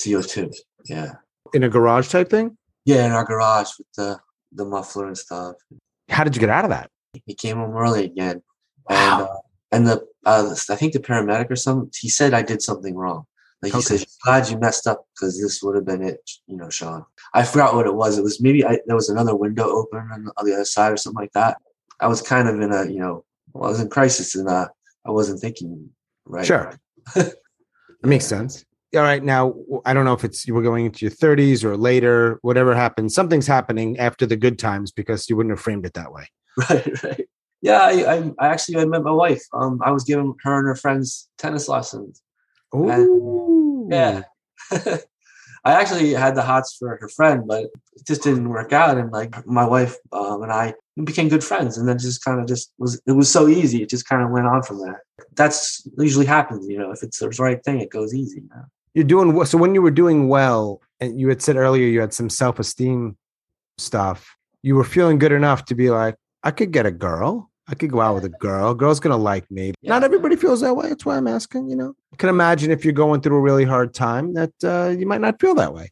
CO 0.03 0.21
two. 0.21 0.51
Yeah, 0.85 1.13
In 1.53 1.63
a 1.63 1.69
garage 1.69 2.09
type 2.09 2.29
thing. 2.29 2.57
yeah, 2.85 3.05
in 3.05 3.11
our 3.13 3.23
garage 3.23 3.69
with 3.77 3.87
the 3.95 4.19
the 4.51 4.65
muffler 4.65 5.07
and 5.07 5.17
stuff. 5.17 5.55
How 6.09 6.23
did 6.23 6.35
you 6.35 6.39
get 6.39 6.49
out 6.49 6.65
of 6.65 6.69
that? 6.71 6.89
he 7.25 7.35
came 7.35 7.57
home 7.57 7.77
early 7.77 8.05
again 8.05 8.41
Wow. 8.89 8.95
and 9.19 9.21
uh, 9.21 9.37
and 9.71 9.87
the 9.87 10.07
uh, 10.25 10.55
i 10.71 10.75
think 10.75 10.93
the 10.93 10.99
paramedic 10.99 11.51
or 11.51 11.55
something 11.55 11.91
he 12.01 12.09
said 12.09 12.33
i 12.33 12.41
did 12.41 12.59
something 12.63 12.95
wrong 12.95 13.25
like 13.63 13.71
he 13.71 13.77
Okay. 13.79 13.97
said 13.97 14.05
glad 14.23 14.49
you 14.49 14.57
messed 14.59 14.85
up 14.87 15.05
because 15.15 15.41
this 15.41 15.61
would 15.63 15.75
have 15.75 15.85
been 15.85 16.03
it 16.03 16.19
you 16.47 16.57
know 16.57 16.69
sean 16.69 17.03
i 17.33 17.43
forgot 17.43 17.73
what 17.75 17.87
it 17.87 17.95
was 17.95 18.17
it 18.17 18.23
was 18.23 18.41
maybe 18.41 18.65
I, 18.65 18.79
there 18.85 18.95
was 18.95 19.09
another 19.09 19.35
window 19.35 19.65
open 19.67 20.07
on 20.13 20.25
the- 20.25 20.33
other 20.37 20.65
side 20.65 20.91
or 20.91 20.97
something 20.97 21.21
like 21.21 21.31
that 21.33 21.57
i 21.99 22.07
was 22.07 22.21
kind 22.21 22.47
of 22.49 22.59
in 22.61 22.71
a 22.73 22.85
you 22.91 22.99
know 22.99 23.23
well, 23.53 23.65
i 23.65 23.69
was 23.69 23.79
in 23.79 23.89
crisis 23.89 24.35
and 24.35 24.47
uh, 24.47 24.67
i 25.05 25.11
wasn't 25.11 25.39
thinking 25.41 25.89
right 26.25 26.45
Sure. 26.45 26.73
that 27.15 27.35
makes 28.03 28.25
sense. 28.25 28.65
All 28.95 29.01
right. 29.01 29.23
Now, 29.23 29.55
I 29.85 29.93
don't 29.95 30.05
know 30.05 30.13
if 30.13 30.23
it's 30.23 30.45
you 30.47 30.53
were 30.53 30.61
going 30.61 30.85
into 30.85 31.03
your 31.05 31.11
30s 31.11 31.63
or 31.63 31.75
later, 31.75 32.37
whatever 32.43 32.75
happens. 32.75 33.15
Something's 33.15 33.47
happening 33.47 33.97
after 33.97 34.27
the 34.27 34.35
good 34.35 34.59
times 34.59 34.91
because 34.91 35.27
you 35.29 35.35
wouldn't 35.35 35.51
have 35.51 35.59
framed 35.59 35.85
it 35.87 35.93
that 35.95 36.11
way. 36.13 36.27
right 36.69 37.03
right 37.03 37.25
yeah 37.63 37.79
I, 37.81 37.93
I 38.13 38.31
i 38.39 38.47
actually 38.53 38.77
i 38.81 38.85
met 38.85 39.01
my 39.03 39.11
wife 39.11 39.41
um 39.53 39.79
i 39.83 39.89
was 39.89 40.03
giving 40.03 40.35
her 40.43 40.59
and 40.59 40.67
her 40.67 40.75
friends 40.75 41.29
tennis 41.39 41.67
lessons 41.67 42.21
Ooh. 42.75 43.87
Yeah. 43.91 44.23
I 45.65 45.73
actually 45.73 46.13
had 46.13 46.35
the 46.35 46.41
hots 46.41 46.75
for 46.77 46.97
her 46.99 47.07
friend, 47.07 47.47
but 47.47 47.65
it 47.95 48.05
just 48.05 48.23
didn't 48.23 48.49
work 48.49 48.73
out. 48.73 48.97
And 48.97 49.11
like 49.11 49.45
my 49.47 49.65
wife 49.65 49.95
um, 50.11 50.43
and 50.43 50.51
I 50.51 50.73
became 51.01 51.29
good 51.29 51.43
friends, 51.43 51.77
and 51.77 51.87
then 51.87 51.97
just 51.97 52.23
kind 52.23 52.39
of 52.39 52.47
just 52.47 52.73
was 52.77 53.01
it 53.07 53.13
was 53.13 53.31
so 53.31 53.47
easy. 53.47 53.81
It 53.81 53.89
just 53.89 54.07
kind 54.07 54.21
of 54.21 54.29
went 54.29 54.45
on 54.45 54.61
from 54.63 54.79
there. 54.79 55.03
That's 55.35 55.87
usually 55.97 56.25
happens, 56.25 56.67
you 56.67 56.77
know. 56.77 56.91
If 56.91 57.01
it's 57.01 57.19
the 57.19 57.29
right 57.29 57.63
thing, 57.63 57.79
it 57.79 57.89
goes 57.89 58.13
easy. 58.13 58.41
You 58.41 58.49
know? 58.49 58.63
You're 58.93 59.05
doing 59.05 59.33
well. 59.33 59.45
So 59.45 59.57
when 59.57 59.73
you 59.73 59.81
were 59.81 59.91
doing 59.91 60.27
well, 60.27 60.81
and 60.99 61.19
you 61.19 61.29
had 61.29 61.41
said 61.41 61.55
earlier 61.55 61.87
you 61.87 62.01
had 62.01 62.13
some 62.13 62.29
self 62.29 62.59
esteem 62.59 63.17
stuff, 63.77 64.35
you 64.63 64.75
were 64.75 64.83
feeling 64.83 65.17
good 65.17 65.31
enough 65.31 65.65
to 65.65 65.75
be 65.75 65.89
like, 65.89 66.15
I 66.43 66.51
could 66.51 66.71
get 66.71 66.85
a 66.85 66.91
girl. 66.91 67.49
I 67.67 67.75
could 67.75 67.91
go 67.91 68.01
out 68.01 68.15
with 68.15 68.25
a 68.25 68.29
girl. 68.29 68.73
Girl's 68.73 68.99
gonna 68.99 69.17
like 69.17 69.49
me. 69.49 69.73
Yeah. 69.81 69.89
Not 69.89 70.03
everybody 70.03 70.35
feels 70.35 70.61
that 70.61 70.73
way. 70.75 70.89
That's 70.89 71.05
why 71.05 71.17
I'm 71.17 71.27
asking. 71.27 71.69
You 71.69 71.75
know, 71.75 71.95
I 72.11 72.15
can 72.17 72.29
imagine 72.29 72.71
if 72.71 72.83
you're 72.83 72.93
going 72.93 73.21
through 73.21 73.37
a 73.37 73.41
really 73.41 73.63
hard 73.63 73.93
time 73.93 74.33
that 74.33 74.51
uh, 74.63 74.89
you 74.89 75.05
might 75.05 75.21
not 75.21 75.39
feel 75.39 75.55
that 75.55 75.73
way. 75.73 75.91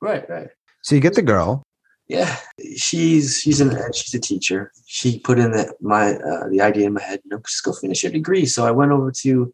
Right, 0.00 0.28
right. 0.28 0.48
So 0.82 0.94
you 0.94 1.00
get 1.00 1.14
the 1.14 1.22
girl. 1.22 1.62
Yeah, 2.08 2.36
she's 2.76 3.40
she's 3.40 3.60
an 3.60 3.76
she's 3.92 4.14
a 4.14 4.20
teacher. 4.20 4.72
She 4.86 5.18
put 5.18 5.38
in 5.38 5.50
the, 5.50 5.74
my 5.80 6.14
uh, 6.14 6.48
the 6.48 6.60
idea 6.60 6.86
in 6.86 6.92
my 6.92 7.02
head. 7.02 7.20
You 7.24 7.30
know, 7.30 7.38
just 7.38 7.64
go 7.64 7.72
finish 7.72 8.04
your 8.04 8.12
degree. 8.12 8.46
So 8.46 8.64
I 8.66 8.70
went 8.70 8.92
over 8.92 9.10
to 9.10 9.52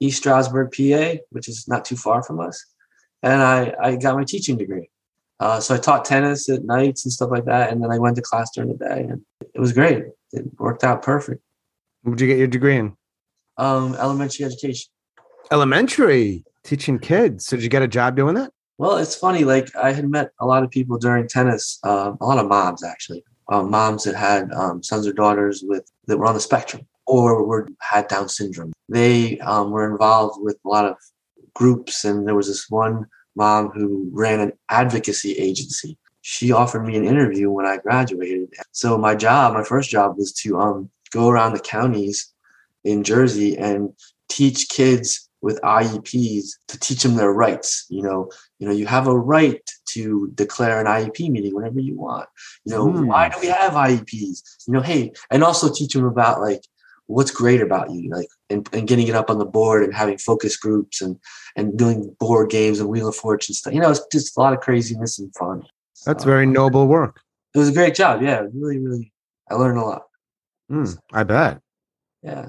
East 0.00 0.18
Stroudsburg, 0.18 0.72
PA, 0.76 1.20
which 1.30 1.48
is 1.48 1.66
not 1.68 1.84
too 1.84 1.96
far 1.96 2.22
from 2.22 2.40
us, 2.40 2.62
and 3.22 3.40
I 3.40 3.74
I 3.80 3.96
got 3.96 4.16
my 4.16 4.24
teaching 4.24 4.58
degree. 4.58 4.90
Uh, 5.40 5.60
so 5.60 5.74
I 5.74 5.78
taught 5.78 6.04
tennis 6.04 6.48
at 6.48 6.64
nights 6.64 7.04
and 7.04 7.12
stuff 7.12 7.30
like 7.30 7.44
that, 7.46 7.72
and 7.72 7.82
then 7.82 7.90
I 7.90 7.98
went 7.98 8.16
to 8.16 8.22
class 8.22 8.50
during 8.54 8.70
the 8.70 8.84
day, 8.84 9.06
and 9.08 9.20
it 9.54 9.60
was 9.60 9.72
great. 9.72 10.04
It 10.32 10.44
worked 10.58 10.84
out 10.84 11.02
perfect. 11.02 11.42
What'd 12.02 12.20
you 12.20 12.26
get 12.26 12.38
your 12.38 12.46
degree 12.46 12.76
in? 12.76 12.96
Um, 13.56 13.94
elementary 13.94 14.44
education. 14.44 14.90
Elementary, 15.50 16.44
teaching 16.62 16.98
kids. 16.98 17.46
So 17.46 17.56
did 17.56 17.62
you 17.62 17.68
get 17.68 17.82
a 17.82 17.88
job 17.88 18.16
doing 18.16 18.34
that? 18.34 18.52
Well, 18.78 18.96
it's 18.96 19.14
funny. 19.14 19.44
Like 19.44 19.74
I 19.76 19.92
had 19.92 20.08
met 20.08 20.30
a 20.40 20.46
lot 20.46 20.64
of 20.64 20.70
people 20.70 20.98
during 20.98 21.28
tennis, 21.28 21.78
um, 21.84 22.18
a 22.20 22.26
lot 22.26 22.38
of 22.38 22.48
moms 22.48 22.82
actually, 22.82 23.22
uh, 23.48 23.62
moms 23.62 24.04
that 24.04 24.16
had 24.16 24.50
um, 24.52 24.82
sons 24.82 25.06
or 25.06 25.12
daughters 25.12 25.62
with 25.66 25.88
that 26.06 26.18
were 26.18 26.26
on 26.26 26.34
the 26.34 26.40
spectrum 26.40 26.86
or 27.06 27.44
were 27.44 27.68
had 27.80 28.08
Down 28.08 28.28
syndrome. 28.28 28.72
They 28.88 29.38
um, 29.40 29.70
were 29.70 29.90
involved 29.90 30.42
with 30.42 30.58
a 30.64 30.68
lot 30.68 30.86
of 30.86 30.96
groups, 31.54 32.04
and 32.04 32.26
there 32.26 32.34
was 32.34 32.48
this 32.48 32.68
one 32.68 33.06
mom 33.34 33.70
who 33.70 34.08
ran 34.12 34.40
an 34.40 34.52
advocacy 34.68 35.32
agency. 35.32 35.98
She 36.22 36.52
offered 36.52 36.86
me 36.86 36.96
an 36.96 37.04
interview 37.04 37.50
when 37.50 37.66
I 37.66 37.76
graduated. 37.78 38.48
So 38.72 38.96
my 38.96 39.14
job, 39.14 39.52
my 39.54 39.64
first 39.64 39.90
job, 39.90 40.16
was 40.16 40.32
to 40.42 40.58
um, 40.58 40.90
go 41.12 41.28
around 41.28 41.52
the 41.52 41.60
counties 41.60 42.32
in 42.82 43.02
Jersey 43.04 43.56
and 43.58 43.90
teach 44.28 44.68
kids 44.68 45.28
with 45.42 45.60
IEPs 45.60 46.46
to 46.68 46.78
teach 46.80 47.02
them 47.02 47.16
their 47.16 47.32
rights. 47.32 47.84
You 47.90 48.02
know, 48.02 48.30
you 48.58 48.66
know, 48.66 48.72
you 48.72 48.86
have 48.86 49.06
a 49.06 49.18
right 49.18 49.60
to 49.90 50.30
declare 50.34 50.80
an 50.80 50.86
IEP 50.86 51.30
meeting 51.30 51.54
whenever 51.54 51.78
you 51.80 51.96
want. 51.96 52.26
You 52.64 52.72
know, 52.74 52.90
Hmm. 52.90 53.06
why 53.06 53.28
do 53.28 53.36
we 53.40 53.48
have 53.48 53.74
IEPs? 53.74 54.64
You 54.66 54.72
know, 54.72 54.80
hey, 54.80 55.12
and 55.30 55.44
also 55.44 55.70
teach 55.72 55.92
them 55.92 56.06
about 56.06 56.40
like 56.40 56.62
what's 57.06 57.30
great 57.30 57.60
about 57.60 57.90
you, 57.90 58.08
like 58.10 58.28
and, 58.50 58.68
and 58.72 58.86
getting 58.86 59.08
it 59.08 59.14
up 59.14 59.30
on 59.30 59.38
the 59.38 59.44
board 59.44 59.82
and 59.82 59.94
having 59.94 60.18
focus 60.18 60.56
groups 60.56 61.00
and 61.00 61.18
and 61.56 61.76
doing 61.78 62.14
board 62.18 62.50
games 62.50 62.80
and 62.80 62.88
Wheel 62.88 63.08
of 63.08 63.16
Fortune 63.16 63.54
stuff. 63.54 63.72
You 63.72 63.80
know, 63.80 63.90
it's 63.90 64.04
just 64.12 64.36
a 64.36 64.40
lot 64.40 64.52
of 64.52 64.60
craziness 64.60 65.18
and 65.18 65.34
fun. 65.34 65.62
That's 66.04 66.24
So, 66.24 66.28
very 66.28 66.46
noble 66.46 66.86
work. 66.86 67.20
It 67.54 67.58
was 67.58 67.68
a 67.68 67.72
great 67.72 67.94
job. 67.94 68.22
Yeah, 68.22 68.42
really, 68.52 68.78
really. 68.78 69.12
I 69.50 69.54
learned 69.54 69.78
a 69.78 69.82
lot. 69.82 70.02
Mm, 70.70 70.98
I 71.12 71.22
bet. 71.22 71.60
Yeah. 72.22 72.48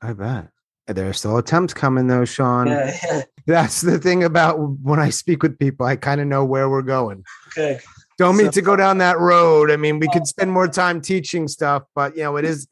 I 0.00 0.12
bet. 0.12 0.48
There 0.86 1.08
are 1.08 1.12
still 1.12 1.36
attempts 1.36 1.74
coming 1.74 2.06
though, 2.06 2.24
Sean. 2.24 2.66
Yeah. 2.66 2.96
yeah. 3.04 3.22
That's 3.46 3.80
the 3.80 3.98
thing 3.98 4.24
about 4.24 4.58
when 4.58 5.00
I 5.00 5.10
speak 5.10 5.42
with 5.42 5.58
people, 5.58 5.86
I 5.86 5.96
kind 5.96 6.20
of 6.20 6.26
know 6.26 6.44
where 6.44 6.68
we're 6.68 6.82
going. 6.82 7.24
Okay. 7.48 7.80
Don't 8.18 8.36
mean 8.36 8.50
to 8.50 8.62
go 8.62 8.76
down 8.76 8.98
that 8.98 9.18
road. 9.18 9.70
I 9.70 9.76
mean, 9.76 9.98
we 9.98 10.06
could 10.08 10.26
spend 10.26 10.52
more 10.52 10.68
time 10.68 11.00
teaching 11.00 11.48
stuff, 11.48 11.84
but 11.94 12.16
you 12.16 12.22
know, 12.22 12.36
it 12.36 12.44
is 12.44 12.68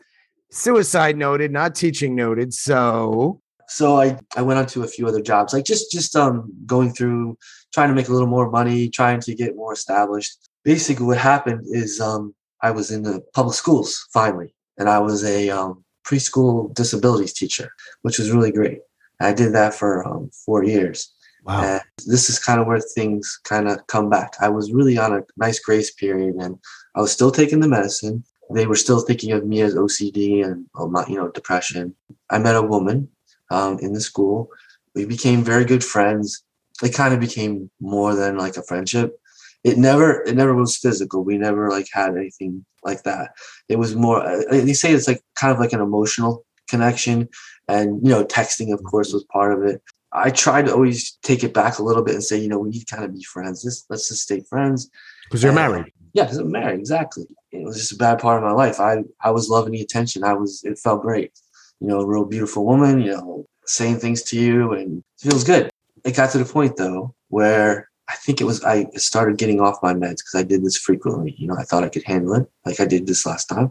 suicide 0.50 1.16
noted, 1.16 1.52
not 1.52 1.74
teaching 1.74 2.14
noted. 2.14 2.54
So, 2.54 3.40
so 3.68 4.00
I, 4.00 4.18
I 4.36 4.42
went 4.42 4.58
on 4.58 4.66
to 4.66 4.82
a 4.82 4.88
few 4.88 5.06
other 5.06 5.20
jobs, 5.20 5.52
like 5.52 5.64
just 5.64 5.92
just 5.92 6.16
um 6.16 6.52
going 6.66 6.92
through 6.92 7.36
trying 7.72 7.88
to 7.88 7.94
make 7.94 8.08
a 8.08 8.12
little 8.12 8.28
more 8.28 8.50
money, 8.50 8.88
trying 8.88 9.20
to 9.20 9.34
get 9.34 9.56
more 9.56 9.72
established. 9.72 10.48
Basically, 10.64 11.06
what 11.06 11.18
happened 11.18 11.64
is 11.68 12.00
um 12.00 12.34
I 12.62 12.70
was 12.70 12.90
in 12.90 13.02
the 13.02 13.22
public 13.34 13.54
schools 13.54 14.06
finally, 14.12 14.54
and 14.78 14.88
I 14.88 14.98
was 14.98 15.24
a 15.24 15.50
um, 15.50 15.84
preschool 16.06 16.74
disabilities 16.74 17.32
teacher, 17.32 17.70
which 18.02 18.18
was 18.18 18.30
really 18.30 18.52
great. 18.52 18.80
I 19.20 19.32
did 19.32 19.52
that 19.54 19.74
for 19.74 20.06
um, 20.06 20.30
four 20.44 20.64
years. 20.64 21.12
wow. 21.44 21.62
And 21.62 21.82
this 22.06 22.30
is 22.30 22.38
kind 22.38 22.60
of 22.60 22.66
where 22.66 22.80
things 22.80 23.38
kind 23.44 23.68
of 23.68 23.86
come 23.86 24.08
back. 24.08 24.34
I 24.40 24.48
was 24.48 24.72
really 24.72 24.98
on 24.98 25.12
a 25.12 25.22
nice 25.36 25.60
grace 25.60 25.92
period, 25.92 26.34
and 26.36 26.56
I 26.96 27.00
was 27.00 27.12
still 27.12 27.30
taking 27.30 27.60
the 27.60 27.68
medicine. 27.68 28.24
They 28.54 28.66
were 28.66 28.76
still 28.76 29.00
thinking 29.00 29.32
of 29.32 29.46
me 29.46 29.60
as 29.60 29.74
OCD 29.74 30.44
and 30.44 30.66
um, 30.78 30.96
you 31.08 31.16
know 31.16 31.28
depression. 31.28 31.94
I 32.30 32.38
met 32.38 32.56
a 32.56 32.62
woman 32.62 33.08
um, 33.50 33.78
in 33.80 33.92
the 33.92 34.00
school. 34.00 34.50
We 34.94 35.04
became 35.04 35.42
very 35.42 35.64
good 35.64 35.84
friends. 35.84 36.42
It 36.82 36.94
kind 36.94 37.12
of 37.14 37.20
became 37.20 37.70
more 37.80 38.14
than 38.14 38.38
like 38.38 38.56
a 38.56 38.62
friendship. 38.62 39.20
It 39.64 39.76
never 39.76 40.22
it 40.22 40.34
never 40.36 40.54
was 40.54 40.76
physical. 40.76 41.24
We 41.24 41.36
never 41.36 41.68
like 41.70 41.88
had 41.92 42.16
anything 42.16 42.64
like 42.84 43.02
that. 43.02 43.32
It 43.68 43.76
was 43.78 43.94
more. 43.94 44.22
uh, 44.24 44.42
They 44.50 44.72
say 44.72 44.92
it's 44.92 45.08
like 45.08 45.22
kind 45.34 45.52
of 45.52 45.58
like 45.58 45.72
an 45.72 45.80
emotional 45.80 46.44
connection, 46.68 47.28
and 47.66 48.00
you 48.02 48.10
know 48.10 48.24
texting 48.24 48.72
of 48.72 48.82
course 48.84 49.12
was 49.12 49.24
part 49.24 49.52
of 49.52 49.62
it. 49.68 49.82
I 50.12 50.30
tried 50.30 50.66
to 50.66 50.72
always 50.72 51.18
take 51.22 51.44
it 51.44 51.52
back 51.52 51.78
a 51.78 51.82
little 51.82 52.02
bit 52.02 52.14
and 52.14 52.24
say, 52.24 52.38
you 52.38 52.48
know, 52.48 52.58
we 52.60 52.70
need 52.70 52.86
to 52.86 52.94
kind 52.94 53.04
of 53.04 53.12
be 53.12 53.22
friends. 53.24 53.62
Let's 53.64 53.84
let's 53.90 54.08
just 54.08 54.22
stay 54.22 54.40
friends. 54.40 54.88
Because 55.24 55.42
you're 55.42 55.50
and- 55.50 55.56
married. 55.74 55.92
Yeah, 56.14 56.22
because 56.24 56.38
I'm 56.38 56.50
married. 56.50 56.80
Exactly. 56.80 57.26
It 57.52 57.64
was 57.64 57.76
just 57.76 57.92
a 57.92 57.96
bad 57.96 58.18
part 58.18 58.42
of 58.42 58.48
my 58.48 58.54
life. 58.54 58.80
I 58.80 59.04
I 59.22 59.30
was 59.30 59.48
loving 59.48 59.72
the 59.72 59.80
attention. 59.80 60.24
I 60.24 60.34
was. 60.34 60.62
It 60.64 60.78
felt 60.78 61.02
great. 61.02 61.32
You 61.80 61.88
know, 61.88 62.00
a 62.00 62.06
real 62.06 62.24
beautiful 62.24 62.64
woman. 62.64 63.00
You 63.00 63.12
know, 63.12 63.46
saying 63.66 63.98
things 63.98 64.22
to 64.24 64.40
you, 64.40 64.72
and 64.72 64.98
it 64.98 65.30
feels 65.30 65.44
good. 65.44 65.70
It 66.04 66.16
got 66.16 66.30
to 66.30 66.38
the 66.38 66.44
point 66.44 66.76
though 66.76 67.14
where 67.28 67.88
I 68.08 68.14
think 68.14 68.40
it 68.40 68.44
was 68.44 68.64
I 68.64 68.86
started 68.94 69.36
getting 69.36 69.60
off 69.60 69.82
my 69.82 69.92
meds 69.92 70.18
because 70.18 70.34
I 70.36 70.42
did 70.42 70.64
this 70.64 70.78
frequently. 70.78 71.34
You 71.36 71.48
know, 71.48 71.56
I 71.58 71.64
thought 71.64 71.84
I 71.84 71.90
could 71.90 72.04
handle 72.04 72.34
it, 72.34 72.46
like 72.64 72.80
I 72.80 72.86
did 72.86 73.06
this 73.06 73.26
last 73.26 73.46
time. 73.46 73.70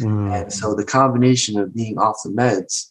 Mm. 0.00 0.42
And 0.42 0.52
so 0.52 0.74
the 0.74 0.84
combination 0.84 1.58
of 1.58 1.74
being 1.74 1.98
off 1.98 2.16
the 2.24 2.30
meds 2.30 2.90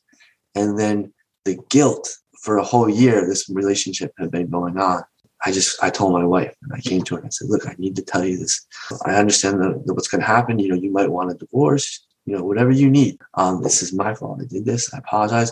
and 0.56 0.80
then 0.80 1.14
the 1.44 1.58
guilt 1.70 2.10
for 2.42 2.58
a 2.58 2.64
whole 2.64 2.90
year 2.90 3.28
this 3.28 3.50
relationship 3.50 4.14
had 4.18 4.32
been 4.32 4.50
going 4.50 4.78
on. 4.78 5.04
I 5.46 5.52
just 5.52 5.82
I 5.84 5.90
told 5.90 6.14
my 6.14 6.26
wife 6.26 6.54
and 6.64 6.74
I 6.74 6.82
came 6.82 7.04
to 7.04 7.16
her 7.16 7.20
and 7.20 7.28
I 7.28 7.30
said, 7.30 7.50
look, 7.50 7.68
I 7.68 7.76
need 7.78 7.96
to 7.98 8.02
tell 8.02 8.26
you 8.26 8.38
this. 8.38 8.66
I 9.06 9.16
understand 9.16 9.62
that, 9.62 9.94
what's 9.94 10.08
gonna 10.08 10.24
happen. 10.24 10.60
You 10.60 10.70
know, 10.70 10.76
you 10.76 10.92
might 10.92 11.12
want 11.12 11.32
a 11.32 11.36
divorce, 11.36 12.06
you 12.26 12.36
know, 12.36 12.44
whatever 12.44 12.72
you 12.72 12.90
need. 12.90 13.18
Um, 13.36 13.62
this 13.62 13.82
is 13.84 13.94
my 13.94 14.16
fault. 14.16 14.42
I 14.42 14.46
did 14.46 14.66
this. 14.66 14.94
I 14.94 14.98
apologize. 15.00 15.52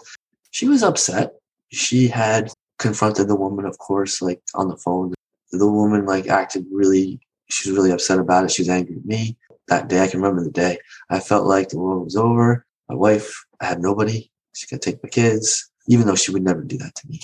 She 0.51 0.67
was 0.67 0.83
upset. 0.83 1.33
She 1.71 2.07
had 2.07 2.51
confronted 2.79 3.27
the 3.27 3.35
woman, 3.35 3.65
of 3.65 3.77
course, 3.77 4.21
like 4.21 4.41
on 4.55 4.67
the 4.67 4.77
phone. 4.77 5.13
The 5.51 5.69
woman 5.69 6.05
like 6.05 6.27
acted 6.27 6.65
really 6.71 7.19
she 7.53 7.69
was 7.69 7.77
really 7.77 7.91
upset 7.91 8.19
about 8.19 8.45
it. 8.45 8.51
She 8.51 8.61
was 8.61 8.69
angry 8.69 8.95
at 8.95 9.05
me. 9.05 9.37
That 9.67 9.87
day, 9.87 10.01
I 10.01 10.07
can 10.07 10.21
remember 10.21 10.43
the 10.43 10.51
day. 10.51 10.77
I 11.09 11.19
felt 11.19 11.45
like 11.45 11.69
the 11.69 11.79
world 11.79 12.03
was 12.03 12.15
over. 12.15 12.65
My 12.89 12.95
wife, 12.95 13.45
I 13.61 13.65
had 13.65 13.79
nobody. 13.79 14.29
She 14.53 14.67
could 14.67 14.81
take 14.81 15.01
my 15.03 15.09
kids, 15.09 15.71
even 15.87 16.05
though 16.05 16.15
she 16.15 16.31
would 16.31 16.43
never 16.43 16.61
do 16.63 16.77
that 16.79 16.95
to 16.95 17.07
me. 17.07 17.21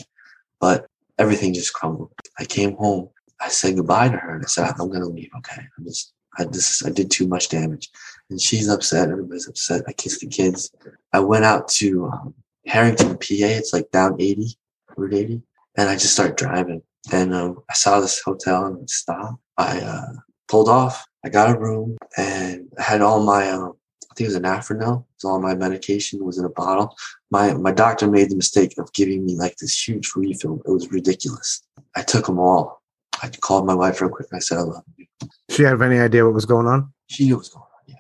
But 0.60 0.86
everything 1.20 1.54
just 1.54 1.74
crumbled. 1.74 2.12
I 2.40 2.46
came 2.46 2.76
home. 2.78 3.10
I 3.42 3.50
said 3.50 3.76
goodbye 3.76 4.10
to 4.10 4.18
her 4.18 4.36
and 4.36 4.44
I 4.44 4.48
said, 4.48 4.70
I'm 4.80 4.90
going 4.90 5.02
to 5.02 5.08
leave. 5.08 5.30
Okay. 5.38 5.62
I'm 5.78 5.86
just, 5.86 6.14
I 6.38 6.46
just, 6.46 6.86
I 6.86 6.90
did 6.90 7.12
too 7.12 7.28
much 7.28 7.50
damage. 7.50 7.90
And 8.30 8.42
she's 8.42 8.70
upset. 8.70 9.10
Everybody's 9.10 9.48
upset. 9.48 9.84
I 9.88 9.94
kissed 9.94 10.22
the 10.22 10.28
kids. 10.28 10.72
I 11.14 11.20
went 11.20 11.46
out 11.46 11.68
to 11.80 12.06
um, 12.08 12.34
Harrington, 12.66 13.18
PA. 13.18 13.18
It's 13.30 13.74
like 13.74 13.92
down 13.92 14.16
80, 14.20 14.58
Route 14.98 15.14
80. 15.14 15.42
And 15.78 15.90
I 15.90 15.94
just 15.94 16.14
started 16.14 16.36
driving. 16.36 16.82
And 17.12 17.34
um, 17.34 17.60
I 17.70 17.74
saw 17.74 18.00
this 18.00 18.22
hotel 18.22 18.66
and 18.66 18.78
I 18.78 18.86
stopped. 18.88 19.42
I 19.58 19.80
uh, 19.80 20.14
pulled 20.48 20.70
off. 20.70 21.06
I 21.24 21.30
got 21.30 21.56
a 21.56 21.60
room 21.60 21.98
and 22.18 22.68
I 22.78 22.84
had 22.84 23.02
all 23.02 23.24
my, 23.24 23.50
um, 23.52 23.74
think 24.20 24.30
it 24.30 24.34
was 24.34 24.42
Anafranil. 24.42 25.06
So 25.18 25.30
all 25.30 25.42
my 25.42 25.56
medication 25.56 26.24
was 26.24 26.38
in 26.38 26.46
a 26.46 26.50
bottle. 26.50 26.96
My 27.32 27.54
my 27.54 27.72
doctor 27.72 28.10
made 28.10 28.30
the 28.30 28.36
mistake 28.36 28.78
of 28.78 28.92
giving 28.94 29.26
me 29.26 29.36
like 29.36 29.56
this 29.58 29.88
huge 29.88 30.12
refill. 30.16 30.62
It 30.66 30.72
was 30.72 30.92
ridiculous. 30.92 31.62
I 31.96 32.02
took 32.02 32.26
them 32.26 32.40
all. 32.40 32.82
I 33.22 33.30
called 33.30 33.66
my 33.66 33.74
wife 33.74 34.02
real 34.02 34.10
quick. 34.10 34.28
And 34.32 34.38
I 34.38 34.40
said, 34.40 34.58
I 34.58 34.62
love 34.62 34.84
you. 34.98 35.06
She 35.50 35.64
had 35.64 35.82
any 35.82 36.00
idea 36.00 36.26
what 36.26 36.34
was 36.34 36.46
going 36.46 36.68
on? 36.68 36.94
She 37.08 37.26
knew 37.26 37.36
what 37.36 37.40
was 37.40 37.50
going 37.50 37.64
on. 37.64 37.84
Yeah. 37.88 37.96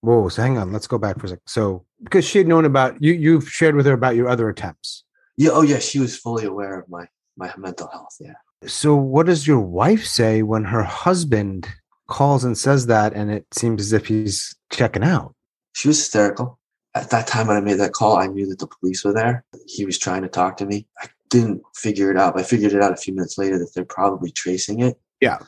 Whoa, 0.00 0.28
so 0.28 0.42
hang 0.42 0.58
on. 0.58 0.72
Let's 0.72 0.86
go 0.86 0.98
back 0.98 1.18
for 1.18 1.26
a 1.26 1.30
second. 1.30 1.42
So, 1.46 1.84
because 2.02 2.24
she 2.24 2.38
had 2.38 2.46
known 2.46 2.64
about 2.64 3.02
you, 3.02 3.12
you've 3.12 3.48
shared 3.48 3.74
with 3.74 3.86
her 3.86 3.92
about 3.92 4.16
your 4.16 4.28
other 4.28 4.48
attempts. 4.48 5.04
Yeah. 5.36 5.50
Oh, 5.52 5.62
yeah. 5.62 5.78
She 5.78 5.98
was 5.98 6.16
fully 6.16 6.44
aware 6.44 6.80
of 6.80 6.88
my 6.88 7.06
my 7.36 7.52
mental 7.56 7.88
health. 7.88 8.16
Yeah. 8.20 8.34
So, 8.66 8.94
what 8.94 9.26
does 9.26 9.46
your 9.46 9.60
wife 9.60 10.04
say 10.04 10.42
when 10.42 10.64
her 10.64 10.82
husband 10.82 11.68
calls 12.08 12.44
and 12.44 12.58
says 12.58 12.86
that, 12.86 13.14
and 13.14 13.30
it 13.30 13.46
seems 13.52 13.80
as 13.80 13.92
if 13.92 14.06
he's 14.06 14.54
checking 14.70 15.04
out? 15.04 15.34
She 15.72 15.88
was 15.88 15.98
hysterical. 15.98 16.58
At 16.94 17.10
that 17.10 17.26
time 17.26 17.46
when 17.46 17.56
I 17.56 17.60
made 17.60 17.78
that 17.78 17.92
call, 17.92 18.16
I 18.16 18.26
knew 18.26 18.48
that 18.48 18.58
the 18.58 18.66
police 18.66 19.04
were 19.04 19.12
there. 19.12 19.44
He 19.66 19.84
was 19.84 19.98
trying 19.98 20.22
to 20.22 20.28
talk 20.28 20.56
to 20.58 20.66
me. 20.66 20.86
I 21.00 21.06
didn't 21.28 21.62
figure 21.76 22.10
it 22.10 22.16
out. 22.16 22.38
I 22.38 22.42
figured 22.42 22.72
it 22.72 22.82
out 22.82 22.92
a 22.92 22.96
few 22.96 23.14
minutes 23.14 23.38
later 23.38 23.58
that 23.58 23.72
they're 23.74 23.84
probably 23.84 24.32
tracing 24.32 24.80
it. 24.80 25.00
Yeah. 25.20 25.38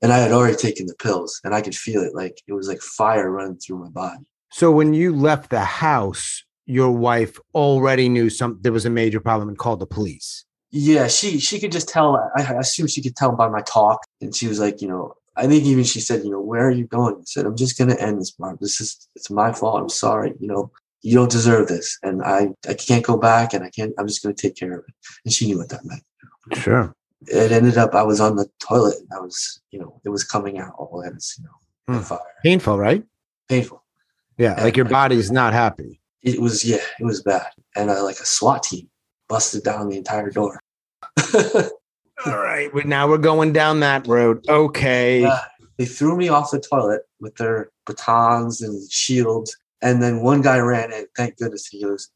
And 0.00 0.12
I 0.12 0.18
had 0.18 0.32
already 0.32 0.56
taken 0.56 0.86
the 0.86 0.94
pills 0.94 1.40
and 1.44 1.54
I 1.54 1.60
could 1.60 1.74
feel 1.74 2.02
it 2.02 2.14
like 2.14 2.40
it 2.46 2.52
was 2.52 2.68
like 2.68 2.80
fire 2.80 3.30
running 3.30 3.56
through 3.56 3.78
my 3.78 3.88
body. 3.88 4.24
So, 4.52 4.70
when 4.70 4.92
you 4.92 5.14
left 5.16 5.50
the 5.50 5.60
house, 5.60 6.44
your 6.66 6.92
wife 6.92 7.38
already 7.54 8.08
knew 8.08 8.30
some 8.30 8.58
there 8.60 8.72
was 8.72 8.84
a 8.84 8.90
major 8.90 9.20
problem 9.20 9.48
and 9.48 9.58
called 9.58 9.80
the 9.80 9.86
police. 9.86 10.44
Yeah, 10.70 11.08
she 11.08 11.38
she 11.38 11.58
could 11.58 11.72
just 11.72 11.88
tell. 11.88 12.16
I, 12.36 12.42
I 12.42 12.58
assume 12.58 12.86
she 12.86 13.02
could 13.02 13.16
tell 13.16 13.32
by 13.32 13.48
my 13.48 13.60
talk, 13.62 14.00
and 14.20 14.34
she 14.34 14.48
was 14.48 14.58
like, 14.60 14.80
you 14.80 14.88
know, 14.88 15.14
I 15.36 15.46
think 15.46 15.64
even 15.64 15.84
she 15.84 16.00
said, 16.00 16.24
you 16.24 16.30
know, 16.30 16.40
where 16.40 16.66
are 16.66 16.70
you 16.70 16.86
going? 16.86 17.14
I 17.16 17.22
said, 17.24 17.46
I'm 17.46 17.56
just 17.56 17.78
gonna 17.78 17.94
end 17.94 18.20
this, 18.20 18.32
Barb. 18.32 18.58
This 18.60 18.80
is 18.80 19.08
it's 19.16 19.30
my 19.30 19.52
fault. 19.52 19.80
I'm 19.80 19.88
sorry. 19.88 20.34
You 20.40 20.48
know, 20.48 20.70
you 21.02 21.14
don't 21.14 21.30
deserve 21.30 21.68
this, 21.68 21.98
and 22.02 22.22
I 22.22 22.50
I 22.68 22.74
can't 22.74 23.04
go 23.04 23.16
back, 23.16 23.54
and 23.54 23.64
I 23.64 23.70
can't. 23.70 23.92
I'm 23.98 24.06
just 24.06 24.22
gonna 24.22 24.34
take 24.34 24.56
care 24.56 24.72
of 24.78 24.84
it. 24.86 24.94
And 25.24 25.32
she 25.32 25.46
knew 25.46 25.58
what 25.58 25.68
that 25.70 25.84
meant. 25.84 26.02
Sure. 26.54 26.94
It 27.26 27.52
ended 27.52 27.78
up 27.78 27.94
I 27.94 28.02
was 28.02 28.20
on 28.20 28.36
the 28.36 28.48
toilet, 28.60 28.96
and 28.98 29.08
I 29.16 29.20
was, 29.20 29.60
you 29.70 29.78
know, 29.78 30.00
it 30.04 30.08
was 30.10 30.24
coming 30.24 30.58
out 30.58 30.74
all 30.76 31.02
at 31.06 31.12
you 31.38 31.44
know, 31.44 31.94
Hmm. 31.98 32.02
fire, 32.02 32.18
Painful, 32.42 32.78
right? 32.78 33.02
painful. 33.48 33.82
Yeah. 34.38 34.62
Like 34.62 34.76
your 34.76 34.86
body's 34.86 35.30
not 35.30 35.52
happy. 35.52 36.00
It 36.22 36.40
was 36.40 36.64
yeah, 36.64 36.84
it 37.00 37.04
was 37.04 37.22
bad, 37.22 37.46
and 37.76 37.90
uh, 37.90 38.02
like 38.04 38.18
a 38.20 38.26
SWAT 38.26 38.62
team 38.62 38.88
busted 39.28 39.62
down 39.64 39.88
the 39.88 39.96
entire 39.96 40.30
door. 40.30 40.60
All 42.26 42.38
right. 42.38 42.70
But 42.72 42.86
now 42.86 43.08
we're 43.08 43.18
going 43.18 43.52
down 43.52 43.80
that 43.80 44.06
road. 44.06 44.44
Okay. 44.48 45.22
Yeah. 45.22 45.40
They 45.78 45.84
threw 45.86 46.16
me 46.16 46.28
off 46.28 46.50
the 46.50 46.60
toilet 46.60 47.02
with 47.20 47.36
their 47.36 47.70
batons 47.86 48.60
and 48.60 48.90
shields. 48.90 49.56
And 49.80 50.02
then 50.02 50.22
one 50.22 50.42
guy 50.42 50.58
ran 50.58 50.92
in. 50.92 51.06
Thank 51.16 51.38
goodness. 51.38 51.66
He 51.66 51.82
goes, 51.82 52.08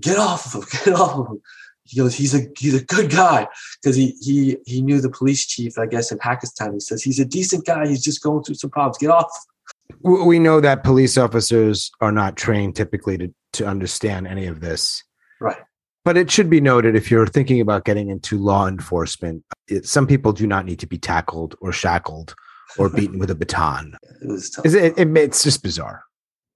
"Get 0.00 0.18
off 0.18 0.54
of 0.54 0.62
him! 0.62 0.80
Get 0.84 0.94
off 0.94 1.18
of 1.18 1.26
him!" 1.26 1.42
He 1.84 1.98
goes, 1.98 2.14
"He's 2.14 2.34
a 2.34 2.46
he's 2.56 2.74
a 2.74 2.84
good 2.84 3.10
guy," 3.10 3.48
because 3.82 3.96
he 3.96 4.16
he 4.22 4.56
he 4.64 4.80
knew 4.80 5.00
the 5.00 5.10
police 5.10 5.44
chief. 5.44 5.78
I 5.78 5.86
guess 5.86 6.10
in 6.10 6.18
Pakistan. 6.18 6.72
He 6.72 6.80
says 6.80 7.02
he's 7.02 7.18
a 7.18 7.24
decent 7.24 7.66
guy. 7.66 7.86
He's 7.86 8.02
just 8.02 8.22
going 8.22 8.44
through 8.44 8.54
some 8.54 8.70
problems. 8.70 8.96
Get 8.96 9.10
off. 9.10 9.30
We 10.00 10.38
know 10.38 10.60
that 10.60 10.82
police 10.82 11.18
officers 11.18 11.90
are 12.00 12.12
not 12.12 12.36
trained 12.36 12.76
typically 12.76 13.18
to, 13.18 13.34
to 13.54 13.66
understand 13.66 14.26
any 14.26 14.46
of 14.46 14.60
this. 14.60 15.04
Right. 15.40 15.58
But 16.04 16.16
it 16.16 16.30
should 16.30 16.50
be 16.50 16.60
noted 16.60 16.96
if 16.96 17.10
you're 17.10 17.26
thinking 17.26 17.60
about 17.60 17.84
getting 17.84 18.08
into 18.08 18.38
law 18.38 18.66
enforcement, 18.66 19.44
it, 19.68 19.86
some 19.86 20.06
people 20.06 20.32
do 20.32 20.46
not 20.46 20.66
need 20.66 20.80
to 20.80 20.86
be 20.86 20.98
tackled 20.98 21.54
or 21.60 21.72
shackled 21.72 22.34
or 22.76 22.88
beaten 22.94 23.18
with 23.18 23.30
a 23.30 23.34
baton. 23.34 23.96
It 24.20 24.28
was 24.28 24.50
tough. 24.50 24.66
Is 24.66 24.74
it, 24.74 24.98
it, 24.98 25.16
it's 25.16 25.42
just 25.42 25.62
bizarre. 25.62 26.04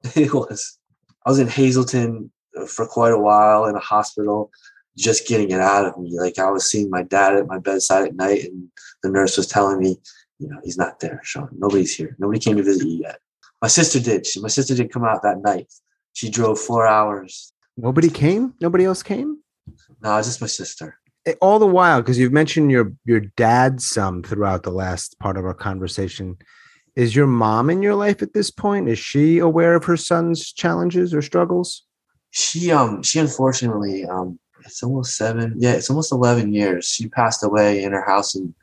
It 0.15 0.33
was. 0.33 0.79
I 1.25 1.31
was 1.31 1.39
in 1.39 1.49
Hazleton 1.49 2.31
uh, 2.57 2.67
for 2.67 2.87
quite 2.87 3.13
a 3.13 3.19
while 3.19 3.67
in 3.67 3.75
a 3.75 3.81
hospital, 3.81 4.51
just 4.97 5.27
getting 5.27 5.51
it 5.51 5.61
out 5.61 5.87
of 5.87 5.99
me. 5.99 6.19
Like 6.19 6.39
I 6.39 6.51
was 6.51 6.71
seeing 6.71 6.91
my 6.91 7.03
dad 7.03 7.35
at 7.35 7.47
my 7.47 7.59
bedside 7.59 8.07
at 8.07 8.15
night, 8.15 8.45
and 8.45 8.69
the 9.03 9.11
nurse 9.11 9.37
was 9.37 9.49
telling 9.49 9.79
me, 9.81 9.97
you 10.39 10.49
know, 10.49 10.61
he's 10.63 10.79
not 10.79 11.01
there, 11.01 11.21
Sean. 11.25 11.49
Nobody's 11.57 11.95
here. 11.95 12.15
Nobody 12.19 12.39
came 12.39 12.57
to 12.57 12.63
visit 12.63 12.87
you 12.87 13.01
yet. 13.03 13.19
My 13.61 13.69
sister 13.69 13.99
did. 13.99 14.27
She, 14.27 14.41
my 14.41 14.49
sister 14.49 14.75
did 14.75 14.93
come 14.93 15.05
out 15.05 15.23
that 15.23 15.43
night. 15.43 15.73
She 16.13 16.31
drove 16.31 16.61
four 16.61 16.87
hours. 16.87 17.53
Nobody 17.77 18.09
came? 18.11 18.55
Nobody 18.61 18.85
else 18.85 19.03
came? 19.03 19.39
No, 20.03 20.17
just 20.23 20.41
my 20.41 20.47
sister. 20.47 20.99
Eh, 21.27 21.35
All 21.41 21.59
the 21.59 21.67
while, 21.67 22.01
because 22.01 22.19
you've 22.19 22.33
mentioned 22.33 22.71
your 22.71 22.93
your 23.05 23.21
dad 23.21 23.81
some 23.81 24.23
throughout 24.23 24.63
the 24.63 24.71
last 24.71 25.19
part 25.19 25.37
of 25.37 25.45
our 25.45 25.55
conversation. 25.55 26.37
Is 26.95 27.15
your 27.15 27.27
mom 27.27 27.69
in 27.69 27.83
your 27.83 27.95
life 27.95 28.23
at 28.23 28.33
this 28.33 28.51
point? 28.51 28.89
Is 28.89 28.99
she 28.99 29.39
aware 29.39 29.75
of 29.75 29.85
her 29.85 29.97
son's 29.99 30.53
challenges 30.53 31.13
or 31.13 31.21
struggles? 31.21 31.83
She 32.31 32.71
um 32.71 33.03
she 33.03 33.19
unfortunately 33.19 34.05
um 34.07 34.39
it's 34.65 34.83
almost 34.83 35.17
seven 35.17 35.55
yeah 35.59 35.73
it's 35.73 35.91
almost 35.91 36.13
eleven 36.13 36.53
years. 36.55 36.87
She 36.87 37.09
passed 37.09 37.45
away 37.45 37.83
in 37.83 37.93
her 37.93 38.05
house 38.07 38.35
in 38.35 38.55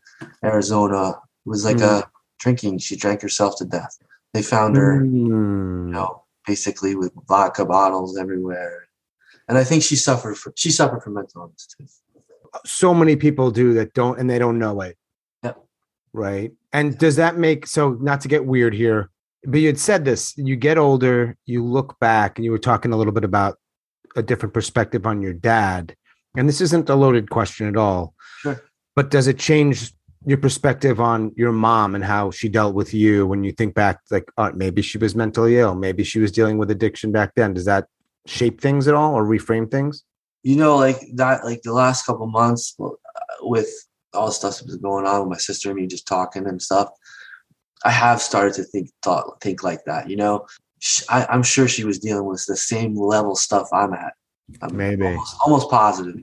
Arizona. 0.43 1.09
It 1.11 1.49
was 1.49 1.65
like 1.65 1.77
Mm. 1.77 2.01
a 2.01 2.09
drinking. 2.39 2.79
She 2.79 2.95
drank 2.95 3.21
herself 3.21 3.57
to 3.57 3.65
death. 3.65 3.97
They 4.33 4.41
found 4.41 4.75
her. 4.77 4.99
Hmm. 5.01 5.87
you 5.87 5.93
know, 5.93 6.23
basically 6.47 6.95
with 6.95 7.11
vodka 7.27 7.65
bottles 7.65 8.17
everywhere. 8.17 8.87
And 9.47 9.57
I 9.57 9.63
think 9.63 9.83
she 9.83 9.95
suffered 9.95 10.37
from 10.37 10.53
she 10.55 10.71
suffered 10.71 11.01
from 11.01 11.15
mental 11.15 11.41
illness 11.41 11.67
too. 11.67 11.85
So 12.65 12.93
many 12.93 13.15
people 13.15 13.51
do 13.51 13.73
that 13.73 13.93
don't, 13.93 14.19
and 14.19 14.29
they 14.29 14.39
don't 14.39 14.59
know 14.59 14.81
it. 14.81 14.97
Yep. 15.43 15.63
Right. 16.13 16.51
And 16.71 16.97
does 16.97 17.15
that 17.17 17.37
make 17.37 17.67
so? 17.67 17.91
Not 18.01 18.21
to 18.21 18.27
get 18.27 18.45
weird 18.45 18.73
here, 18.73 19.09
but 19.45 19.59
you 19.59 19.67
had 19.67 19.79
said 19.79 20.05
this. 20.05 20.37
You 20.37 20.55
get 20.55 20.77
older, 20.77 21.35
you 21.45 21.63
look 21.65 21.99
back, 21.99 22.37
and 22.37 22.45
you 22.45 22.51
were 22.51 22.59
talking 22.59 22.93
a 22.93 22.97
little 22.97 23.13
bit 23.13 23.23
about 23.23 23.57
a 24.15 24.21
different 24.21 24.53
perspective 24.53 25.05
on 25.05 25.21
your 25.21 25.33
dad. 25.33 25.95
And 26.35 26.47
this 26.47 26.61
isn't 26.61 26.89
a 26.89 26.95
loaded 26.95 27.29
question 27.29 27.67
at 27.67 27.77
all. 27.77 28.13
Sure. 28.39 28.63
But 28.95 29.09
does 29.09 29.27
it 29.27 29.39
change 29.39 29.91
your 30.25 30.37
perspective 30.37 30.99
on 30.99 31.31
your 31.35 31.51
mom 31.51 31.95
and 31.95 32.03
how 32.03 32.31
she 32.31 32.47
dealt 32.47 32.75
with 32.75 32.93
you 32.93 33.27
when 33.27 33.43
you 33.43 33.51
think 33.51 33.75
back, 33.75 33.99
like, 34.09 34.31
oh, 34.37 34.51
maybe 34.53 34.81
she 34.81 34.97
was 34.97 35.15
mentally 35.15 35.57
ill, 35.57 35.75
maybe 35.75 36.03
she 36.03 36.19
was 36.19 36.31
dealing 36.31 36.57
with 36.57 36.71
addiction 36.71 37.11
back 37.11 37.33
then? 37.35 37.53
Does 37.53 37.65
that 37.65 37.87
shape 38.25 38.61
things 38.61 38.87
at 38.87 38.93
all 38.93 39.15
or 39.15 39.25
reframe 39.25 39.69
things? 39.69 40.03
You 40.43 40.55
know, 40.57 40.75
like 40.75 40.99
that, 41.15 41.45
like 41.45 41.61
the 41.61 41.73
last 41.73 42.05
couple 42.05 42.27
months 42.27 42.75
uh, 42.79 42.89
with 43.41 43.69
all 44.13 44.27
the 44.27 44.31
stuff 44.31 44.57
that 44.57 44.65
was 44.67 44.77
going 44.77 45.05
on 45.05 45.21
with 45.21 45.29
my 45.29 45.37
sister 45.37 45.69
and 45.69 45.79
me 45.79 45.87
just 45.87 46.07
talking 46.07 46.47
and 46.47 46.61
stuff, 46.61 46.89
I 47.85 47.91
have 47.91 48.21
started 48.21 48.53
to 48.55 48.63
think 48.63 48.89
thought 49.01 49.41
think 49.41 49.63
like 49.63 49.85
that. 49.85 50.09
You 50.09 50.17
know, 50.17 50.45
I, 51.09 51.25
I'm 51.29 51.43
sure 51.43 51.67
she 51.67 51.85
was 51.85 51.99
dealing 51.99 52.25
with 52.25 52.45
the 52.45 52.57
same 52.57 52.95
level 52.95 53.35
stuff 53.35 53.69
I'm 53.73 53.93
at. 53.93 54.13
I'm 54.61 54.75
Maybe. 54.75 55.05
almost, 55.05 55.35
almost 55.45 55.69
positive. 55.69 56.15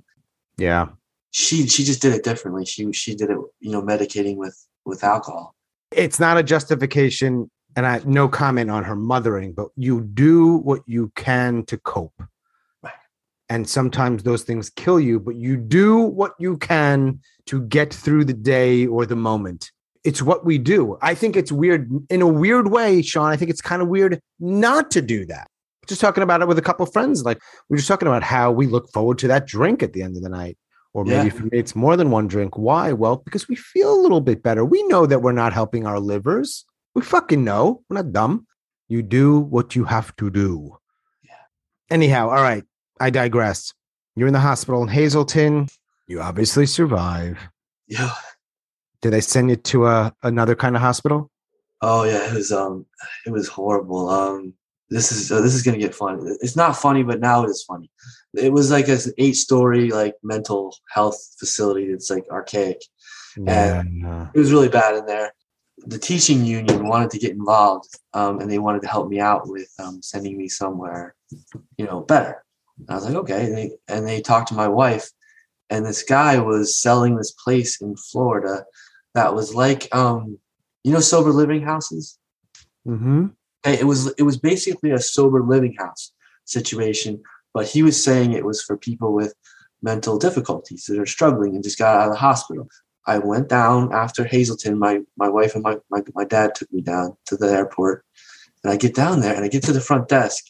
Yeah. 0.59 0.89
She 1.31 1.67
she 1.67 1.85
just 1.85 2.03
did 2.03 2.13
it 2.13 2.25
differently. 2.25 2.67
She 2.67 2.93
she 2.93 3.15
did 3.15 3.31
it, 3.31 3.39
you 3.61 3.71
know, 3.71 3.83
medicating 3.83 4.37
with 4.37 4.57
with 4.85 5.05
alcohol. 5.05 5.55
it's 5.93 6.21
not 6.21 6.37
a 6.37 6.43
justification 6.43 7.51
and 7.77 7.87
i 7.87 8.01
no 8.05 8.29
comment 8.29 8.71
on 8.71 8.85
her 8.85 8.97
mothering 8.97 9.53
but 9.53 9.69
you 9.77 10.01
do 10.01 10.57
what 10.57 10.81
you 10.87 11.13
can 11.17 11.65
to 11.67 11.77
cope. 11.79 12.23
And 13.49 13.69
sometimes 13.69 14.23
those 14.23 14.43
things 14.43 14.71
kill 14.71 15.01
you 15.01 15.19
but 15.19 15.35
you 15.37 15.57
do 15.57 15.99
what 15.99 16.35
you 16.39 16.57
can 16.57 17.21
to 17.47 17.61
get 17.63 17.93
through 17.93 18.25
the 18.27 18.33
day 18.33 18.87
or 18.87 19.07
the 19.07 19.17
moment. 19.17 19.73
It's 20.05 20.23
what 20.23 20.47
we 20.47 20.57
do. 20.57 20.97
I 21.03 21.15
think 21.15 21.37
it's 21.37 21.53
weird 21.53 21.91
in 22.09 22.23
a 22.23 22.29
weird 22.29 22.71
way 22.71 23.03
sean 23.03 23.31
i 23.31 23.37
think 23.37 23.51
it's 23.51 23.61
kind 23.61 23.83
of 23.83 23.89
weird 23.89 24.21
not 24.39 24.91
to 24.93 25.03
do 25.03 25.27
that. 25.27 25.49
Just 25.89 26.01
talking 26.01 26.23
about 26.23 26.43
it 26.43 26.49
with 26.49 26.59
a 26.59 26.63
couple 26.63 26.87
of 26.87 26.93
friends 26.93 27.25
like 27.25 27.41
we 27.69 27.75
are 27.75 27.79
just 27.79 27.89
talking 27.89 28.09
about 28.09 28.23
how 28.23 28.51
we 28.53 28.67
look 28.67 28.91
forward 28.93 29.19
to 29.19 29.29
that 29.29 29.47
drink 29.47 29.83
at 29.83 29.93
the 29.93 30.03
end 30.03 30.17
of 30.17 30.23
the 30.23 30.29
night. 30.29 30.57
Or 30.95 31.05
maybe 31.05 31.29
Yeah. 31.29 31.35
for 31.39 31.45
me 31.45 31.59
it's 31.59 31.75
more 31.75 31.97
than 31.97 32.11
one 32.13 32.29
drink 32.29 32.57
why? 32.57 32.93
Well 32.93 33.17
because 33.17 33.49
we 33.49 33.57
feel 33.57 33.93
a 33.93 34.01
little 34.01 34.21
bit 34.21 34.43
better. 34.45 34.65
We 34.65 34.83
know 34.85 35.07
that 35.07 35.23
we're 35.23 35.33
not 35.33 35.53
helping 35.53 35.87
our 35.87 35.99
livers 35.99 36.65
we 37.01 37.07
fucking 37.07 37.43
know 37.45 37.83
we're 37.89 37.97
not 37.97 38.13
dumb 38.13 38.47
you 38.89 39.03
do 39.03 39.41
what 39.41 39.75
you 39.77 39.85
have 39.85 40.15
to 40.17 40.31
do 40.31 40.77
Yeah. 41.25 41.45
anyhow 41.91 42.29
all 42.29 42.43
right 42.43 42.65
i 43.01 43.09
digress 43.11 43.73
you're 44.17 44.29
in 44.29 44.35
the 44.35 44.41
hospital 44.41 44.83
in 44.83 44.89
hazleton 44.89 45.69
you 46.07 46.21
obviously 46.21 46.67
survive 46.67 47.39
Yeah. 47.89 48.13
did 49.03 49.13
they 49.15 49.21
send 49.23 49.49
you 49.51 49.57
to 49.57 49.87
a 49.87 50.15
another 50.23 50.55
kind 50.55 50.77
of 50.77 50.83
hospital 50.83 51.31
Oh 51.83 52.05
yeah, 52.05 52.29
it 52.29 52.35
was 52.35 52.53
um, 52.53 52.85
it 53.25 53.31
was 53.33 53.49
horrible. 53.49 54.11
Um, 54.11 54.53
this 54.91 55.11
is 55.13 55.33
uh, 55.33 55.41
this 55.41 55.55
is 55.55 55.63
gonna 55.63 55.79
get 55.79 55.95
funny. 55.95 56.21
It's 56.43 56.55
not 56.55 56.77
funny, 56.77 57.03
but 57.03 57.21
now 57.21 57.43
it 57.45 57.49
is 57.49 57.65
funny. 57.67 57.89
It 58.35 58.53
was 58.53 58.71
like 58.71 58.87
an 58.89 58.99
eight-story 59.17 59.89
like 59.89 60.13
mental 60.23 60.77
health 60.95 61.17
facility. 61.39 61.87
It's 61.87 62.11
like 62.11 62.25
archaic. 62.31 62.83
yeah 63.39 63.83
It 64.35 64.39
was 64.39 64.53
really 64.53 64.69
bad 64.69 64.95
in 64.99 65.07
there. 65.07 65.33
The 65.87 65.99
teaching 65.99 66.45
union 66.45 66.87
wanted 66.87 67.11
to 67.11 67.19
get 67.19 67.33
involved, 67.33 67.89
um, 68.13 68.41
and 68.41 68.51
they 68.51 68.59
wanted 68.59 68.83
to 68.83 68.89
help 68.89 69.09
me 69.09 69.21
out 69.21 69.49
with 69.49 69.69
um, 69.79 70.03
sending 70.03 70.37
me 70.37 70.49
somewhere, 70.49 71.15
you 71.77 71.87
know, 71.87 72.01
better. 72.01 72.45
And 72.79 72.91
I 72.91 72.95
was 72.95 73.05
like, 73.07 73.15
okay. 73.15 73.47
And 73.47 73.57
they, 73.57 73.71
and 73.89 74.07
they 74.07 74.21
talked 74.21 74.49
to 74.49 74.55
my 74.55 74.69
wife, 74.69 75.09
and 75.71 75.85
this 75.85 76.03
guy 76.03 76.39
was 76.39 76.77
selling 76.77 77.17
this 77.17 77.33
place 77.33 77.81
in 77.81 77.97
Florida 77.97 78.65
that 79.15 79.35
was 79.35 79.55
like, 79.55 79.93
um, 79.95 80.39
you 80.85 80.93
know, 80.93 81.01
sober 81.01 81.31
living 81.31 81.63
houses. 81.63 82.19
mm-hmm. 82.87 83.27
It 83.65 83.87
was 83.87 84.07
it 84.19 84.23
was 84.23 84.39
basically 84.39 84.91
a 84.93 84.99
sober 84.99 85.43
living 85.43 85.75
house 85.79 86.13
situation, 86.47 87.23
but 87.53 87.67
he 87.67 87.83
was 87.83 88.03
saying 88.03 88.33
it 88.33 88.45
was 88.45 88.63
for 88.63 88.77
people 88.77 89.13
with 89.13 89.35
mental 89.83 90.19
difficulties 90.19 90.85
that 90.87 90.99
are 90.99 91.07
struggling 91.07 91.55
and 91.55 91.65
just 91.65 91.79
got 91.79 91.97
out 91.97 92.09
of 92.09 92.13
the 92.15 92.19
hospital. 92.19 92.69
I 93.07 93.19
went 93.19 93.49
down 93.49 93.93
after 93.93 94.25
Hazleton. 94.25 94.79
My 94.79 95.01
my 95.17 95.29
wife 95.29 95.55
and 95.55 95.63
my, 95.63 95.79
my 95.91 96.03
my 96.15 96.25
dad 96.25 96.55
took 96.55 96.73
me 96.73 96.81
down 96.83 97.17
to 97.27 97.37
the 97.37 97.51
airport, 97.51 98.05
and 98.63 98.73
I 98.73 98.77
get 98.77 98.95
down 98.95 99.21
there 99.21 99.35
and 99.35 99.45
I 99.45 99.49
get 99.49 99.65
to 99.65 99.73
the 99.73 99.81
front 99.81 100.09
desk, 100.09 100.45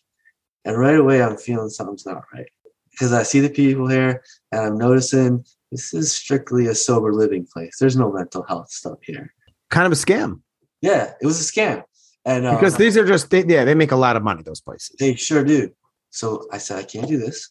and 0.65 0.79
right 0.79 0.97
away 0.97 1.23
I'm 1.23 1.37
feeling 1.37 1.69
something's 1.69 2.07
not 2.07 2.25
right 2.33 2.49
because 2.91 3.13
I 3.13 3.23
see 3.23 3.41
the 3.41 3.49
people 3.49 3.89
here 3.89 4.23
and 4.53 4.61
I'm 4.61 4.77
noticing 4.77 5.45
this 5.71 5.95
is 5.95 6.13
strictly 6.13 6.67
a 6.67 6.75
sober 6.75 7.15
living 7.15 7.47
place. 7.51 7.77
There's 7.79 7.97
no 7.97 8.13
mental 8.13 8.43
health 8.43 8.71
stuff 8.71 8.99
here. 9.03 9.33
kind 9.71 9.87
of 9.87 9.93
a 9.93 9.95
scam 9.95 10.41
Yeah, 10.83 11.13
it 11.21 11.27
was 11.27 11.41
a 11.41 11.53
scam, 11.53 11.85
and 12.25 12.47
uh, 12.47 12.57
because 12.57 12.77
these 12.77 12.97
are 12.97 13.07
just 13.07 13.31
they, 13.31 13.45
yeah 13.47 13.65
they 13.65 13.75
make 13.75 13.93
a 13.93 13.97
lot 13.97 14.17
of 14.17 14.23
money 14.23 14.43
those 14.43 14.61
places 14.61 14.97
They 14.99 15.15
sure 15.15 15.45
do. 15.45 15.71
So 16.11 16.47
I 16.53 16.59
said, 16.59 16.79
I 16.79 16.83
can't 16.83 17.09
do 17.09 17.19
this. 17.19 17.51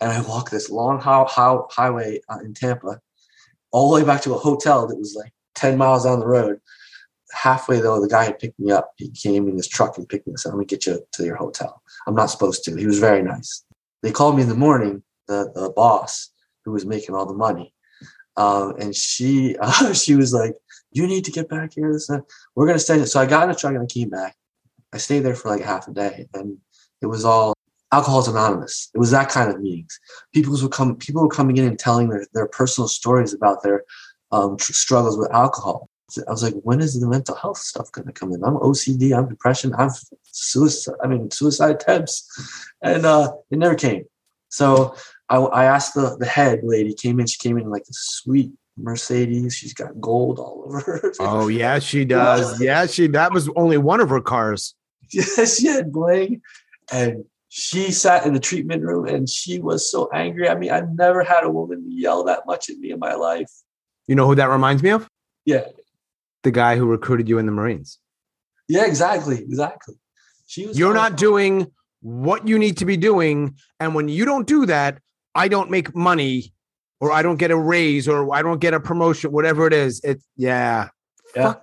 And 0.00 0.10
I 0.12 0.20
walked 0.20 0.50
this 0.50 0.70
long 0.70 1.00
how, 1.00 1.26
how, 1.26 1.68
highway 1.70 2.20
uh, 2.28 2.38
in 2.44 2.54
Tampa 2.54 3.00
all 3.74 3.90
the 3.90 4.00
way 4.00 4.06
back 4.06 4.22
to 4.22 4.32
a 4.32 4.38
hotel 4.38 4.86
that 4.86 4.96
was 4.96 5.16
like 5.16 5.32
10 5.56 5.76
miles 5.76 6.04
down 6.04 6.20
the 6.20 6.26
road. 6.26 6.60
Halfway, 7.32 7.80
though, 7.80 8.00
the 8.00 8.08
guy 8.08 8.22
had 8.22 8.38
picked 8.38 8.60
me 8.60 8.70
up. 8.70 8.92
He 8.96 9.10
came 9.10 9.48
in 9.48 9.56
his 9.56 9.66
truck 9.66 9.98
and 9.98 10.08
picked 10.08 10.28
me 10.28 10.32
up. 10.32 10.38
said, 10.38 10.50
Let 10.50 10.58
me 10.58 10.64
get 10.64 10.86
you 10.86 11.04
to 11.14 11.24
your 11.24 11.34
hotel. 11.34 11.82
I'm 12.06 12.14
not 12.14 12.30
supposed 12.30 12.62
to. 12.64 12.76
He 12.76 12.86
was 12.86 13.00
very 13.00 13.20
nice. 13.20 13.64
They 14.04 14.12
called 14.12 14.36
me 14.36 14.42
in 14.42 14.48
the 14.48 14.54
morning, 14.54 15.02
the, 15.26 15.50
the 15.56 15.70
boss 15.70 16.30
who 16.64 16.70
was 16.70 16.86
making 16.86 17.16
all 17.16 17.26
the 17.26 17.34
money. 17.34 17.74
Um, 18.36 18.76
and 18.78 18.94
she 18.94 19.56
uh, 19.60 19.92
she 19.92 20.14
was 20.14 20.32
like, 20.32 20.54
You 20.92 21.08
need 21.08 21.24
to 21.24 21.32
get 21.32 21.48
back 21.48 21.72
here. 21.74 21.92
This, 21.92 22.08
and 22.08 22.20
that. 22.20 22.26
We're 22.54 22.66
going 22.66 22.78
to 22.78 22.84
send 22.84 23.02
it. 23.02 23.06
So 23.06 23.18
I 23.20 23.26
got 23.26 23.42
in 23.42 23.50
a 23.50 23.56
truck 23.56 23.74
and 23.74 23.82
I 23.82 23.86
came 23.86 24.10
back. 24.10 24.36
I 24.92 24.98
stayed 24.98 25.20
there 25.20 25.34
for 25.34 25.48
like 25.48 25.62
half 25.62 25.88
a 25.88 25.92
day. 25.92 26.28
And 26.32 26.58
it 27.02 27.06
was 27.06 27.24
all 27.24 27.53
Alcoholics 27.94 28.28
Anonymous. 28.28 28.90
It 28.92 28.98
was 28.98 29.12
that 29.12 29.28
kind 29.28 29.50
of 29.50 29.60
meetings. 29.60 30.00
People 30.34 30.56
were 30.60 30.68
come 30.68 30.96
people 30.96 31.22
were 31.22 31.28
coming 31.28 31.56
in 31.58 31.66
and 31.66 31.78
telling 31.78 32.08
their, 32.08 32.26
their 32.34 32.48
personal 32.48 32.88
stories 32.88 33.32
about 33.32 33.62
their 33.62 33.84
um, 34.32 34.56
tr- 34.56 34.72
struggles 34.72 35.16
with 35.16 35.30
alcohol. 35.32 35.88
I 36.26 36.30
was 36.30 36.42
like 36.42 36.54
when 36.62 36.80
is 36.80 37.00
the 37.00 37.08
mental 37.08 37.36
health 37.36 37.58
stuff 37.58 37.92
going 37.92 38.06
to 38.08 38.12
come 38.12 38.32
in? 38.32 38.42
I'm 38.44 38.56
ocd 38.56 39.16
i'm 39.16 39.28
depression 39.28 39.74
i'm 39.78 39.90
suicide 40.24 40.94
i 41.02 41.06
mean 41.06 41.30
suicide 41.30 41.76
attempts. 41.76 42.14
And 42.82 43.06
uh 43.06 43.32
it 43.52 43.58
never 43.58 43.76
came. 43.76 44.04
So 44.48 44.96
i, 45.28 45.36
I 45.36 45.64
asked 45.64 45.94
the, 45.94 46.16
the 46.18 46.26
head 46.26 46.60
lady 46.64 46.94
came 46.94 47.20
in 47.20 47.26
she 47.26 47.38
came 47.38 47.58
in 47.58 47.70
like 47.70 47.82
a 47.82 47.92
sweet 47.92 48.50
mercedes 48.76 49.54
she's 49.54 49.72
got 49.72 50.00
gold 50.00 50.40
all 50.40 50.64
over 50.66 50.80
her 50.80 51.12
oh 51.20 51.46
yeah 51.46 51.78
she 51.78 52.04
does. 52.16 52.60
Yeah 52.60 52.86
she 52.86 53.06
that 53.08 53.32
was 53.32 53.48
only 53.54 53.78
one 53.78 54.00
of 54.00 54.08
her 54.08 54.20
cars. 54.20 54.74
Yeah, 55.12 55.44
she 55.54 55.68
had 55.68 55.92
bling, 55.92 56.42
and 56.92 57.24
she 57.56 57.92
sat 57.92 58.26
in 58.26 58.34
the 58.34 58.40
treatment 58.40 58.82
room, 58.82 59.06
and 59.06 59.30
she 59.30 59.60
was 59.60 59.88
so 59.88 60.10
angry 60.12 60.48
at 60.48 60.58
me. 60.58 60.70
I've 60.70 60.90
never 60.90 61.22
had 61.22 61.44
a 61.44 61.48
woman 61.48 61.84
yell 61.88 62.24
that 62.24 62.46
much 62.46 62.68
at 62.68 62.78
me 62.78 62.90
in 62.90 62.98
my 62.98 63.14
life. 63.14 63.48
you 64.08 64.16
know 64.16 64.26
who 64.26 64.34
that 64.34 64.50
reminds 64.50 64.82
me 64.82 64.90
of 64.90 65.08
Yeah, 65.44 65.66
the 66.42 66.50
guy 66.50 66.76
who 66.76 66.84
recruited 66.84 67.28
you 67.28 67.38
in 67.38 67.46
the 67.46 67.52
marines 67.52 68.00
Yeah, 68.68 68.86
exactly, 68.86 69.38
exactly. 69.38 69.94
She 70.48 70.66
was. 70.66 70.76
You're 70.76 70.94
not 70.94 71.16
doing 71.16 71.70
what 72.00 72.48
you 72.48 72.58
need 72.58 72.76
to 72.78 72.84
be 72.86 72.96
doing. 72.96 73.56
And 73.78 73.94
when 73.94 74.08
you 74.08 74.24
don't 74.24 74.48
do 74.48 74.66
that, 74.66 74.98
I 75.36 75.46
don't 75.46 75.70
make 75.70 75.94
money 75.94 76.52
or 76.98 77.12
I 77.12 77.22
don't 77.22 77.36
get 77.36 77.52
a 77.52 77.56
raise 77.56 78.08
or 78.08 78.34
I 78.34 78.42
don't 78.42 78.58
get 78.58 78.74
a 78.74 78.80
promotion, 78.80 79.30
whatever 79.30 79.64
it 79.68 79.72
is. 79.72 80.00
It 80.02 80.20
yeah. 80.36 80.88
Yeah. 81.36 81.52
Fuck 81.52 81.62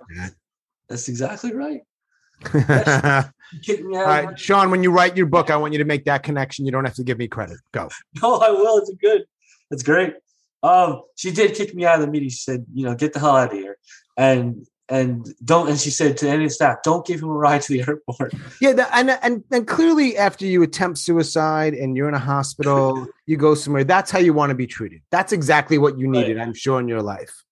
That's 0.88 1.08
exactly 1.10 1.52
right. 1.52 1.82
that. 2.54 3.30
Kicked 3.62 3.84
me 3.84 3.96
out. 3.96 4.06
All 4.06 4.22
my- 4.30 4.34
Sean, 4.36 4.70
when 4.70 4.82
you 4.82 4.90
write 4.90 5.16
your 5.16 5.26
book, 5.26 5.50
I 5.50 5.56
want 5.56 5.72
you 5.72 5.78
to 5.78 5.84
make 5.84 6.04
that 6.06 6.22
connection. 6.22 6.64
You 6.64 6.72
don't 6.72 6.84
have 6.84 6.94
to 6.94 7.04
give 7.04 7.18
me 7.18 7.28
credit. 7.28 7.58
Go. 7.72 7.88
No, 8.22 8.36
I 8.36 8.50
will. 8.50 8.78
It's 8.78 8.92
good. 9.00 9.24
It's 9.70 9.82
great. 9.82 10.14
Um, 10.62 11.02
she 11.16 11.30
did 11.32 11.54
kick 11.54 11.74
me 11.74 11.84
out 11.84 11.96
of 11.96 12.02
the 12.02 12.06
meeting. 12.06 12.28
She 12.28 12.38
said, 12.38 12.64
you 12.72 12.84
know, 12.84 12.94
get 12.94 13.12
the 13.12 13.18
hell 13.20 13.36
out 13.36 13.52
of 13.52 13.58
here. 13.58 13.76
And 14.16 14.66
and 14.88 15.26
don't 15.44 15.68
and 15.70 15.78
she 15.78 15.90
said 15.90 16.16
to 16.18 16.28
any 16.28 16.48
staff, 16.48 16.78
don't 16.84 17.06
give 17.06 17.22
him 17.22 17.30
a 17.30 17.32
ride 17.32 17.62
to 17.62 17.72
the 17.72 17.80
airport. 17.88 18.34
Yeah, 18.60 18.72
that, 18.74 18.90
and 18.92 19.10
and 19.22 19.42
and 19.50 19.66
clearly, 19.66 20.16
after 20.16 20.44
you 20.44 20.62
attempt 20.62 20.98
suicide 20.98 21.74
and 21.74 21.96
you're 21.96 22.08
in 22.08 22.14
a 22.14 22.18
hospital, 22.18 23.06
you 23.26 23.36
go 23.36 23.54
somewhere. 23.54 23.84
That's 23.84 24.10
how 24.10 24.18
you 24.18 24.34
want 24.34 24.50
to 24.50 24.54
be 24.54 24.66
treated. 24.66 25.00
That's 25.10 25.32
exactly 25.32 25.78
what 25.78 25.98
you 25.98 26.08
needed, 26.08 26.38
I'm 26.38 26.54
sure, 26.54 26.78
in 26.78 26.88
your 26.88 27.02
life. 27.02 27.42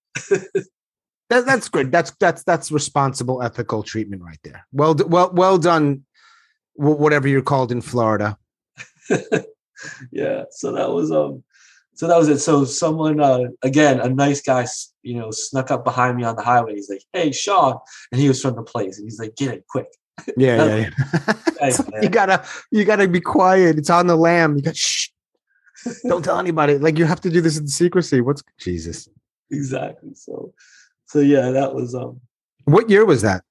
That, 1.31 1.47
that's 1.47 1.69
good. 1.69 1.93
That's 1.93 2.11
that's 2.19 2.43
that's 2.43 2.73
responsible, 2.73 3.41
ethical 3.41 3.85
treatment 3.85 4.23
right 4.23 4.41
there. 4.43 4.67
Well, 4.73 4.97
well, 5.07 5.31
well 5.33 5.59
done. 5.59 6.05
Whatever 6.75 7.29
you're 7.29 7.41
called 7.41 7.71
in 7.71 7.81
Florida. 7.81 8.37
yeah. 10.11 10.45
So 10.51 10.73
that 10.73 10.91
was 10.91 11.13
um 11.13 11.45
so 11.95 12.09
that 12.09 12.17
was 12.17 12.29
it. 12.29 12.41
So 12.41 12.65
someone 12.65 13.21
uh 13.21 13.45
again, 13.63 14.01
a 14.01 14.09
nice 14.09 14.43
guy, 14.43 14.67
you 15.03 15.15
know, 15.15 15.31
snuck 15.31 15.71
up 15.71 15.85
behind 15.85 16.17
me 16.17 16.25
on 16.25 16.35
the 16.35 16.43
highway. 16.43 16.75
He's 16.75 16.91
like, 16.91 17.05
Hey 17.13 17.31
Sean. 17.31 17.79
And 18.11 18.21
he 18.21 18.27
was 18.27 18.43
from 18.43 18.57
the 18.57 18.63
place. 18.65 18.99
And 18.99 19.07
he's 19.07 19.21
like, 19.21 19.37
get 19.37 19.55
it 19.55 19.65
quick. 19.69 19.87
Yeah, 20.37 20.65
yeah, 20.65 20.77
yeah. 20.77 20.91
Thanks, 21.61 21.81
you 22.03 22.09
gotta 22.09 22.45
you 22.73 22.85
gotta 22.85 23.07
be 23.07 23.21
quiet. 23.21 23.79
It's 23.79 23.91
on 23.91 24.09
the 24.09 24.17
lam. 24.17 24.57
You 24.57 24.63
got 24.63 24.77
shh. 24.77 25.11
Don't 26.09 26.25
tell 26.25 26.39
anybody. 26.41 26.77
Like 26.77 26.99
you 26.99 27.05
have 27.05 27.21
to 27.21 27.31
do 27.31 27.41
this 27.41 27.57
in 27.57 27.69
secrecy. 27.69 28.21
What's 28.21 28.43
Jesus? 28.59 29.09
exactly. 29.51 30.15
So 30.15 30.53
so 31.11 31.19
yeah, 31.19 31.51
that 31.51 31.75
was 31.75 31.93
um 31.95 32.21
What 32.65 32.89
year 32.89 33.05
was 33.05 33.23
that? 33.23 33.43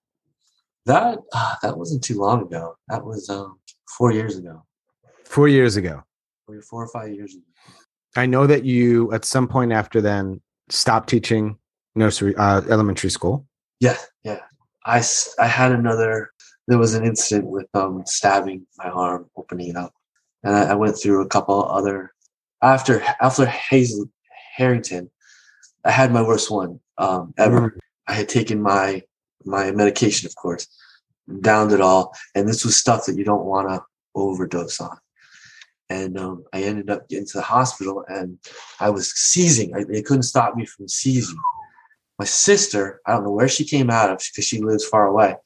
that 0.86 1.20
ah, 1.34 1.58
that 1.62 1.78
wasn't 1.78 2.04
too 2.04 2.18
long 2.18 2.44
ago. 2.44 2.78
That 2.88 3.06
was 3.06 3.30
um 3.30 3.60
four 3.98 4.14
years 4.14 4.38
ago. 4.38 4.64
Four 5.26 5.50
years 5.50 5.76
ago. 5.76 6.04
Four, 6.46 6.62
four 6.62 6.84
or 6.84 6.88
five 6.88 7.14
years 7.14 7.34
ago. 7.36 7.44
I 8.16 8.26
know 8.26 8.48
that 8.48 8.64
you 8.64 9.12
at 9.12 9.26
some 9.26 9.46
point 9.48 9.74
after 9.74 10.00
then 10.00 10.40
stopped 10.70 11.10
teaching 11.10 11.58
nursery 11.96 12.34
uh, 12.38 12.62
elementary 12.70 13.10
school. 13.10 13.46
Yeah, 13.82 13.98
yeah. 14.24 14.40
I 14.86 15.04
I 15.38 15.48
had 15.48 15.74
another. 15.74 16.32
There 16.70 16.78
was 16.78 16.94
an 16.94 17.04
incident 17.04 17.50
with 17.50 17.68
um 17.74 18.04
stabbing 18.06 18.66
my 18.78 18.90
arm, 18.90 19.30
opening 19.36 19.70
it 19.70 19.76
up, 19.76 19.94
and 20.44 20.56
I, 20.56 20.72
I 20.72 20.76
went 20.76 20.98
through 20.98 21.22
a 21.22 21.28
couple 21.28 21.70
other. 21.70 22.14
After 22.62 23.04
after 23.22 23.46
Hazel 23.46 24.06
Harrington, 24.56 25.12
I 25.84 25.92
had 25.92 26.14
my 26.14 26.22
worst 26.22 26.50
one 26.50 26.80
um, 27.00 27.34
ever. 27.38 27.78
I 28.08 28.14
had 28.14 28.30
taken 28.30 28.62
my 28.62 29.02
my 29.46 29.72
medication, 29.72 30.28
of 30.28 30.36
course, 30.36 30.68
downed 31.42 31.72
it 31.72 31.82
all, 31.82 32.14
and 32.36 32.48
this 32.48 32.64
was 32.64 32.76
stuff 32.76 33.06
that 33.06 33.16
you 33.16 33.24
don't 33.24 33.46
want 33.46 33.70
to 33.70 33.84
overdose 34.14 34.80
on. 34.80 34.98
And 35.90 36.20
um, 36.20 36.44
I 36.54 36.62
ended 36.62 36.92
up 36.92 37.10
getting 37.10 37.26
to 37.26 37.38
the 37.38 37.44
hospital, 37.44 38.06
and 38.08 38.38
I 38.80 38.92
was 38.92 39.12
seizing. 39.12 39.76
I, 39.76 39.84
they 39.84 40.04
couldn't 40.04 40.24
stop 40.24 40.56
me 40.56 40.66
from 40.66 40.88
seizing 40.88 41.38
my 42.20 42.26
sister, 42.26 43.00
I 43.06 43.14
don't 43.14 43.24
know 43.24 43.32
where 43.32 43.48
she 43.48 43.64
came 43.64 43.90
out 43.90 44.12
of 44.12 44.18
because 44.18 44.46
she 44.46 44.60
lives 44.60 44.86
far 44.86 45.08
away. 45.08 45.38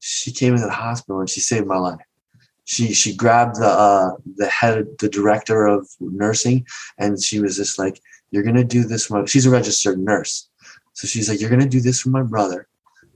She 0.00 0.32
came 0.32 0.54
into 0.54 0.66
the 0.66 0.72
hospital 0.72 1.20
and 1.20 1.30
she 1.30 1.40
saved 1.40 1.66
my 1.66 1.78
life. 1.78 2.00
She 2.64 2.92
she 2.92 3.14
grabbed 3.14 3.56
the 3.56 3.68
uh, 3.68 4.10
the 4.34 4.48
head, 4.48 4.86
the 4.98 5.08
director 5.08 5.66
of 5.66 5.88
nursing, 6.00 6.66
and 6.98 7.22
she 7.22 7.38
was 7.38 7.56
just 7.56 7.78
like, 7.78 8.00
"You're 8.32 8.42
gonna 8.42 8.64
do 8.64 8.82
this." 8.82 9.08
My, 9.08 9.24
she's 9.24 9.46
a 9.46 9.50
registered 9.50 10.00
nurse, 10.00 10.48
so 10.96 11.02
she's 11.06 11.28
like, 11.28 11.40
"You're 11.40 11.50
gonna 11.54 11.68
do 11.76 11.80
this 11.80 12.00
for 12.00 12.10
my 12.18 12.22
brother. 12.34 12.60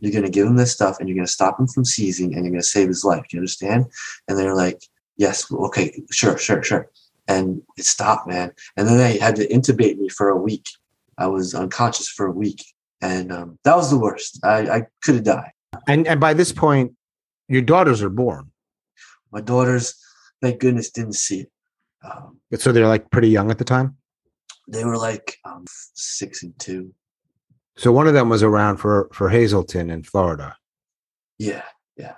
You're 0.00 0.12
gonna 0.12 0.30
give 0.36 0.46
him 0.46 0.56
this 0.56 0.72
stuff, 0.78 0.94
and 0.98 1.08
you're 1.08 1.16
gonna 1.20 1.36
stop 1.38 1.58
him 1.60 1.66
from 1.66 1.84
seizing, 1.84 2.34
and 2.34 2.44
you're 2.44 2.52
gonna 2.56 2.62
save 2.76 2.88
his 2.88 3.04
life. 3.04 3.24
Do 3.28 3.36
you 3.36 3.40
understand?" 3.40 3.86
And 4.26 4.38
they're 4.38 4.54
like, 4.64 4.80
"Yes, 5.16 5.50
okay, 5.68 5.86
sure, 6.10 6.36
sure, 6.38 6.62
sure." 6.62 6.84
And 7.28 7.62
it 7.76 7.84
stopped, 7.84 8.26
man. 8.28 8.52
And 8.76 8.86
then 8.88 8.98
they 8.98 9.18
had 9.18 9.34
to 9.36 9.46
intubate 9.56 9.96
me 9.98 10.08
for 10.08 10.28
a 10.30 10.36
week. 10.36 10.66
I 11.18 11.26
was 11.26 11.54
unconscious 11.54 12.08
for 12.08 12.26
a 12.26 12.32
week 12.32 12.60
and 13.02 13.30
um, 13.32 13.58
that 13.64 13.76
was 13.76 13.90
the 13.90 13.98
worst. 13.98 14.40
I, 14.44 14.58
I 14.76 14.82
could 15.02 15.14
have 15.16 15.24
died. 15.24 15.52
And 15.86 16.06
and 16.06 16.18
by 16.20 16.34
this 16.34 16.52
point, 16.52 16.92
your 17.48 17.62
daughters 17.62 18.02
are 18.02 18.10
born. 18.10 18.50
My 19.30 19.40
daughters, 19.40 19.94
thank 20.42 20.60
goodness, 20.60 20.90
didn't 20.90 21.14
see 21.26 21.40
it. 21.42 21.50
Um, 22.04 22.40
So 22.58 22.72
they're 22.72 22.88
like 22.88 23.10
pretty 23.10 23.28
young 23.28 23.50
at 23.50 23.58
the 23.58 23.64
time. 23.64 23.96
they 24.68 24.84
were 24.84 24.96
like 24.96 25.36
um, 25.44 25.64
six 25.94 26.42
and 26.42 26.58
two. 26.58 26.92
So 27.80 27.90
one 27.92 28.06
of 28.06 28.12
them 28.12 28.28
was 28.28 28.42
around 28.42 28.76
for 28.76 29.08
for 29.10 29.30
Hazleton 29.30 29.88
in 29.88 30.02
Florida. 30.02 30.54
Yeah. 31.38 31.62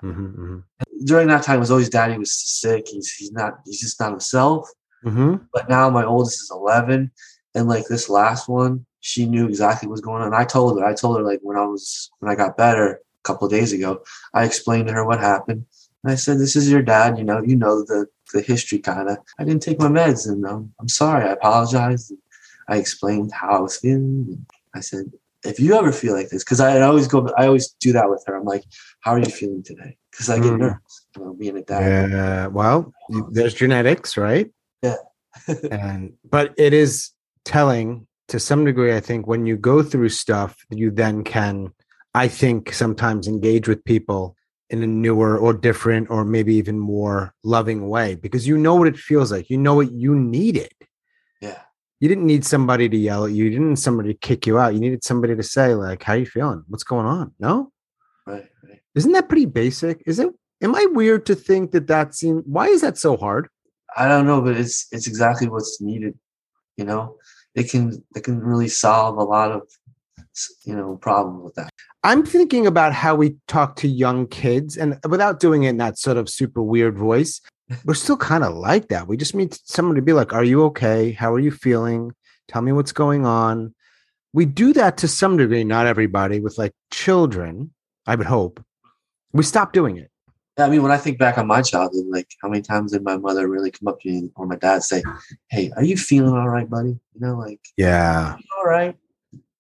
Mm-hmm, 0.02 0.58
During 1.04 1.28
that 1.28 1.44
time, 1.44 1.56
it 1.56 1.60
was 1.60 1.70
always 1.70 1.88
daddy 1.88 2.18
was 2.18 2.34
sick. 2.34 2.88
He's 2.88 3.12
he's 3.12 3.30
not. 3.30 3.60
He's 3.64 3.80
just 3.80 4.00
not 4.00 4.10
himself. 4.10 4.68
hmm 5.04 5.36
But 5.52 5.68
now 5.68 5.88
my 5.88 6.04
oldest 6.04 6.42
is 6.42 6.50
eleven, 6.52 7.12
and 7.54 7.68
like 7.68 7.86
this 7.86 8.08
last 8.08 8.48
one, 8.48 8.86
she 8.98 9.24
knew 9.26 9.46
exactly 9.46 9.86
what 9.86 9.92
was 9.92 10.00
going 10.00 10.22
on. 10.22 10.34
I 10.34 10.44
told 10.44 10.80
her. 10.80 10.84
I 10.84 10.94
told 10.94 11.16
her 11.18 11.22
like 11.22 11.38
when 11.42 11.56
I 11.56 11.64
was 11.64 12.10
when 12.18 12.30
I 12.32 12.34
got 12.34 12.56
better 12.56 12.86
a 12.94 13.22
couple 13.22 13.46
of 13.46 13.52
days 13.52 13.72
ago. 13.72 14.02
I 14.34 14.44
explained 14.44 14.88
to 14.88 14.94
her 14.94 15.04
what 15.06 15.20
happened. 15.20 15.64
And 16.02 16.12
I 16.12 16.16
said, 16.16 16.38
"This 16.38 16.56
is 16.56 16.68
your 16.72 16.82
dad. 16.82 17.18
You 17.18 17.24
know, 17.24 17.40
you 17.40 17.54
know 17.54 17.84
the 17.84 18.06
the 18.34 18.42
history 18.42 18.80
kind 18.80 19.08
of. 19.08 19.18
I 19.38 19.44
didn't 19.44 19.62
take 19.62 19.78
my 19.78 19.88
meds, 19.88 20.28
and 20.28 20.44
um, 20.44 20.72
I'm 20.80 20.88
sorry. 20.88 21.24
I 21.24 21.32
apologize." 21.32 22.10
And 22.10 22.18
I 22.68 22.78
explained 22.78 23.30
how 23.32 23.50
I 23.58 23.60
was 23.60 23.76
feeling. 23.78 24.26
And 24.28 24.46
I 24.74 24.80
said, 24.80 25.06
if 25.45 25.59
you 25.59 25.74
ever 25.74 25.93
feel 25.93 26.14
like 26.14 26.28
this, 26.30 26.45
because 26.45 26.61
I 26.61 26.80
always 26.80 27.09
go, 27.09 27.28
I 27.36 27.47
always 27.47 27.74
do 27.80 27.93
that 27.93 28.09
with 28.09 28.22
her. 28.26 28.36
I'm 28.36 28.45
like, 28.45 28.64
how 29.01 29.12
are 29.12 29.18
you 29.18 29.26
feeling 29.26 29.62
today? 29.62 29.97
Because 30.11 30.30
I 30.30 30.36
get 30.38 30.53
Mm. 30.53 30.59
nervous, 30.59 31.07
you 31.16 31.24
know, 31.24 31.34
being 31.34 31.57
a 31.57 31.62
dad. 31.62 32.11
Yeah. 32.11 32.47
Well, 32.47 32.93
there's 33.30 33.55
genetics, 33.55 34.16
right? 34.16 34.51
Yeah. 34.82 34.97
and 35.70 36.12
but 36.28 36.55
it 36.59 36.72
is 36.72 37.11
telling 37.45 38.07
to 38.28 38.38
some 38.38 38.64
degree. 38.64 38.95
I 38.95 39.01
think 39.01 39.26
when 39.26 39.47
you 39.47 39.57
go 39.57 39.82
through 39.82 40.11
stuff, 40.11 40.57
you 40.70 40.90
then 40.90 41.24
can, 41.24 41.72
I 42.14 42.28
think, 42.28 42.72
sometimes 42.72 43.26
engage 43.26 43.66
with 43.66 43.84
people 43.84 44.36
in 44.70 44.82
a 44.82 44.86
newer 44.86 45.36
or 45.38 45.53
different 45.53 46.11
or 46.11 46.24
maybe 46.24 46.55
even 46.55 46.78
more 46.78 47.34
loving 47.45 47.88
way 47.88 48.14
because 48.14 48.47
you 48.47 48.57
know 48.57 48.74
what 48.74 48.88
it 48.88 48.97
feels 48.97 49.30
like. 49.30 49.51
You 49.51 49.59
know 49.59 49.74
what 49.74 49.93
you 49.93 50.14
needed. 50.14 50.72
You 52.03 52.09
didn't 52.09 52.26
need 52.26 52.44
somebody 52.44 52.88
to 52.88 52.96
yell 52.96 53.26
at 53.26 53.30
you. 53.30 53.44
You 53.44 53.50
didn't 53.50 53.68
need 53.68 53.78
somebody 53.78 54.12
to 54.12 54.18
kick 54.18 54.44
you 54.44 54.59
out. 54.59 54.74
You 54.74 54.80
needed 54.80 55.05
somebody 55.05 55.36
to 55.36 55.42
say, 55.44 55.76
like, 55.76 56.03
how 56.03 56.14
you 56.14 56.26
feeling? 56.26 56.64
What's 56.66 56.82
going 56.82 57.07
on? 57.07 57.32
No? 57.38 57.70
Right. 58.26 58.48
Right. 58.64 58.80
Isn't 58.96 59.12
that 59.12 59.28
pretty 59.28 59.46
basic? 59.46 60.03
Is 60.05 60.18
it? 60.18 60.28
Am 60.61 60.74
I 60.74 60.84
weird 60.90 61.26
to 61.26 61.36
think 61.36 61.70
that 61.70 61.86
that 61.86 62.16
seems? 62.16 62.42
Why 62.44 62.66
is 62.66 62.80
that 62.80 62.98
so 62.98 63.16
hard? 63.16 63.46
I 63.96 64.09
don't 64.09 64.26
know, 64.26 64.40
but 64.40 64.57
it's 64.57 64.88
it's 64.90 65.07
exactly 65.07 65.48
what's 65.48 65.80
needed. 65.80 66.18
You 66.76 66.86
know, 66.86 67.18
it 67.55 67.70
can 67.70 68.05
it 68.16 68.24
can 68.24 68.40
really 68.40 68.68
solve 68.68 69.16
a 69.16 69.22
lot 69.22 69.53
of 69.53 69.62
you 70.64 70.74
know 70.74 70.96
problems 70.96 71.44
with 71.44 71.55
that. 71.55 71.70
I'm 72.03 72.26
thinking 72.26 72.66
about 72.66 72.94
how 72.94 73.14
we 73.14 73.36
talk 73.46 73.76
to 73.76 73.86
young 73.86 74.26
kids, 74.26 74.76
and 74.76 74.98
without 75.09 75.38
doing 75.38 75.62
it 75.62 75.68
in 75.68 75.76
that 75.76 75.98
sort 75.98 76.16
of 76.16 76.28
super 76.28 76.62
weird 76.62 76.98
voice, 76.98 77.40
we're 77.85 77.95
still 77.95 78.16
kind 78.16 78.45
of 78.45 78.55
like 78.55 78.89
that. 78.89 79.07
We 79.09 79.16
just 79.16 79.35
need 79.35 79.55
someone 79.64 79.97
to 79.97 80.03
be 80.03 80.12
like, 80.12 80.33
"Are 80.33 80.45
you 80.45 80.64
okay? 80.64 81.12
How 81.12 81.33
are 81.33 81.41
you 81.41 81.51
feeling? 81.51 82.12
Tell 82.49 82.62
me 82.62 82.73
what's 82.73 82.93
going 82.93 83.27
on." 83.27 83.75
We 84.33 84.47
do 84.47 84.73
that 84.75 84.97
to 84.99 85.09
some 85.09 85.37
degree, 85.37 85.64
not 85.64 85.87
everybody. 85.87 86.41
With 86.41 86.59
like 86.59 86.73
children, 86.91 87.73
I 88.07 88.14
would 88.14 88.27
hope 88.27 88.64
we 89.33 89.43
stop 89.43 89.73
doing 89.73 89.97
it. 89.97 90.11
Yeah, 90.59 90.66
I 90.66 90.68
mean, 90.68 90.83
when 90.83 90.93
I 90.93 90.99
think 90.99 91.18
back 91.18 91.39
on 91.39 91.47
my 91.47 91.62
childhood, 91.62 92.05
like 92.11 92.29
how 92.43 92.49
many 92.49 92.61
times 92.61 92.93
did 92.93 93.03
my 93.03 93.16
mother 93.16 93.49
really 93.49 93.70
come 93.70 93.89
up 93.89 94.01
to 94.01 94.09
me 94.09 94.31
or 94.37 94.47
my 94.47 94.57
dad 94.57 94.83
say, 94.83 95.03
"Hey, 95.49 95.73
are 95.77 95.85
you 95.85 95.97
feeling 95.97 96.35
all 96.35 96.49
right, 96.49 96.68
buddy?" 96.68 97.01
You 97.14 97.20
know, 97.20 97.39
like 97.39 97.61
Yeah, 97.79 98.37
all 98.59 98.64
right, 98.64 98.95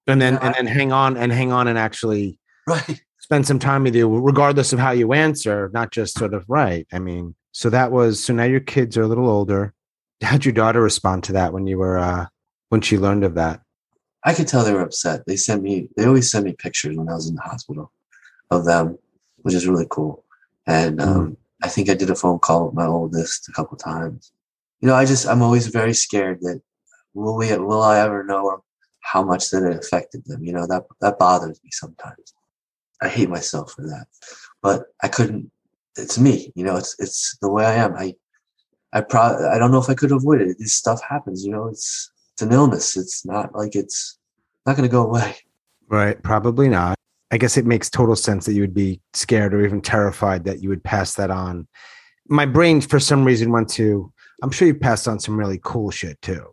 and 0.06 0.20
then 0.20 0.36
and 0.38 0.54
then 0.54 0.66
hang 0.66 0.92
on 0.92 1.16
and 1.16 1.32
hang 1.32 1.50
on 1.50 1.66
and 1.66 1.78
actually 1.78 2.38
right? 2.66 3.02
spend 3.18 3.46
some 3.46 3.58
time 3.58 3.84
with 3.84 3.94
you, 3.94 4.08
regardless 4.18 4.74
of 4.74 4.78
how 4.78 4.90
you 4.90 5.14
answer, 5.14 5.70
not 5.72 5.92
just 5.92 6.18
sort 6.18 6.34
of 6.34 6.44
right. 6.46 6.86
I 6.92 6.98
mean, 6.98 7.34
so 7.52 7.70
that 7.70 7.92
was 7.92 8.22
so 8.22 8.32
now 8.32 8.44
your 8.44 8.60
kids 8.60 8.96
are 8.96 9.02
a 9.02 9.08
little 9.08 9.28
older. 9.28 9.74
How'd 10.22 10.44
your 10.44 10.54
daughter 10.54 10.80
respond 10.80 11.24
to 11.24 11.32
that 11.32 11.52
when 11.52 11.66
you 11.66 11.78
were 11.78 11.98
uh 11.98 12.26
when 12.70 12.80
she 12.80 12.98
learned 12.98 13.24
of 13.24 13.34
that? 13.34 13.60
I 14.24 14.34
could 14.34 14.48
tell 14.48 14.64
they 14.64 14.72
were 14.72 14.82
upset. 14.82 15.24
They 15.26 15.36
sent 15.36 15.62
me. 15.62 15.88
They 15.96 16.06
always 16.06 16.30
send 16.30 16.44
me 16.44 16.52
pictures 16.52 16.96
when 16.96 17.08
I 17.08 17.14
was 17.14 17.28
in 17.28 17.34
the 17.34 17.42
hospital 17.42 17.92
of 18.50 18.64
them, 18.64 18.98
which 19.38 19.54
is 19.54 19.66
really 19.66 19.86
cool. 19.90 20.24
And 20.66 21.00
um, 21.00 21.36
I 21.62 21.68
think 21.68 21.90
I 21.90 21.94
did 21.94 22.10
a 22.10 22.14
phone 22.14 22.38
call 22.38 22.66
with 22.66 22.74
my 22.74 22.86
oldest 22.86 23.48
a 23.48 23.52
couple 23.52 23.76
times. 23.76 24.32
You 24.80 24.88
know, 24.88 24.94
I 24.94 25.04
just 25.04 25.26
I'm 25.26 25.42
always 25.42 25.66
very 25.66 25.94
scared 25.94 26.40
that 26.42 26.60
will 27.14 27.36
we 27.36 27.56
will 27.58 27.82
I 27.82 27.98
ever 27.98 28.24
know 28.24 28.62
how 29.00 29.22
much 29.22 29.50
that 29.50 29.64
it 29.64 29.76
affected 29.76 30.24
them? 30.26 30.44
You 30.44 30.52
know 30.52 30.66
that 30.68 30.84
that 31.00 31.18
bothers 31.18 31.60
me 31.62 31.70
sometimes. 31.72 32.34
I 33.02 33.08
hate 33.08 33.28
myself 33.28 33.72
for 33.72 33.82
that. 33.82 34.06
but 34.62 34.86
I 35.02 35.08
couldn't. 35.08 35.50
It's 35.96 36.18
me, 36.18 36.52
you 36.54 36.64
know. 36.64 36.76
It's 36.76 36.96
it's 36.98 37.36
the 37.42 37.50
way 37.50 37.64
I 37.64 37.74
am. 37.74 37.94
I 37.96 38.14
I 38.92 39.00
probably 39.02 39.46
I 39.46 39.58
don't 39.58 39.70
know 39.70 39.80
if 39.80 39.90
I 39.90 39.94
could 39.94 40.12
avoid 40.12 40.40
it. 40.40 40.56
This 40.58 40.74
stuff 40.74 41.00
happens, 41.08 41.44
you 41.44 41.52
know. 41.52 41.66
It's 41.66 42.10
it's 42.34 42.42
an 42.42 42.52
illness. 42.52 42.96
It's 42.96 43.24
not 43.26 43.54
like 43.54 43.74
it's 43.74 44.18
not 44.66 44.76
going 44.76 44.88
to 44.88 44.92
go 44.92 45.04
away. 45.04 45.36
Right. 45.88 46.22
Probably 46.22 46.68
not. 46.68 46.96
I 47.30 47.38
guess 47.38 47.56
it 47.56 47.66
makes 47.66 47.88
total 47.88 48.16
sense 48.16 48.44
that 48.46 48.52
you 48.52 48.60
would 48.60 48.74
be 48.74 49.00
scared 49.14 49.54
or 49.54 49.64
even 49.64 49.80
terrified 49.80 50.44
that 50.44 50.62
you 50.62 50.68
would 50.68 50.84
pass 50.84 51.14
that 51.14 51.30
on. 51.30 51.66
My 52.28 52.46
brain, 52.46 52.80
for 52.80 53.00
some 53.00 53.24
reason, 53.24 53.50
went 53.50 53.68
to. 53.70 54.12
I'm 54.42 54.50
sure 54.50 54.68
you 54.68 54.74
passed 54.74 55.08
on 55.08 55.18
some 55.18 55.38
really 55.38 55.60
cool 55.62 55.90
shit 55.90 56.20
too. 56.20 56.46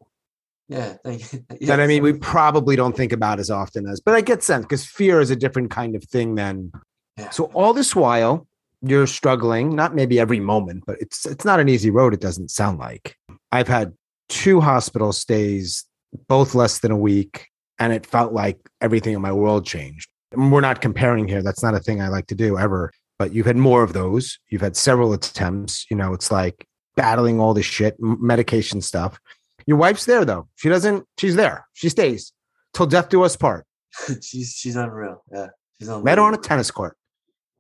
Yeah, 0.70 0.94
thank 1.04 1.34
you. 1.34 1.44
Yeah. 1.60 1.68
That 1.68 1.80
I 1.80 1.88
mean, 1.88 2.04
we 2.04 2.14
probably 2.14 2.76
don't 2.76 2.96
think 2.96 3.12
about 3.12 3.40
as 3.40 3.50
often 3.50 3.88
as, 3.88 4.00
but 4.00 4.14
I 4.14 4.22
get 4.22 4.44
sense 4.44 4.66
because 4.66 4.86
fear 4.86 5.20
is 5.20 5.32
a 5.32 5.36
different 5.36 5.72
kind 5.72 5.96
of 5.96 6.04
thing 6.04 6.36
than. 6.36 6.72
Yeah. 7.18 7.32
So 7.32 7.46
all 7.54 7.74
this 7.74 7.96
while, 7.96 8.48
you're 8.82 9.08
struggling. 9.08 9.76
Not 9.76 9.96
maybe 9.96 10.20
every 10.20 10.40
moment, 10.40 10.84
but 10.86 10.98
it's 11.02 11.26
it's 11.26 11.46
not 11.46 11.60
an 11.60 11.70
easy 11.70 11.90
road. 11.90 12.14
It 12.14 12.22
doesn't 12.22 12.52
sound 12.52 12.80
like. 12.80 13.16
I've 13.52 13.68
had 13.68 13.94
two 14.30 14.62
hospital 14.62 15.12
stays, 15.12 15.86
both 16.28 16.56
less 16.56 16.80
than 16.80 16.92
a 16.92 16.98
week, 16.98 17.48
and 17.80 17.92
it 17.94 18.06
felt 18.06 18.34
like 18.34 18.60
everything 18.82 19.14
in 19.14 19.22
my 19.22 19.32
world 19.32 19.66
changed. 19.66 20.10
And 20.32 20.52
we're 20.52 20.62
not 20.62 20.82
comparing 20.82 21.28
here. 21.28 21.42
That's 21.42 21.64
not 21.64 21.74
a 21.74 21.80
thing 21.80 22.02
I 22.02 22.10
like 22.10 22.28
to 22.28 22.36
do 22.36 22.58
ever. 22.58 22.92
But 23.18 23.34
you've 23.34 23.48
had 23.48 23.58
more 23.58 23.84
of 23.84 23.94
those. 23.94 24.40
You've 24.50 24.62
had 24.62 24.78
several 24.78 25.12
attempts. 25.12 25.86
You 25.90 25.98
know, 25.98 26.14
it's 26.14 26.32
like 26.32 26.66
battling 26.96 27.40
all 27.40 27.54
this 27.54 27.66
shit, 27.66 27.96
medication 28.00 28.82
stuff. 28.82 29.20
Your 29.66 29.78
wife's 29.78 30.06
there 30.06 30.24
though. 30.24 30.48
She 30.56 30.70
doesn't. 30.70 31.06
She's 31.18 31.36
there. 31.36 31.68
She 31.74 31.90
stays 31.90 32.32
till 32.74 32.86
death 32.86 33.10
do 33.10 33.24
us 33.24 33.36
part. 33.36 33.66
she's 34.22 34.54
she's 34.56 34.76
unreal. 34.76 35.24
Yeah, 35.32 35.48
she's 35.80 35.90
unreal. 35.90 36.04
Met 36.04 36.18
her 36.18 36.24
on 36.24 36.34
a 36.34 36.38
tennis 36.38 36.72
court. 36.72 36.96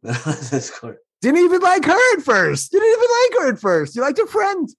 tennis 0.05 0.71
court. 0.71 0.99
Didn't 1.21 1.41
even 1.41 1.61
like 1.61 1.85
her 1.85 2.17
at 2.17 2.23
first. 2.23 2.71
Didn't 2.71 2.87
even 2.87 2.99
like 2.99 3.41
her 3.41 3.53
at 3.53 3.59
first. 3.59 3.95
You 3.95 4.01
liked 4.01 4.19
her 4.19 4.27
friend. 4.27 4.69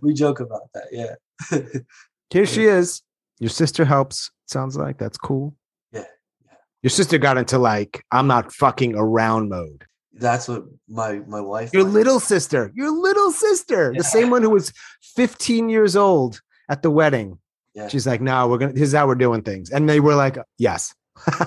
We 0.00 0.14
joke 0.14 0.40
about 0.40 0.62
that. 0.74 0.84
Yeah. 0.90 1.80
Here 2.30 2.46
she 2.46 2.64
is. 2.64 3.02
Your 3.38 3.50
sister 3.50 3.84
helps. 3.84 4.30
Sounds 4.46 4.76
like 4.76 4.98
that's 4.98 5.18
cool. 5.18 5.54
Yeah. 5.92 6.04
yeah. 6.44 6.56
Your 6.82 6.90
sister 6.90 7.18
got 7.18 7.38
into 7.38 7.58
like 7.58 8.04
I'm 8.10 8.26
not 8.26 8.52
fucking 8.52 8.94
around 8.96 9.48
mode. 9.48 9.84
That's 10.12 10.48
what 10.48 10.64
my 10.88 11.20
my 11.26 11.40
wife. 11.40 11.72
Your 11.72 11.84
little 11.84 12.20
sister. 12.20 12.72
Your 12.74 12.90
little 12.90 13.30
sister. 13.30 13.92
Yeah. 13.92 13.98
The 13.98 14.04
same 14.04 14.30
one 14.30 14.42
who 14.42 14.50
was 14.50 14.72
15 15.16 15.68
years 15.68 15.96
old 15.96 16.40
at 16.68 16.82
the 16.82 16.90
wedding. 16.90 17.38
Yeah. 17.74 17.88
She's 17.88 18.06
like, 18.06 18.20
no, 18.20 18.48
we're 18.48 18.58
gonna. 18.58 18.72
This 18.72 18.82
is 18.82 18.94
how 18.94 19.06
we're 19.06 19.14
doing 19.14 19.42
things, 19.42 19.70
and 19.70 19.88
they 19.88 20.00
were 20.00 20.14
like, 20.14 20.36
yes. 20.58 20.94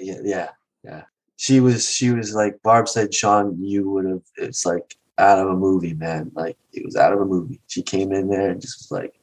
yeah, 0.00 0.18
yeah, 0.22 0.48
yeah. 0.82 1.02
She 1.42 1.58
was. 1.58 1.92
She 1.92 2.12
was 2.12 2.36
like 2.36 2.62
Barb 2.62 2.88
said. 2.88 3.12
Sean, 3.12 3.56
you 3.60 3.90
would 3.90 4.04
have. 4.04 4.22
It's 4.36 4.64
like 4.64 4.94
out 5.18 5.40
of 5.40 5.48
a 5.48 5.56
movie, 5.56 5.92
man. 5.92 6.30
Like 6.36 6.56
it 6.72 6.84
was 6.84 6.94
out 6.94 7.12
of 7.12 7.20
a 7.20 7.24
movie. 7.24 7.60
She 7.66 7.82
came 7.82 8.12
in 8.12 8.28
there 8.28 8.50
and 8.50 8.60
just 8.60 8.78
was 8.78 8.96
like, 8.96 9.20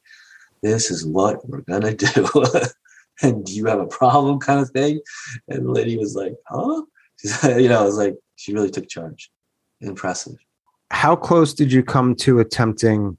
"This 0.62 0.90
is 0.90 1.06
what 1.06 1.48
we're 1.48 1.62
gonna 1.62 1.94
do." 1.94 2.28
and 3.22 3.42
do 3.42 3.54
you 3.54 3.64
have 3.64 3.80
a 3.80 3.86
problem, 3.86 4.38
kind 4.38 4.60
of 4.60 4.68
thing. 4.68 5.00
And 5.48 5.64
the 5.64 5.70
lady 5.70 5.96
was 5.96 6.14
like, 6.14 6.34
"Huh?" 6.46 6.82
She's, 7.16 7.42
you 7.44 7.70
know, 7.70 7.84
it 7.84 7.86
was 7.86 7.96
like 7.96 8.16
she 8.36 8.52
really 8.52 8.70
took 8.70 8.86
charge. 8.86 9.30
Impressive. 9.80 10.36
How 10.90 11.16
close 11.16 11.54
did 11.54 11.72
you 11.72 11.82
come 11.82 12.14
to 12.16 12.40
attempting 12.40 13.16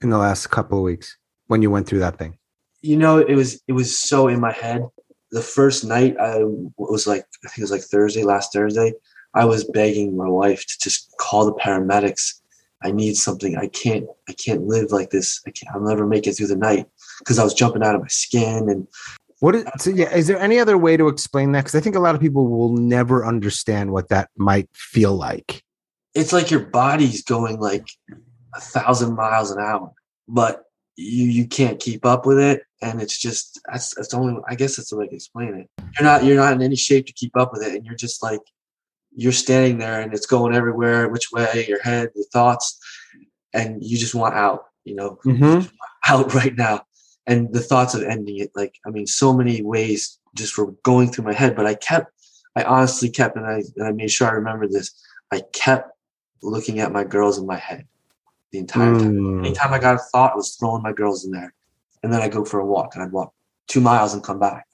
in 0.00 0.10
the 0.10 0.18
last 0.18 0.48
couple 0.48 0.78
of 0.78 0.82
weeks 0.82 1.16
when 1.46 1.62
you 1.62 1.70
went 1.70 1.86
through 1.86 2.00
that 2.00 2.18
thing? 2.18 2.36
You 2.80 2.96
know, 2.96 3.18
it 3.18 3.36
was 3.36 3.62
it 3.68 3.72
was 3.74 3.96
so 3.96 4.26
in 4.26 4.40
my 4.40 4.50
head. 4.50 4.82
The 5.32 5.42
first 5.42 5.84
night 5.84 6.16
I 6.20 6.44
was 6.76 7.06
like, 7.06 7.24
I 7.44 7.48
think 7.48 7.58
it 7.58 7.62
was 7.62 7.70
like 7.70 7.82
Thursday, 7.82 8.22
last 8.22 8.52
Thursday. 8.52 8.92
I 9.34 9.46
was 9.46 9.64
begging 9.64 10.16
my 10.16 10.28
wife 10.28 10.66
to 10.66 10.78
just 10.78 11.14
call 11.18 11.46
the 11.46 11.54
paramedics. 11.54 12.34
I 12.84 12.90
need 12.90 13.16
something. 13.16 13.56
I 13.56 13.68
can't. 13.68 14.06
I 14.28 14.32
can't 14.34 14.66
live 14.66 14.92
like 14.92 15.10
this. 15.10 15.40
I 15.46 15.50
can't. 15.50 15.74
I'll 15.74 15.80
never 15.80 16.06
make 16.06 16.26
it 16.26 16.34
through 16.34 16.48
the 16.48 16.56
night 16.56 16.86
because 17.18 17.38
I 17.38 17.44
was 17.44 17.54
jumping 17.54 17.82
out 17.82 17.94
of 17.94 18.02
my 18.02 18.08
skin. 18.08 18.68
And 18.68 18.86
what 19.40 19.54
is? 19.54 19.64
So 19.78 19.90
yeah, 19.90 20.14
is 20.14 20.26
there 20.26 20.38
any 20.38 20.58
other 20.58 20.76
way 20.76 20.96
to 20.96 21.08
explain 21.08 21.52
that? 21.52 21.60
Because 21.60 21.74
I 21.74 21.80
think 21.80 21.96
a 21.96 22.00
lot 22.00 22.14
of 22.14 22.20
people 22.20 22.48
will 22.48 22.76
never 22.76 23.24
understand 23.24 23.92
what 23.92 24.08
that 24.08 24.30
might 24.36 24.68
feel 24.74 25.14
like. 25.14 25.62
It's 26.14 26.32
like 26.32 26.50
your 26.50 26.60
body's 26.60 27.22
going 27.22 27.58
like 27.58 27.86
a 28.54 28.60
thousand 28.60 29.14
miles 29.14 29.50
an 29.50 29.60
hour, 29.60 29.92
but 30.28 30.64
you 30.96 31.26
you 31.26 31.46
can't 31.46 31.80
keep 31.80 32.04
up 32.04 32.26
with 32.26 32.38
it, 32.38 32.62
and 32.80 33.00
it's 33.00 33.18
just 33.18 33.60
that's 33.70 33.94
that's 33.94 34.08
the 34.08 34.16
only. 34.16 34.40
I 34.48 34.54
guess 34.54 34.76
that's 34.76 34.90
the 34.90 34.96
way 34.96 35.08
to 35.08 35.14
explain 35.14 35.54
it. 35.54 35.68
You're 35.98 36.08
not 36.08 36.24
you're 36.24 36.36
not 36.36 36.52
in 36.52 36.62
any 36.62 36.76
shape 36.76 37.06
to 37.06 37.12
keep 37.12 37.36
up 37.36 37.52
with 37.52 37.62
it, 37.62 37.74
and 37.74 37.84
you're 37.84 37.94
just 37.94 38.22
like 38.22 38.40
you're 39.14 39.32
standing 39.32 39.78
there 39.78 40.00
and 40.00 40.12
it's 40.14 40.26
going 40.26 40.54
everywhere, 40.54 41.08
which 41.08 41.32
way, 41.32 41.66
your 41.68 41.82
head, 41.82 42.10
your 42.14 42.24
thoughts, 42.32 42.78
and 43.52 43.82
you 43.82 43.98
just 43.98 44.14
want 44.14 44.34
out, 44.34 44.64
you 44.84 44.94
know, 44.94 45.18
mm-hmm. 45.24 45.66
out 46.08 46.34
right 46.34 46.56
now. 46.56 46.82
And 47.26 47.52
the 47.52 47.60
thoughts 47.60 47.94
of 47.94 48.02
ending 48.02 48.38
it, 48.38 48.50
like, 48.54 48.78
I 48.86 48.90
mean, 48.90 49.06
so 49.06 49.32
many 49.32 49.62
ways 49.62 50.18
just 50.34 50.56
were 50.58 50.72
going 50.82 51.10
through 51.10 51.24
my 51.24 51.34
head, 51.34 51.54
but 51.54 51.66
I 51.66 51.74
kept, 51.74 52.10
I 52.56 52.64
honestly 52.64 53.10
kept, 53.10 53.36
and 53.36 53.46
I, 53.46 53.62
and 53.76 53.86
I 53.86 53.92
made 53.92 54.10
sure 54.10 54.28
I 54.28 54.32
remember 54.32 54.66
this, 54.66 54.92
I 55.30 55.42
kept 55.52 55.90
looking 56.42 56.80
at 56.80 56.92
my 56.92 57.04
girls 57.04 57.38
in 57.38 57.46
my 57.46 57.56
head 57.56 57.86
the 58.52 58.58
entire 58.58 58.92
time. 58.98 59.18
Mm. 59.18 59.46
Anytime 59.46 59.72
I 59.72 59.78
got 59.78 59.96
a 59.96 59.98
thought, 59.98 60.32
I 60.32 60.36
was 60.36 60.56
throwing 60.56 60.82
my 60.82 60.92
girls 60.92 61.24
in 61.24 61.32
there. 61.32 61.54
And 62.02 62.12
then 62.12 62.20
I 62.20 62.28
go 62.28 62.44
for 62.44 62.60
a 62.60 62.66
walk 62.66 62.94
and 62.94 63.02
I'd 63.02 63.12
walk 63.12 63.32
two 63.68 63.80
miles 63.80 64.14
and 64.14 64.22
come 64.22 64.38
back. 64.38 64.66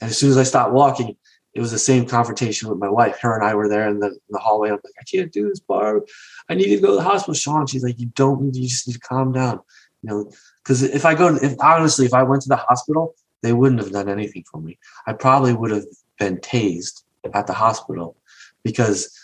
And 0.00 0.10
as 0.10 0.18
soon 0.18 0.30
as 0.30 0.38
I 0.38 0.42
stopped 0.42 0.72
walking, 0.72 1.16
it 1.54 1.60
was 1.60 1.70
the 1.70 1.78
same 1.78 2.06
confrontation 2.06 2.68
with 2.68 2.78
my 2.78 2.88
wife. 2.88 3.18
Her 3.20 3.34
and 3.34 3.44
I 3.44 3.54
were 3.54 3.68
there 3.68 3.88
in 3.88 4.00
the, 4.00 4.08
in 4.08 4.18
the 4.30 4.38
hallway. 4.38 4.70
I'm 4.70 4.80
like, 4.82 4.94
I 5.00 5.04
can't 5.04 5.32
do 5.32 5.48
this, 5.48 5.60
Barb. 5.60 6.04
I 6.48 6.54
need 6.54 6.68
to 6.74 6.80
go 6.80 6.90
to 6.90 6.96
the 6.96 7.02
hospital. 7.02 7.34
Sean, 7.34 7.66
she's 7.66 7.84
like, 7.84 8.00
you 8.00 8.06
don't 8.06 8.42
need. 8.42 8.56
You 8.56 8.68
just 8.68 8.88
need 8.88 8.94
to 8.94 9.00
calm 9.00 9.32
down. 9.32 9.60
You 10.02 10.10
know, 10.10 10.32
because 10.62 10.82
if 10.82 11.04
I 11.06 11.14
go, 11.14 11.36
if 11.36 11.54
honestly, 11.60 12.06
if 12.06 12.12
I 12.12 12.24
went 12.24 12.42
to 12.42 12.48
the 12.48 12.56
hospital, 12.56 13.14
they 13.42 13.52
wouldn't 13.52 13.80
have 13.80 13.92
done 13.92 14.08
anything 14.08 14.44
for 14.50 14.60
me. 14.60 14.78
I 15.06 15.12
probably 15.12 15.52
would 15.52 15.70
have 15.70 15.86
been 16.18 16.38
tased 16.38 17.02
at 17.32 17.46
the 17.46 17.52
hospital 17.52 18.16
because, 18.64 19.16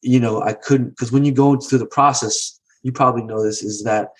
you 0.00 0.20
know, 0.20 0.40
I 0.40 0.54
couldn't. 0.54 0.90
Because 0.90 1.12
when 1.12 1.24
you 1.24 1.32
go 1.32 1.56
through 1.56 1.78
the 1.78 1.86
process, 1.86 2.58
you 2.84 2.92
probably 2.92 3.22
know 3.22 3.42
this 3.42 3.64
is 3.64 3.82
that 3.82 4.10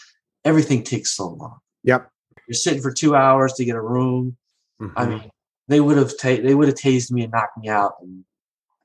everything 0.44 0.82
takes 0.82 1.12
so 1.12 1.28
long. 1.28 1.58
Yep. 1.84 2.10
You're 2.48 2.54
sitting 2.54 2.82
for 2.82 2.90
two 2.90 3.14
hours 3.14 3.52
to 3.54 3.64
get 3.64 3.76
a 3.76 3.80
room. 3.80 4.36
Mm-hmm. 4.82 4.98
I 4.98 5.06
mean, 5.06 5.30
they 5.68 5.80
would 5.80 5.96
have 5.96 6.18
ta- 6.18 6.42
they 6.42 6.54
would 6.54 6.68
have 6.68 6.76
tased 6.76 7.12
me 7.12 7.22
and 7.22 7.32
knocked 7.32 7.56
me 7.58 7.68
out, 7.68 7.92
and 8.00 8.24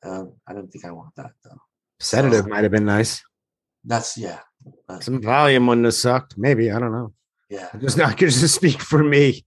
um, 0.04 0.34
I 0.48 0.54
don't 0.54 0.68
think 0.68 0.86
I 0.86 0.92
want 0.92 1.16
that 1.16 1.32
though. 1.44 1.58
Sedative 2.00 2.44
so, 2.44 2.50
might 2.50 2.64
have 2.64 2.72
been 2.72 2.86
nice. 2.86 3.24
That's 3.84 4.18
yeah. 4.18 4.40
Some 5.00 5.22
Valium 5.22 5.68
wouldn't 5.68 5.86
have 5.86 5.94
sucked. 5.94 6.38
Maybe 6.38 6.72
I 6.72 6.80
don't 6.80 6.92
know. 6.92 7.14
Yeah. 7.50 7.70
I'm 7.74 7.82
just 7.82 7.98
not 7.98 8.18
going 8.18 8.32
to 8.32 8.48
speak 8.48 8.82
for 8.82 9.04
me. 9.04 9.44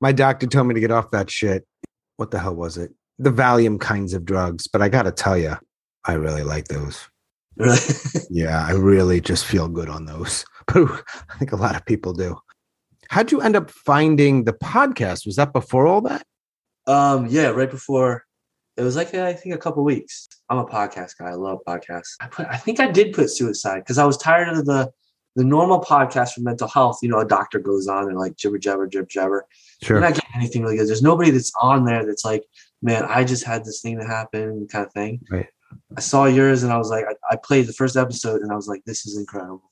My 0.00 0.12
doctor 0.12 0.46
told 0.46 0.68
me 0.68 0.74
to 0.74 0.80
get 0.80 0.90
off 0.90 1.10
that 1.10 1.30
shit. 1.30 1.66
What 2.16 2.30
the 2.30 2.38
hell 2.38 2.54
was 2.54 2.76
it? 2.76 2.92
The 3.18 3.30
Valium 3.30 3.80
kinds 3.80 4.14
of 4.14 4.24
drugs, 4.24 4.66
but 4.66 4.82
I 4.82 4.88
got 4.88 5.02
to 5.02 5.12
tell 5.12 5.36
you, 5.36 5.56
I 6.04 6.14
really 6.14 6.42
like 6.42 6.66
those. 6.66 7.08
Really? 7.56 7.78
yeah, 8.30 8.66
I 8.66 8.72
really 8.72 9.20
just 9.20 9.44
feel 9.46 9.68
good 9.68 9.88
on 9.88 10.06
those. 10.06 10.44
But 10.66 11.04
I 11.28 11.36
think 11.38 11.52
a 11.52 11.56
lot 11.56 11.76
of 11.76 11.84
people 11.84 12.14
do. 12.14 12.38
How'd 13.10 13.30
you 13.30 13.42
end 13.42 13.54
up 13.54 13.70
finding 13.70 14.44
the 14.44 14.54
podcast? 14.54 15.26
Was 15.26 15.36
that 15.36 15.52
before 15.52 15.86
all 15.86 16.00
that? 16.00 16.26
Um, 16.86 17.26
yeah, 17.26 17.48
right 17.48 17.70
before 17.70 18.24
it 18.76 18.82
was 18.82 18.96
like 18.96 19.14
I 19.14 19.32
think 19.32 19.54
a 19.54 19.58
couple 19.58 19.84
weeks. 19.84 20.28
I'm 20.48 20.58
a 20.58 20.64
podcast 20.64 21.18
guy. 21.18 21.26
I 21.30 21.34
love 21.34 21.60
podcasts. 21.66 22.16
I 22.20 22.26
put 22.26 22.46
I 22.48 22.56
think 22.56 22.80
I 22.80 22.90
did 22.90 23.14
put 23.14 23.30
suicide 23.30 23.80
because 23.80 23.98
I 23.98 24.04
was 24.04 24.16
tired 24.16 24.48
of 24.48 24.66
the 24.66 24.90
the 25.36 25.44
normal 25.44 25.80
podcast 25.80 26.32
for 26.32 26.40
mental 26.40 26.68
health. 26.68 26.98
You 27.02 27.08
know, 27.08 27.20
a 27.20 27.26
doctor 27.26 27.58
goes 27.58 27.86
on 27.86 28.08
and 28.08 28.18
like 28.18 28.36
jibber 28.36 28.58
jabber 28.58 28.86
jibber 28.86 29.06
jabber. 29.06 29.46
Sure. 29.82 29.96
You're 29.96 30.00
not 30.00 30.14
getting 30.14 30.30
anything 30.34 30.62
really 30.62 30.76
good. 30.76 30.88
There's 30.88 31.02
nobody 31.02 31.30
that's 31.30 31.52
on 31.60 31.84
there 31.84 32.04
that's 32.04 32.24
like, 32.24 32.44
man, 32.82 33.04
I 33.04 33.24
just 33.24 33.44
had 33.44 33.64
this 33.64 33.80
thing 33.80 33.98
that 33.98 34.08
happened, 34.08 34.70
kind 34.70 34.86
of 34.86 34.92
thing. 34.92 35.20
Right. 35.30 35.46
I 35.96 36.00
saw 36.00 36.26
yours 36.26 36.62
and 36.62 36.72
I 36.72 36.78
was 36.78 36.90
like, 36.90 37.04
I, 37.04 37.34
I 37.34 37.36
played 37.36 37.66
the 37.66 37.72
first 37.72 37.96
episode 37.96 38.42
and 38.42 38.52
I 38.52 38.54
was 38.54 38.68
like, 38.68 38.82
this 38.84 39.06
is 39.06 39.16
incredible. 39.16 39.62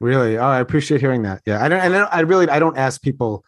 Really? 0.00 0.38
Oh, 0.38 0.44
I 0.44 0.60
appreciate 0.60 1.00
hearing 1.00 1.22
that. 1.22 1.42
Yeah, 1.44 1.62
I 1.62 1.68
don't. 1.68 1.80
And 1.80 1.96
I 1.96 2.20
really, 2.20 2.48
I 2.48 2.58
don't 2.58 2.78
ask 2.78 3.02
people 3.02 3.44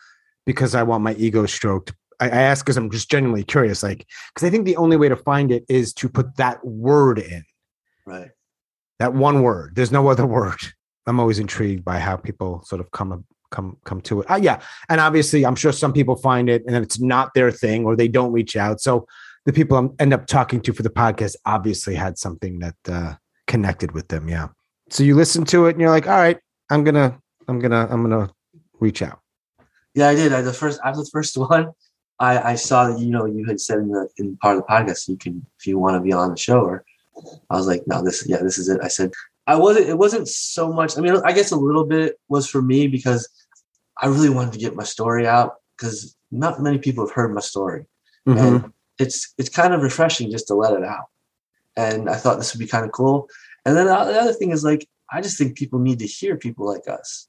because 0.46 0.74
I 0.74 0.82
want 0.82 1.04
my 1.04 1.14
ego 1.14 1.46
stroked. 1.46 1.92
I, 2.18 2.26
I 2.26 2.42
ask 2.42 2.64
because 2.64 2.76
I'm 2.76 2.90
just 2.90 3.10
genuinely 3.10 3.44
curious. 3.44 3.82
Like, 3.82 4.06
because 4.34 4.46
I 4.46 4.50
think 4.50 4.64
the 4.66 4.76
only 4.76 4.96
way 4.96 5.08
to 5.08 5.16
find 5.16 5.52
it 5.52 5.64
is 5.68 5.92
to 5.94 6.08
put 6.08 6.36
that 6.36 6.64
word 6.64 7.18
in. 7.18 7.44
Right. 8.04 8.30
That 8.98 9.14
one 9.14 9.42
word. 9.42 9.76
There's 9.76 9.92
no 9.92 10.08
other 10.08 10.26
word. 10.38 10.58
I'm 11.06 11.20
always 11.20 11.38
intrigued 11.38 11.84
by 11.84 11.98
how 11.98 12.16
people 12.16 12.62
sort 12.64 12.80
of 12.80 12.90
come 12.90 13.24
come 13.50 13.76
come 13.84 14.00
to 14.02 14.20
it. 14.20 14.30
Uh, 14.30 14.38
yeah, 14.40 14.60
and 14.88 15.00
obviously, 15.00 15.44
I'm 15.44 15.56
sure 15.56 15.72
some 15.72 15.92
people 15.92 16.14
find 16.16 16.48
it 16.48 16.62
and 16.66 16.76
it's 16.76 17.00
not 17.00 17.34
their 17.34 17.50
thing, 17.50 17.84
or 17.84 17.96
they 17.96 18.08
don't 18.08 18.32
reach 18.32 18.56
out. 18.56 18.80
So 18.80 19.06
the 19.50 19.56
people 19.60 19.76
I 19.76 20.02
end 20.02 20.14
up 20.14 20.26
talking 20.26 20.60
to 20.62 20.72
for 20.72 20.82
the 20.82 20.90
podcast 20.90 21.34
obviously 21.44 21.94
had 21.94 22.18
something 22.18 22.60
that 22.60 22.76
uh, 22.88 23.14
connected 23.46 23.92
with 23.92 24.08
them. 24.08 24.28
Yeah. 24.28 24.48
So 24.90 25.02
you 25.02 25.16
listen 25.16 25.44
to 25.46 25.66
it 25.66 25.72
and 25.72 25.80
you're 25.80 25.90
like, 25.90 26.06
all 26.06 26.16
right, 26.16 26.38
I'm 26.70 26.84
gonna, 26.84 27.18
I'm 27.48 27.58
gonna, 27.58 27.88
I'm 27.90 28.02
gonna 28.02 28.30
reach 28.78 29.02
out. 29.02 29.20
Yeah, 29.94 30.08
I 30.08 30.14
did. 30.14 30.32
I 30.32 30.42
the 30.42 30.52
first 30.52 30.80
after 30.84 31.00
the 31.00 31.10
first 31.12 31.36
one, 31.50 31.72
I, 32.20 32.52
I 32.52 32.54
saw 32.54 32.88
that 32.88 33.00
you 33.00 33.10
know 33.10 33.24
you 33.26 33.44
had 33.46 33.60
said 33.60 33.78
in 33.78 33.88
the 33.88 34.08
in 34.18 34.36
part 34.36 34.56
of 34.56 34.62
the 34.62 34.72
podcast 34.72 35.08
you 35.08 35.16
can 35.16 35.44
if 35.58 35.66
you 35.66 35.78
want 35.78 35.96
to 35.96 36.00
be 36.00 36.12
on 36.12 36.30
the 36.30 36.36
show 36.36 36.60
or 36.60 36.84
I 37.50 37.56
was 37.56 37.66
like, 37.66 37.82
no, 37.86 38.02
this, 38.02 38.24
yeah, 38.26 38.38
this 38.42 38.56
is 38.56 38.68
it. 38.68 38.80
I 38.82 38.88
said, 38.88 39.12
I 39.46 39.56
wasn't, 39.56 39.88
it 39.88 39.98
wasn't 39.98 40.28
so 40.28 40.72
much. 40.72 40.96
I 40.96 41.00
mean, 41.02 41.16
I 41.24 41.32
guess 41.32 41.50
a 41.50 41.56
little 41.56 41.84
bit 41.84 42.18
was 42.28 42.48
for 42.48 42.62
me 42.62 42.86
because 42.86 43.28
I 43.98 44.06
really 44.06 44.30
wanted 44.30 44.52
to 44.52 44.58
get 44.58 44.76
my 44.76 44.84
story 44.84 45.26
out 45.26 45.56
because 45.76 46.16
not 46.30 46.62
many 46.62 46.78
people 46.78 47.06
have 47.06 47.14
heard 47.14 47.34
my 47.34 47.40
story. 47.40 47.84
Mhm. 48.26 48.38
And 48.38 48.72
it's, 49.00 49.34
it's 49.38 49.48
kind 49.48 49.74
of 49.74 49.82
refreshing 49.82 50.30
just 50.30 50.46
to 50.48 50.54
let 50.54 50.72
it 50.74 50.84
out. 50.84 51.06
And 51.76 52.08
I 52.10 52.16
thought 52.16 52.38
this 52.38 52.52
would 52.54 52.58
be 52.60 52.66
kind 52.66 52.84
of 52.84 52.92
cool. 52.92 53.28
And 53.64 53.76
then 53.76 53.86
the 53.86 53.94
other 53.94 54.32
thing 54.32 54.50
is 54.50 54.64
like, 54.64 54.86
I 55.12 55.20
just 55.20 55.38
think 55.38 55.56
people 55.56 55.78
need 55.78 55.98
to 56.00 56.06
hear 56.06 56.36
people 56.36 56.66
like 56.66 56.86
us. 56.88 57.28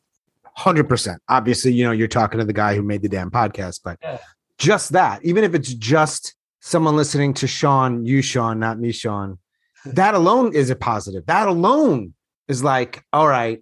Hundred 0.55 0.89
percent. 0.89 1.21
Obviously, 1.29 1.73
you 1.73 1.83
know, 1.85 1.91
you're 1.91 2.07
talking 2.07 2.39
to 2.39 2.45
the 2.45 2.53
guy 2.53 2.75
who 2.75 2.81
made 2.81 3.01
the 3.01 3.09
damn 3.09 3.31
podcast, 3.31 3.79
but 3.83 3.97
Yeah. 4.01 4.17
just 4.57 4.91
that, 4.91 5.23
even 5.23 5.43
if 5.43 5.55
it's 5.55 5.73
just 5.73 6.35
someone 6.59 6.95
listening 6.95 7.33
to 7.35 7.47
Sean, 7.47 8.05
you 8.05 8.21
Sean, 8.21 8.59
not 8.59 8.79
me, 8.79 8.91
Sean, 8.91 9.39
that 9.85 10.13
alone 10.13 10.53
is 10.53 10.69
a 10.69 10.75
positive. 10.75 11.25
That 11.27 11.47
alone 11.47 12.13
is 12.47 12.63
like, 12.63 13.03
all 13.13 13.27
right, 13.27 13.61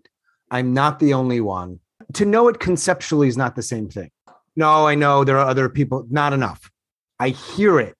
I'm 0.52 0.74
not 0.74 1.00
the 1.00 1.14
only 1.14 1.42
one. 1.42 1.80
To 2.14 2.26
know 2.26 2.48
it 2.48 2.60
conceptually 2.60 3.28
is 3.28 3.38
not 3.38 3.56
the 3.56 3.62
same 3.62 3.88
thing. 3.90 4.10
No, 4.56 4.88
I 4.88 4.96
know 4.96 5.24
there 5.24 5.38
are 5.38 5.48
other 5.48 5.70
people, 5.70 6.06
not 6.10 6.34
enough. 6.34 6.72
I 7.20 7.30
hear 7.30 7.80
it. 7.80 7.96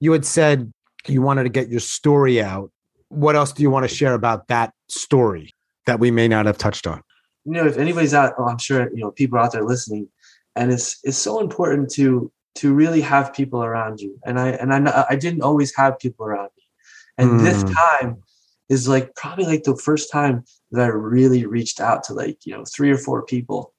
You 0.00 0.12
had 0.12 0.24
said 0.24 0.72
you 1.06 1.22
wanted 1.22 1.44
to 1.44 1.48
get 1.48 1.68
your 1.68 1.80
story 1.80 2.40
out. 2.42 2.70
What 3.08 3.36
else 3.36 3.52
do 3.52 3.62
you 3.62 3.70
want 3.70 3.88
to 3.88 3.94
share 3.94 4.14
about 4.14 4.48
that 4.48 4.72
story 4.88 5.54
that 5.86 5.98
we 5.98 6.10
may 6.10 6.28
not 6.28 6.46
have 6.46 6.58
touched 6.58 6.86
on? 6.86 7.02
you 7.48 7.54
know, 7.54 7.66
if 7.66 7.78
anybody's 7.78 8.12
out, 8.12 8.34
oh, 8.38 8.44
I'm 8.44 8.58
sure 8.58 8.90
you 8.94 9.00
know 9.00 9.10
people 9.10 9.38
are 9.38 9.42
out 9.42 9.52
there 9.52 9.64
listening, 9.64 10.08
and 10.54 10.70
it's 10.70 10.98
it's 11.02 11.16
so 11.16 11.40
important 11.40 11.90
to 11.92 12.30
to 12.56 12.74
really 12.74 13.00
have 13.00 13.32
people 13.32 13.64
around 13.64 14.00
you. 14.00 14.18
And 14.26 14.38
I 14.38 14.50
and 14.50 14.72
I 14.72 15.06
I 15.10 15.16
didn't 15.16 15.42
always 15.42 15.74
have 15.76 15.98
people 15.98 16.26
around 16.26 16.50
me, 16.58 16.64
and 17.16 17.40
this 17.40 17.64
Mm. 17.64 17.74
time 18.02 18.22
is 18.68 18.86
like 18.86 19.14
probably 19.14 19.46
like 19.46 19.62
the 19.62 19.76
first 19.76 20.12
time 20.12 20.44
that 20.72 20.84
I 20.84 20.88
really 20.88 21.46
reached 21.46 21.80
out 21.80 22.02
to 22.04 22.12
like 22.12 22.44
you 22.44 22.52
know 22.54 22.64
three 22.66 22.90
or 22.90 22.98
four 22.98 23.24
people, 23.24 23.72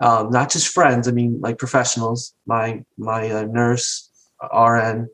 um, 0.00 0.30
not 0.30 0.50
just 0.50 0.68
friends. 0.68 1.08
I 1.08 1.10
mean 1.10 1.40
like 1.40 1.58
professionals, 1.58 2.34
my 2.46 2.84
my 2.98 3.30
uh, 3.30 3.42
nurse, 3.44 4.10
RN, 4.54 5.08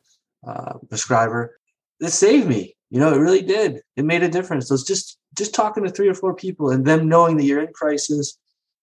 uh, 0.46 0.74
prescriber. 0.88 1.58
It 2.00 2.10
saved 2.10 2.46
me. 2.48 2.76
You 2.90 3.00
know, 3.00 3.12
it 3.12 3.18
really 3.18 3.42
did. 3.42 3.80
It 3.96 4.04
made 4.04 4.22
a 4.22 4.28
difference. 4.28 4.68
So 4.68 4.74
it's 4.74 4.84
just 4.84 5.18
just 5.36 5.54
talking 5.54 5.82
to 5.84 5.90
three 5.90 6.08
or 6.08 6.14
four 6.14 6.34
people 6.34 6.70
and 6.70 6.84
them 6.84 7.08
knowing 7.08 7.36
that 7.38 7.44
you're 7.44 7.60
in 7.62 7.72
crisis 7.72 8.38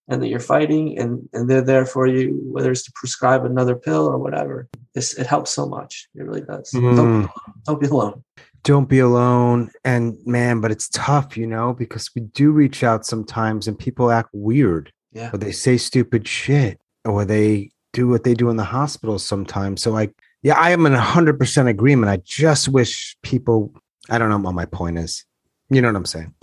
and 0.09 0.22
that 0.22 0.28
you're 0.28 0.39
fighting 0.41 0.97
and, 0.99 1.30
and 1.32 1.49
they're 1.49 1.62
there 1.62 1.86
for 1.86 2.05
you, 2.07 2.38
whether 2.51 2.72
it's 2.72 2.84
to 2.84 2.91
prescribe 2.93 3.45
another 3.45 3.76
pill 3.76 4.05
or 4.07 4.18
whatever. 4.18 4.68
It's, 4.93 5.14
it 5.14 5.28
helps 5.28 5.51
so 5.51 5.66
much. 5.66 6.09
It 6.16 6.24
really 6.24 6.41
does. 6.41 6.70
Don't, 6.72 6.95
Mm. 6.97 7.30
don't 7.66 7.80
be 7.80 7.88
alone. 7.88 8.24
don't 8.64 8.89
be 8.89 8.99
alone 8.99 9.72
and 9.86 10.18
man 10.26 10.62
but 10.62 10.70
it's 10.72 10.88
tough 10.89 11.36
you 11.36 11.47
know 11.47 11.74
because 11.74 12.12
we 12.16 12.22
do 12.22 12.51
reach 12.51 12.84
out 12.84 13.05
sometimes 13.07 13.68
and 13.68 13.80
people 13.80 14.12
act 14.12 14.30
weird 14.34 14.91
Yeah. 15.14 15.32
or 15.34 15.38
they 15.39 15.51
say 15.51 15.78
stupid 15.78 16.28
shit 16.28 16.80
or 17.05 17.26
they 17.26 17.72
do 17.93 18.07
what 18.07 18.24
they 18.24 18.36
do 18.36 18.49
in 18.51 18.57
the 18.57 18.64
hospital 18.66 19.18
sometimes 19.18 19.82
so 19.82 19.89
like 19.91 20.14
yeah 20.44 20.58
i 20.60 20.72
am 20.72 20.86
in 20.86 20.94
100% 20.94 21.68
agreement 21.68 22.10
i 22.10 22.18
just 22.24 22.68
wish 22.70 23.16
people 23.22 23.74
i 24.10 24.18
don't 24.18 24.30
know 24.30 24.38
what 24.38 24.54
my 24.56 24.66
point 24.66 24.98
is 24.98 25.26
you 25.70 25.82
know 25.82 25.88
what 25.89 25.96
i'm 25.96 26.06
saying 26.06 26.34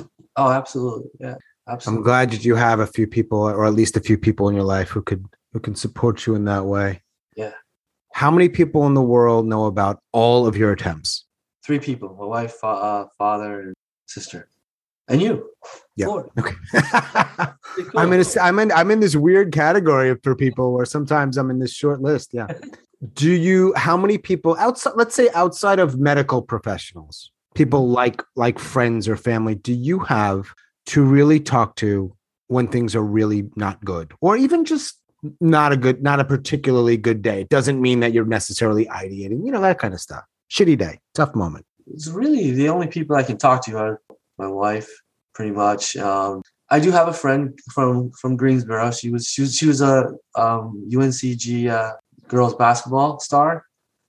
Oh, 0.40 0.50
absolutely. 0.52 1.10
Yeah. 1.18 1.34
Absolutely. 1.68 1.98
i'm 1.98 2.04
glad 2.04 2.30
that 2.30 2.44
you 2.44 2.54
have 2.54 2.78
a 2.80 2.86
few 2.86 3.06
people 3.08 3.40
or 3.40 3.64
at 3.66 3.74
least 3.74 3.96
a 3.96 4.00
few 4.00 4.16
people 4.16 4.48
in 4.48 4.54
your 4.54 4.64
life 4.64 4.88
who 4.88 5.02
could 5.02 5.24
who 5.52 5.58
can 5.60 5.74
support 5.74 6.26
you 6.26 6.34
in 6.34 6.44
that 6.44 6.64
way 6.64 7.02
Yeah. 7.36 7.52
how 8.12 8.30
many 8.30 8.48
people 8.48 8.86
in 8.86 8.94
the 8.94 9.02
world 9.02 9.46
know 9.46 9.66
about 9.66 9.98
all 10.12 10.46
of 10.46 10.56
your 10.56 10.72
attempts 10.72 11.24
Three 11.66 11.80
people 11.80 12.16
my 12.18 12.24
wife, 12.24 12.54
fa- 12.54 12.66
uh, 12.90 13.06
father, 13.18 13.60
and 13.60 13.74
sister. 14.06 14.48
And 15.08 15.22
you. 15.22 15.50
Yeah. 15.96 16.06
Four. 16.06 16.30
okay 16.38 16.54
cool. 17.76 17.98
I'm 17.98 18.12
in, 18.12 18.20
a, 18.20 18.24
I'm 18.40 18.58
in, 18.58 18.70
I'm 18.72 18.90
in 18.90 19.00
this 19.00 19.16
weird 19.16 19.52
category 19.52 20.14
for 20.22 20.36
people 20.36 20.72
where 20.72 20.84
sometimes 20.84 21.36
I'm 21.36 21.50
in 21.50 21.58
this 21.58 21.72
short 21.72 22.00
list. 22.00 22.32
Yeah. 22.32 22.46
Do 23.14 23.30
you, 23.30 23.72
how 23.76 23.96
many 23.96 24.18
people 24.18 24.56
outside, 24.58 24.94
let's 24.96 25.14
say 25.14 25.28
outside 25.34 25.78
of 25.78 25.98
medical 25.98 26.42
professionals, 26.42 27.30
people 27.54 27.84
mm-hmm. 27.84 27.94
like, 27.94 28.22
like 28.34 28.58
friends 28.58 29.08
or 29.08 29.16
family, 29.16 29.54
do 29.54 29.72
you 29.72 30.00
have 30.00 30.52
to 30.86 31.04
really 31.04 31.38
talk 31.38 31.76
to 31.76 32.14
when 32.48 32.66
things 32.66 32.96
are 32.96 33.04
really 33.04 33.50
not 33.54 33.84
good 33.84 34.12
or 34.20 34.36
even 34.36 34.64
just 34.64 34.98
not 35.40 35.70
a 35.70 35.76
good, 35.76 36.02
not 36.02 36.18
a 36.18 36.24
particularly 36.24 36.96
good 36.96 37.22
day? 37.22 37.42
It 37.42 37.50
doesn't 37.50 37.80
mean 37.80 38.00
that 38.00 38.12
you're 38.12 38.24
necessarily 38.24 38.86
ideating, 38.86 39.46
you 39.46 39.52
know, 39.52 39.60
that 39.60 39.78
kind 39.78 39.94
of 39.94 40.00
stuff. 40.00 40.24
Shitty 40.50 40.76
day, 40.76 40.98
tough 41.14 41.36
moment. 41.36 41.66
it's 41.86 42.08
really 42.08 42.50
the 42.50 42.68
only 42.68 42.88
people 42.88 43.14
I 43.14 43.22
can 43.22 43.38
talk 43.38 43.64
to 43.66 43.78
are 43.78 44.00
my 44.38 44.48
wife, 44.48 44.90
pretty 45.34 45.52
much. 45.52 45.96
Um, 45.96 46.42
I 46.70 46.80
do 46.80 46.90
have 46.90 47.08
a 47.08 47.12
friend 47.12 47.58
from 47.72 48.10
from 48.12 48.36
Greensboro. 48.36 48.90
She 48.90 49.10
was 49.10 49.26
she 49.26 49.42
was 49.42 49.56
she 49.56 49.66
was 49.66 49.80
a 49.80 50.08
um, 50.34 50.88
UNCG 50.90 51.70
uh, 51.70 51.92
girls 52.28 52.54
basketball 52.54 53.18
star. 53.20 53.64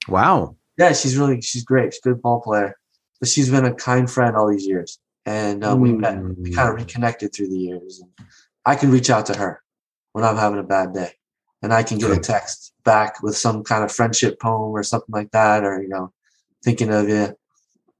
Wow. 0.07 0.55
Yeah, 0.77 0.93
she's 0.93 1.17
really 1.17 1.41
she's 1.41 1.63
great. 1.63 1.93
She's 1.93 2.01
a 2.05 2.09
good 2.09 2.21
ball 2.21 2.41
player, 2.41 2.75
but 3.19 3.30
she's 3.30 3.49
been 3.49 3.65
a 3.65 3.73
kind 3.73 4.09
friend 4.09 4.36
all 4.36 4.49
these 4.49 4.67
years, 4.67 4.99
and 5.25 5.63
uh, 5.63 5.75
we 5.77 5.91
met. 5.91 6.21
We 6.21 6.51
kind 6.51 6.69
of 6.69 6.75
reconnected 6.75 7.34
through 7.34 7.49
the 7.49 7.57
years. 7.57 8.01
And 8.01 8.27
I 8.65 8.75
can 8.75 8.91
reach 8.91 9.09
out 9.09 9.25
to 9.27 9.38
her 9.38 9.61
when 10.13 10.23
I'm 10.23 10.38
having 10.38 10.59
a 10.59 10.63
bad 10.63 10.93
day, 10.93 11.11
and 11.61 11.73
I 11.73 11.84
can 11.84 11.97
get 11.97 12.11
a 12.11 12.19
text 12.19 12.73
back 12.84 13.21
with 13.21 13.38
some 13.38 13.63
kind 13.63 13.84
of 13.84 13.91
friendship 13.91 14.39
poem 14.39 14.71
or 14.71 14.84
something 14.84 15.13
like 15.13 15.32
that, 15.32 15.63
or 15.63 15.82
you 15.82 15.89
know, 15.89 16.13
thinking 16.63 16.93
of 16.93 17.07
you. 17.07 17.36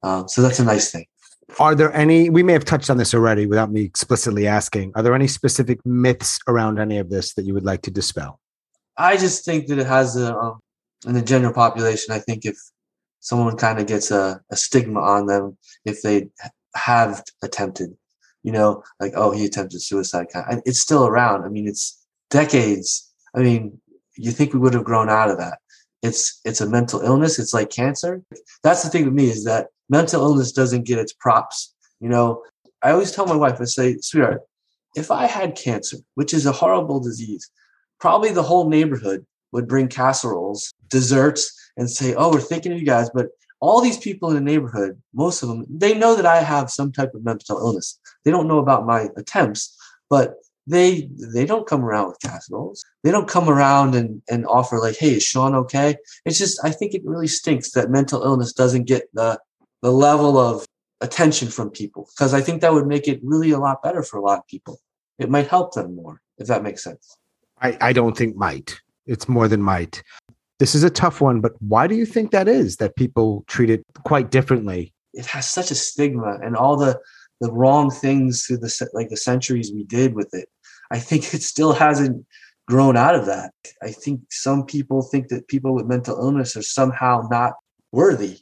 Um, 0.04 0.28
so 0.28 0.42
that's 0.42 0.60
a 0.60 0.66
nice 0.66 0.92
thing. 0.92 1.06
Are 1.60 1.74
there 1.76 1.94
any, 1.94 2.30
we 2.30 2.44
may 2.44 2.54
have 2.54 2.66
touched 2.66 2.90
on 2.90 2.98
this 2.98 3.14
already 3.14 3.46
without 3.46 3.72
me 3.72 3.82
explicitly 3.82 4.46
asking, 4.46 4.92
are 4.96 5.02
there 5.02 5.16
any 5.16 5.28
specific 5.28 5.84
myths 5.86 6.40
around 6.48 6.80
any 6.80 6.98
of 6.98 7.10
this 7.10 7.34
that 7.34 7.46
you 7.46 7.54
would 7.54 7.66
like 7.66 7.82
to 7.84 7.92
dispel? 7.92 8.40
I 8.98 9.18
just 9.18 9.46
think 9.46 9.68
that 9.68 9.80
it 9.80 9.88
has 9.88 10.18
a 10.18 10.36
um, 10.38 10.60
in 11.08 11.14
the 11.14 11.22
general 11.22 11.54
population. 11.54 12.14
I 12.14 12.20
think 12.20 12.46
if 12.46 12.58
someone 13.22 13.56
kind 13.58 13.80
of 13.80 13.88
gets 13.88 14.12
a, 14.12 14.42
a 14.52 14.56
stigma 14.56 15.00
on 15.00 15.26
them 15.26 15.58
if 15.86 16.02
they 16.02 16.28
have 16.76 17.24
attempted, 17.42 17.96
you 18.44 18.52
know, 18.52 18.84
like 19.00 19.14
oh 19.16 19.32
he 19.32 19.46
attempted 19.46 19.82
suicide, 19.82 20.28
it's 20.66 20.80
still 20.80 21.08
around. 21.08 21.46
I 21.46 21.50
mean, 21.50 21.68
it's 21.68 22.06
decades. 22.30 23.10
I 23.34 23.40
mean, 23.40 23.80
you 24.16 24.32
think 24.32 24.54
we 24.54 24.60
would 24.60 24.74
have 24.74 24.84
grown 24.84 25.10
out 25.10 25.30
of 25.30 25.38
that? 25.38 25.60
It's 26.02 26.42
it's 26.44 26.62
a 26.62 26.70
mental 26.70 27.02
illness. 27.02 27.40
It's 27.40 27.54
like 27.54 27.70
cancer. 27.70 28.22
That's 28.64 28.84
the 28.84 28.90
thing 28.90 29.06
with 29.06 29.14
me 29.14 29.30
is 29.30 29.46
that 29.46 29.68
mental 29.90 30.22
illness 30.22 30.52
doesn't 30.52 30.86
get 30.86 31.00
its 31.00 31.14
props. 31.14 31.74
You 32.00 32.10
know, 32.10 32.44
I 32.82 32.92
always 32.92 33.12
tell 33.12 33.26
my 33.26 33.36
wife, 33.36 33.60
I 33.60 33.66
say, 33.66 33.98
sweetheart, 33.98 34.42
if 34.96 35.12
I 35.12 35.26
had 35.26 35.56
cancer, 35.56 35.98
which 36.16 36.34
is 36.34 36.46
a 36.46 36.52
horrible 36.52 37.00
disease, 37.00 37.50
probably 38.00 38.32
the 38.32 38.44
whole 38.44 38.70
neighborhood 38.70 39.26
would 39.52 39.68
bring 39.68 39.88
casseroles, 39.88 40.74
desserts, 40.90 41.54
and 41.78 41.90
say, 41.90 42.14
"Oh, 42.16 42.32
we're 42.32 42.42
thinking 42.42 42.72
of 42.72 42.80
you 42.80 42.86
guys." 42.86 43.10
But 43.14 43.28
all 43.60 43.82
these 43.82 43.98
people 43.98 44.30
in 44.30 44.36
the 44.36 44.42
neighborhood, 44.42 45.02
most 45.14 45.44
of 45.44 45.50
them, 45.50 45.66
they 45.70 45.94
know 45.94 46.16
that 46.16 46.26
I 46.26 46.42
have 46.42 46.72
some 46.72 46.92
type 46.92 47.14
of 47.14 47.24
mental 47.24 47.58
illness. 47.58 48.00
They 48.24 48.32
don't 48.32 48.48
know 48.48 48.60
about 48.60 48.86
my 48.86 49.10
attempts, 49.18 49.76
but 50.10 50.36
they 50.68 51.10
they 51.34 51.46
don't 51.46 51.68
come 51.68 51.84
around 51.84 52.10
with 52.10 52.20
casseroles. 52.22 52.84
They 53.04 53.12
don't 53.12 53.28
come 53.28 53.50
around 53.50 53.96
and 53.96 54.22
and 54.30 54.46
offer 54.46 54.80
like, 54.80 54.98
"Hey, 54.98 55.16
is 55.16 55.24
Sean 55.24 55.56
okay?" 55.56 55.98
It's 56.26 56.38
just 56.38 56.60
I 56.64 56.72
think 56.72 56.94
it 56.94 57.06
really 57.06 57.28
stinks 57.28 57.72
that 57.72 57.90
mental 57.90 58.24
illness 58.24 58.54
doesn't 58.54 58.84
get 58.84 59.10
the 59.14 59.40
the 59.82 59.92
level 59.92 60.38
of 60.38 60.66
attention 61.02 61.48
from 61.48 61.70
people 61.70 62.10
because 62.16 62.34
I 62.34 62.42
think 62.42 62.62
that 62.62 62.74
would 62.74 62.88
make 62.88 63.08
it 63.08 63.20
really 63.24 63.52
a 63.52 63.60
lot 63.60 63.82
better 63.82 64.04
for 64.04 64.18
a 64.18 64.22
lot 64.22 64.40
of 64.40 64.48
people. 64.48 64.80
It 65.18 65.30
might 65.30 65.48
help 65.48 65.74
them 65.74 65.96
more 65.96 66.22
if 66.38 66.48
that 66.48 66.64
makes 66.64 66.84
sense. 66.84 67.18
I, 67.62 67.78
I 67.82 67.94
don't 67.94 68.18
think 68.18 68.36
might. 68.36 68.80
It's 69.06 69.28
more 69.28 69.48
than 69.48 69.62
might. 69.62 70.04
This 70.60 70.76
is 70.76 70.84
a 70.84 70.90
tough 70.90 71.22
one, 71.22 71.42
but 71.42 71.54
why 71.62 71.88
do 71.88 71.96
you 71.96 72.06
think 72.06 72.32
that 72.32 72.48
is 72.48 72.78
that 72.78 72.96
people 72.96 73.44
treat 73.48 73.70
it 73.70 73.84
quite 74.04 74.30
differently? 74.30 74.94
it 75.14 75.26
has 75.26 75.48
such 75.48 75.72
a 75.72 75.76
stigma 75.76 76.40
and 76.42 76.56
all 76.56 76.78
the 76.78 77.00
the 77.42 77.52
wrong 77.52 77.90
things 77.90 78.46
through 78.46 78.58
the 78.58 78.90
like 78.94 79.10
the 79.10 79.18
centuries 79.18 79.72
we 79.74 79.84
did 79.84 80.14
with 80.14 80.34
it 80.34 80.50
i 80.92 81.00
think 81.00 81.34
it 81.34 81.42
still 81.42 81.74
hasn't 81.74 82.26
grown 82.68 82.96
out 82.96 83.16
of 83.16 83.26
that 83.26 83.52
i 83.82 83.92
think 83.92 84.22
some 84.30 84.66
people 84.66 85.02
think 85.02 85.28
that 85.30 85.48
people 85.48 85.74
with 85.74 85.86
mental 85.86 86.18
illness 86.18 86.56
are 86.56 86.62
somehow 86.62 87.28
not 87.30 87.54
worthy 87.92 88.38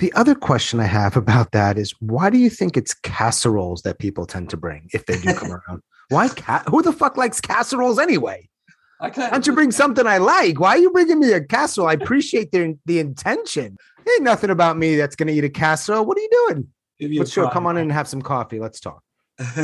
The 0.00 0.12
other 0.14 0.34
question 0.34 0.80
I 0.80 0.84
have 0.84 1.14
about 1.14 1.52
that 1.52 1.76
is 1.76 1.94
why 2.00 2.30
do 2.30 2.38
you 2.38 2.48
think 2.48 2.78
it's 2.78 2.94
casseroles 2.94 3.82
that 3.82 3.98
people 3.98 4.24
tend 4.24 4.48
to 4.48 4.56
bring 4.56 4.88
if 4.94 5.04
they 5.04 5.18
do 5.18 5.34
come 5.38 5.52
around? 5.52 5.82
Why 6.08 6.28
ca- 6.28 6.64
who 6.68 6.82
the 6.82 6.92
fuck 6.92 7.18
likes 7.18 7.38
casseroles 7.38 7.98
anyway? 7.98 8.48
i 9.00 9.10
Why 9.10 9.30
don't 9.30 9.46
you 9.46 9.52
bring 9.52 9.70
something 9.70 10.06
I 10.06 10.16
like? 10.16 10.58
Why 10.58 10.70
are 10.70 10.78
you 10.78 10.90
bringing 10.90 11.20
me 11.20 11.32
a 11.32 11.44
casserole? 11.44 11.88
I 11.88 11.92
appreciate 11.92 12.50
the 12.50 12.78
the 12.86 12.98
intention. 12.98 13.76
Ain't 14.08 14.22
nothing 14.22 14.48
about 14.48 14.78
me 14.78 14.96
that's 14.96 15.16
gonna 15.16 15.32
eat 15.32 15.44
a 15.44 15.50
casserole. 15.50 16.06
What 16.06 16.16
are 16.16 16.22
you 16.22 16.48
doing? 16.48 17.18
Let's 17.18 17.30
sure 17.32 17.50
come 17.50 17.66
on 17.66 17.76
in 17.76 17.82
and 17.82 17.92
have 17.92 18.08
some 18.08 18.22
coffee. 18.22 18.58
Let's 18.58 18.80
talk. 18.80 19.02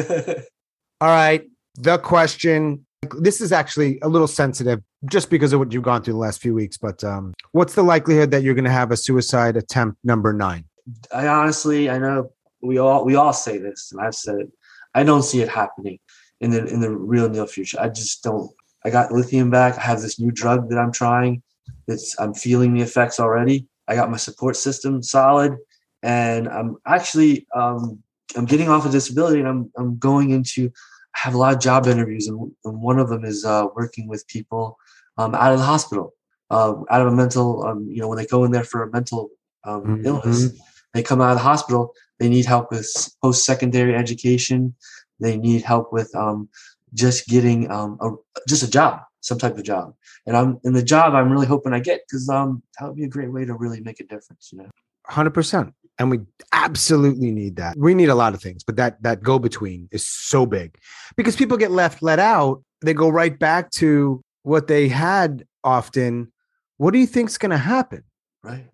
All 1.00 1.08
right. 1.08 1.44
The 1.76 1.96
question. 1.98 2.84
This 3.20 3.40
is 3.40 3.52
actually 3.52 3.98
a 4.02 4.08
little 4.08 4.28
sensitive 4.28 4.82
just 5.08 5.30
because 5.30 5.52
of 5.52 5.60
what 5.60 5.72
you've 5.72 5.82
gone 5.82 6.02
through 6.02 6.14
the 6.14 6.18
last 6.18 6.40
few 6.40 6.54
weeks. 6.54 6.76
But 6.76 7.02
um, 7.04 7.34
what's 7.52 7.74
the 7.74 7.82
likelihood 7.82 8.30
that 8.30 8.42
you're 8.42 8.54
going 8.54 8.64
to 8.64 8.70
have 8.70 8.90
a 8.90 8.96
suicide 8.96 9.56
attempt 9.56 9.98
number 10.04 10.32
nine? 10.32 10.64
I 11.12 11.26
honestly, 11.26 11.90
I 11.90 11.98
know 11.98 12.30
we 12.62 12.78
all 12.78 13.04
we 13.04 13.14
all 13.16 13.32
say 13.32 13.58
this, 13.58 13.92
and 13.92 14.00
I've 14.00 14.14
said 14.14 14.36
it. 14.36 14.52
I 14.94 15.02
don't 15.02 15.22
see 15.22 15.40
it 15.40 15.48
happening 15.48 15.98
in 16.40 16.50
the 16.50 16.64
in 16.66 16.80
the 16.80 16.90
real 16.90 17.28
near 17.28 17.46
future. 17.46 17.80
I 17.80 17.88
just 17.88 18.22
don't. 18.22 18.50
I 18.84 18.90
got 18.90 19.12
lithium 19.12 19.50
back. 19.50 19.78
I 19.78 19.82
have 19.82 20.00
this 20.00 20.20
new 20.20 20.30
drug 20.30 20.70
that 20.70 20.78
I'm 20.78 20.92
trying. 20.92 21.42
It's 21.88 22.18
I'm 22.20 22.34
feeling 22.34 22.74
the 22.74 22.82
effects 22.82 23.18
already. 23.20 23.66
I 23.88 23.94
got 23.94 24.10
my 24.10 24.16
support 24.16 24.56
system 24.56 25.02
solid, 25.02 25.56
and 26.02 26.48
I'm 26.48 26.76
actually 26.86 27.46
um, 27.54 28.02
I'm 28.36 28.44
getting 28.44 28.68
off 28.68 28.86
of 28.86 28.92
disability, 28.92 29.40
and 29.40 29.48
I'm 29.48 29.72
I'm 29.76 29.98
going 29.98 30.30
into. 30.30 30.70
I 31.14 31.18
have 31.20 31.34
a 31.34 31.38
lot 31.38 31.54
of 31.54 31.60
job 31.60 31.86
interviews, 31.86 32.28
and, 32.28 32.52
and 32.64 32.82
one 32.82 32.98
of 32.98 33.08
them 33.08 33.24
is 33.24 33.44
uh, 33.44 33.66
working 33.74 34.06
with 34.06 34.26
people 34.28 34.76
um, 35.18 35.34
out 35.34 35.52
of 35.52 35.58
the 35.58 35.64
hospital, 35.64 36.14
uh, 36.50 36.74
out 36.90 37.00
of 37.00 37.08
a 37.08 37.16
mental. 37.16 37.64
Um, 37.66 37.88
you 37.90 38.00
know, 38.00 38.08
when 38.08 38.18
they 38.18 38.26
go 38.26 38.44
in 38.44 38.52
there 38.52 38.64
for 38.64 38.82
a 38.82 38.90
mental 38.90 39.30
um, 39.64 39.82
Mhm. 39.82 40.06
illness, 40.06 40.52
they 40.94 41.02
come 41.02 41.20
out 41.20 41.32
of 41.32 41.38
the 41.38 41.42
hospital. 41.42 41.92
They 42.18 42.28
need 42.28 42.46
help 42.46 42.70
with 42.70 42.88
post 43.22 43.44
secondary 43.44 43.94
education. 43.94 44.74
They 45.20 45.36
need 45.36 45.62
help 45.62 45.92
with 45.92 46.14
um, 46.14 46.48
just 46.94 47.26
getting 47.26 47.70
um, 47.70 47.98
a, 48.00 48.10
just 48.48 48.62
a 48.62 48.70
job, 48.70 49.00
some 49.20 49.38
type 49.38 49.56
of 49.56 49.64
job. 49.64 49.94
And 50.26 50.36
I'm 50.36 50.58
in 50.64 50.72
the 50.72 50.82
job. 50.82 51.14
I'm 51.14 51.30
really 51.30 51.46
hoping 51.46 51.72
I 51.72 51.80
get 51.80 52.02
because 52.06 52.28
um, 52.28 52.62
that 52.78 52.86
would 52.86 52.96
be 52.96 53.04
a 53.04 53.08
great 53.08 53.32
way 53.32 53.44
to 53.44 53.54
really 53.54 53.80
make 53.80 54.00
a 54.00 54.04
difference. 54.04 54.50
You 54.52 54.58
know. 54.58 54.70
Hundred 55.06 55.34
percent. 55.34 55.74
And 55.98 56.10
we 56.10 56.20
absolutely 56.52 57.30
need 57.30 57.56
that. 57.56 57.76
We 57.78 57.94
need 57.94 58.10
a 58.10 58.14
lot 58.14 58.34
of 58.34 58.42
things, 58.42 58.62
but 58.62 58.76
that 58.76 59.02
that 59.02 59.22
go 59.22 59.38
between 59.38 59.88
is 59.90 60.06
so 60.06 60.44
big 60.44 60.76
because 61.16 61.36
people 61.36 61.56
get 61.56 61.70
left 61.70 62.02
let 62.02 62.18
out. 62.18 62.62
They 62.82 62.92
go 62.92 63.08
right 63.08 63.36
back 63.38 63.70
to 63.72 64.22
what 64.46 64.68
they 64.68 64.86
had 64.86 65.44
often. 65.64 66.32
What 66.76 66.92
do 66.92 67.00
you 67.00 67.06
think's 67.06 67.36
going 67.36 67.50
to 67.50 67.58
happen? 67.58 68.04
Right. 68.44 68.66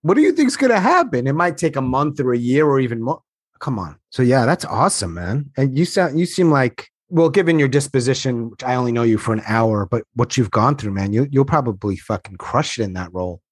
What 0.00 0.14
do 0.14 0.22
you 0.22 0.32
think's 0.32 0.56
going 0.56 0.70
to 0.70 0.80
happen? 0.80 1.26
It 1.26 1.34
might 1.34 1.58
take 1.58 1.76
a 1.76 1.82
month 1.82 2.18
or 2.18 2.32
a 2.32 2.38
year 2.38 2.66
or 2.66 2.80
even 2.80 3.02
more. 3.02 3.20
Come 3.60 3.78
on. 3.78 3.98
So 4.10 4.22
yeah, 4.22 4.46
that's 4.46 4.64
awesome, 4.64 5.14
man. 5.14 5.50
And 5.56 5.76
you 5.76 5.84
sound 5.84 6.18
you 6.18 6.24
seem 6.24 6.50
like 6.50 6.88
well, 7.10 7.28
given 7.28 7.58
your 7.58 7.68
disposition, 7.68 8.50
which 8.50 8.62
I 8.62 8.74
only 8.74 8.92
know 8.92 9.02
you 9.02 9.18
for 9.18 9.32
an 9.32 9.42
hour, 9.46 9.86
but 9.86 10.04
what 10.14 10.36
you've 10.36 10.50
gone 10.50 10.76
through, 10.76 10.92
man, 10.92 11.12
you 11.12 11.26
you'll 11.30 11.44
probably 11.44 11.96
fucking 11.96 12.36
crush 12.36 12.78
it 12.78 12.84
in 12.84 12.92
that 12.94 13.12
role. 13.12 13.42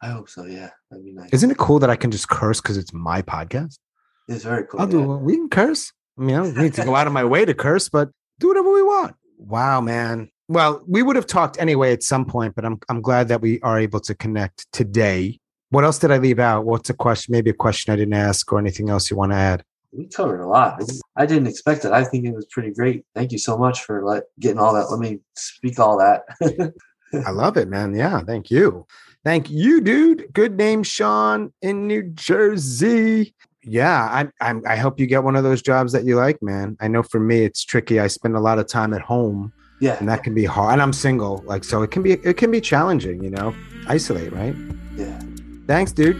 I 0.00 0.08
hope 0.08 0.30
so. 0.30 0.46
Yeah, 0.46 0.70
that'd 0.90 1.04
be 1.04 1.12
nice. 1.12 1.30
Isn't 1.32 1.50
it 1.50 1.58
cool 1.58 1.78
that 1.80 1.90
I 1.90 1.96
can 1.96 2.10
just 2.10 2.28
curse 2.28 2.60
because 2.60 2.78
it's 2.78 2.94
my 2.94 3.22
podcast? 3.22 3.78
It's 4.26 4.44
very 4.44 4.64
cool. 4.66 4.80
I'll 4.80 4.86
do. 4.86 5.02
We 5.02 5.36
can 5.36 5.50
curse. 5.50 5.92
I 6.18 6.22
mean, 6.22 6.36
I 6.36 6.42
don't 6.42 6.56
need 6.56 6.74
to 6.74 6.84
go 6.84 6.96
out 6.96 7.06
of 7.06 7.12
my 7.12 7.24
way 7.34 7.44
to 7.44 7.54
curse, 7.54 7.88
but 7.88 8.08
do 8.40 8.48
whatever 8.48 8.72
we 8.72 8.82
want. 8.82 9.14
Wow, 9.38 9.80
man. 9.80 10.30
Well, 10.50 10.82
we 10.84 11.04
would 11.04 11.14
have 11.14 11.28
talked 11.28 11.60
anyway 11.60 11.92
at 11.92 12.02
some 12.02 12.24
point, 12.24 12.56
but 12.56 12.64
I'm 12.64 12.80
I'm 12.88 13.00
glad 13.00 13.28
that 13.28 13.40
we 13.40 13.60
are 13.60 13.78
able 13.78 14.00
to 14.00 14.16
connect 14.16 14.66
today. 14.72 15.38
What 15.68 15.84
else 15.84 16.00
did 16.00 16.10
I 16.10 16.18
leave 16.18 16.40
out? 16.40 16.64
What's 16.64 16.90
a 16.90 16.94
question? 16.94 17.30
Maybe 17.30 17.50
a 17.50 17.54
question 17.54 17.92
I 17.92 17.96
didn't 17.96 18.14
ask, 18.14 18.52
or 18.52 18.58
anything 18.58 18.90
else 18.90 19.12
you 19.12 19.16
want 19.16 19.30
to 19.30 19.36
add? 19.36 19.62
We 19.92 20.08
covered 20.08 20.40
a 20.40 20.48
lot. 20.48 20.82
I 21.14 21.24
didn't 21.24 21.46
expect 21.46 21.84
it. 21.84 21.92
I 21.92 22.02
think 22.02 22.24
it 22.24 22.34
was 22.34 22.46
pretty 22.46 22.72
great. 22.72 23.04
Thank 23.14 23.30
you 23.30 23.38
so 23.38 23.56
much 23.56 23.84
for 23.84 24.04
like 24.04 24.24
getting 24.40 24.58
all 24.58 24.74
that. 24.74 24.90
Let 24.90 24.98
me 24.98 25.20
speak 25.36 25.78
all 25.78 25.96
that. 25.98 26.22
I 27.24 27.30
love 27.30 27.56
it, 27.56 27.68
man. 27.68 27.94
Yeah, 27.94 28.20
thank 28.22 28.50
you. 28.50 28.88
Thank 29.22 29.50
you, 29.50 29.80
dude. 29.80 30.32
Good 30.32 30.56
name, 30.56 30.82
Sean 30.82 31.52
in 31.62 31.86
New 31.86 32.02
Jersey. 32.02 33.36
Yeah, 33.62 34.02
I, 34.40 34.50
I 34.50 34.60
I 34.66 34.76
hope 34.76 34.98
you 34.98 35.06
get 35.06 35.22
one 35.22 35.36
of 35.36 35.44
those 35.44 35.62
jobs 35.62 35.92
that 35.92 36.02
you 36.02 36.16
like, 36.16 36.42
man. 36.42 36.76
I 36.80 36.88
know 36.88 37.04
for 37.04 37.20
me 37.20 37.44
it's 37.44 37.64
tricky. 37.64 38.00
I 38.00 38.08
spend 38.08 38.34
a 38.34 38.40
lot 38.40 38.58
of 38.58 38.66
time 38.66 38.92
at 38.94 39.02
home, 39.02 39.52
yeah. 39.80 39.98
and 39.98 40.08
that 40.08 40.22
can 40.22 40.34
be 40.34 40.44
hard. 40.44 40.74
And 40.74 40.82
I'm 40.82 40.92
single, 40.92 41.42
like 41.46 41.64
so 41.64 41.82
it 41.82 41.90
can 41.90 42.02
be 42.02 42.12
it 42.12 42.36
can 42.36 42.50
be 42.50 42.60
challenging, 42.60 43.22
you 43.24 43.30
know. 43.30 43.54
Isolate, 43.88 44.32
right? 44.32 44.54
Yeah. 44.94 45.20
Thanks, 45.66 45.92
dude. 45.92 46.16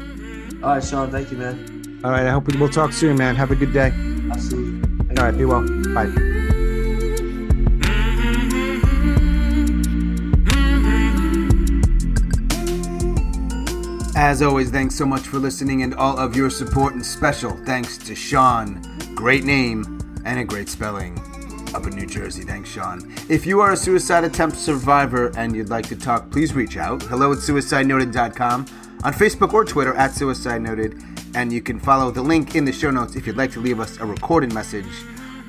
All 0.63 0.71
right, 0.71 0.85
Sean. 0.85 1.11
Thank 1.11 1.31
you, 1.31 1.39
man. 1.39 2.01
All 2.03 2.11
right, 2.11 2.27
I 2.27 2.31
hope 2.31 2.47
we, 2.47 2.59
we'll 2.59 2.69
talk 2.69 2.93
soon, 2.93 3.17
man. 3.17 3.37
Have 3.37 3.51
a 3.51 3.55
good 3.55 3.73
day. 3.73 3.93
Absolutely. 4.31 5.17
All 5.19 5.25
right, 5.25 5.37
be 5.37 5.45
well. 5.45 5.63
Bye. 5.95 6.11
As 14.17 14.43
always, 14.43 14.71
thanks 14.71 14.95
so 14.95 15.07
much 15.07 15.23
for 15.23 15.39
listening 15.39 15.83
and 15.83 15.95
all 15.95 16.19
of 16.19 16.37
your 16.37 16.51
support, 16.51 16.95
and 16.95 17.05
special 17.05 17.53
thanks 17.65 17.99
to 17.99 18.15
Sean. 18.15 18.83
Great 19.15 19.45
name 19.45 19.99
and 20.25 20.39
a 20.39 20.45
great 20.45 20.69
spelling. 20.69 21.30
Up 21.75 21.87
in 21.87 21.95
New 21.95 22.07
Jersey. 22.07 22.43
Thanks, 22.43 22.68
Sean. 22.68 23.12
If 23.29 23.47
you 23.47 23.61
are 23.61 23.73
a 23.73 23.77
suicide 23.77 24.25
attempt 24.25 24.57
survivor 24.57 25.31
and 25.37 25.55
you'd 25.55 25.68
like 25.68 25.87
to 25.89 25.97
talk, 25.97 26.31
please 26.31 26.53
reach 26.53 26.77
out. 26.77 27.03
Hello 27.05 27.33
at 27.33 27.39
suicidenoted.com, 27.39 28.66
on 29.05 29.12
Facebook 29.12 29.53
or 29.53 29.64
Twitter 29.64 29.95
at 29.95 30.12
Suicide 30.12 30.62
Noted, 30.62 31.01
and 31.35 31.53
you 31.53 31.62
can 31.62 31.79
follow 31.79 32.11
the 32.11 32.23
link 32.23 32.57
in 32.57 32.64
the 32.64 32.73
show 32.73 32.91
notes 32.91 33.14
if 33.14 33.27
you'd 33.27 33.37
like 33.37 33.53
to 33.53 33.61
leave 33.61 33.79
us 33.79 33.99
a 33.99 34.05
recorded 34.05 34.53
message. 34.53 34.87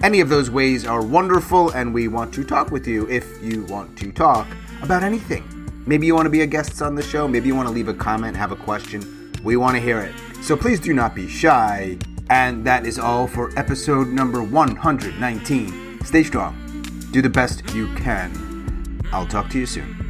Any 0.03 0.19
of 0.19 0.29
those 0.29 0.51
ways 0.51 0.85
are 0.85 1.03
wonderful, 1.03 1.69
and 1.71 1.93
we 1.93 2.07
want 2.07 2.33
to 2.35 2.43
talk 2.43 2.71
with 2.71 2.87
you 2.87 3.09
if 3.09 3.41
you 3.41 3.63
want 3.65 3.97
to 3.97 4.11
talk 4.11 4.47
about 4.81 5.03
anything. 5.03 5.43
Maybe 5.87 6.05
you 6.05 6.13
want 6.13 6.27
to 6.27 6.31
be 6.31 6.41
a 6.41 6.47
guest 6.47 6.81
on 6.83 6.93
the 6.93 7.01
show. 7.03 7.27
Maybe 7.27 7.47
you 7.47 7.55
want 7.55 7.67
to 7.67 7.73
leave 7.73 7.87
a 7.87 7.93
comment, 7.93 8.37
have 8.37 8.51
a 8.51 8.55
question. 8.55 9.31
We 9.43 9.57
want 9.57 9.75
to 9.75 9.81
hear 9.81 9.99
it. 9.99 10.13
So 10.43 10.55
please 10.55 10.79
do 10.79 10.93
not 10.93 11.15
be 11.15 11.27
shy. 11.27 11.97
And 12.29 12.63
that 12.65 12.85
is 12.85 12.97
all 12.97 13.27
for 13.27 13.51
episode 13.59 14.07
number 14.07 14.41
119. 14.41 15.80
Stay 16.03 16.23
strong. 16.23 16.55
Do 17.11 17.21
the 17.21 17.29
best 17.29 17.73
you 17.73 17.87
can. 17.95 18.31
I'll 19.11 19.27
talk 19.27 19.49
to 19.51 19.59
you 19.59 19.65
soon. 19.65 20.00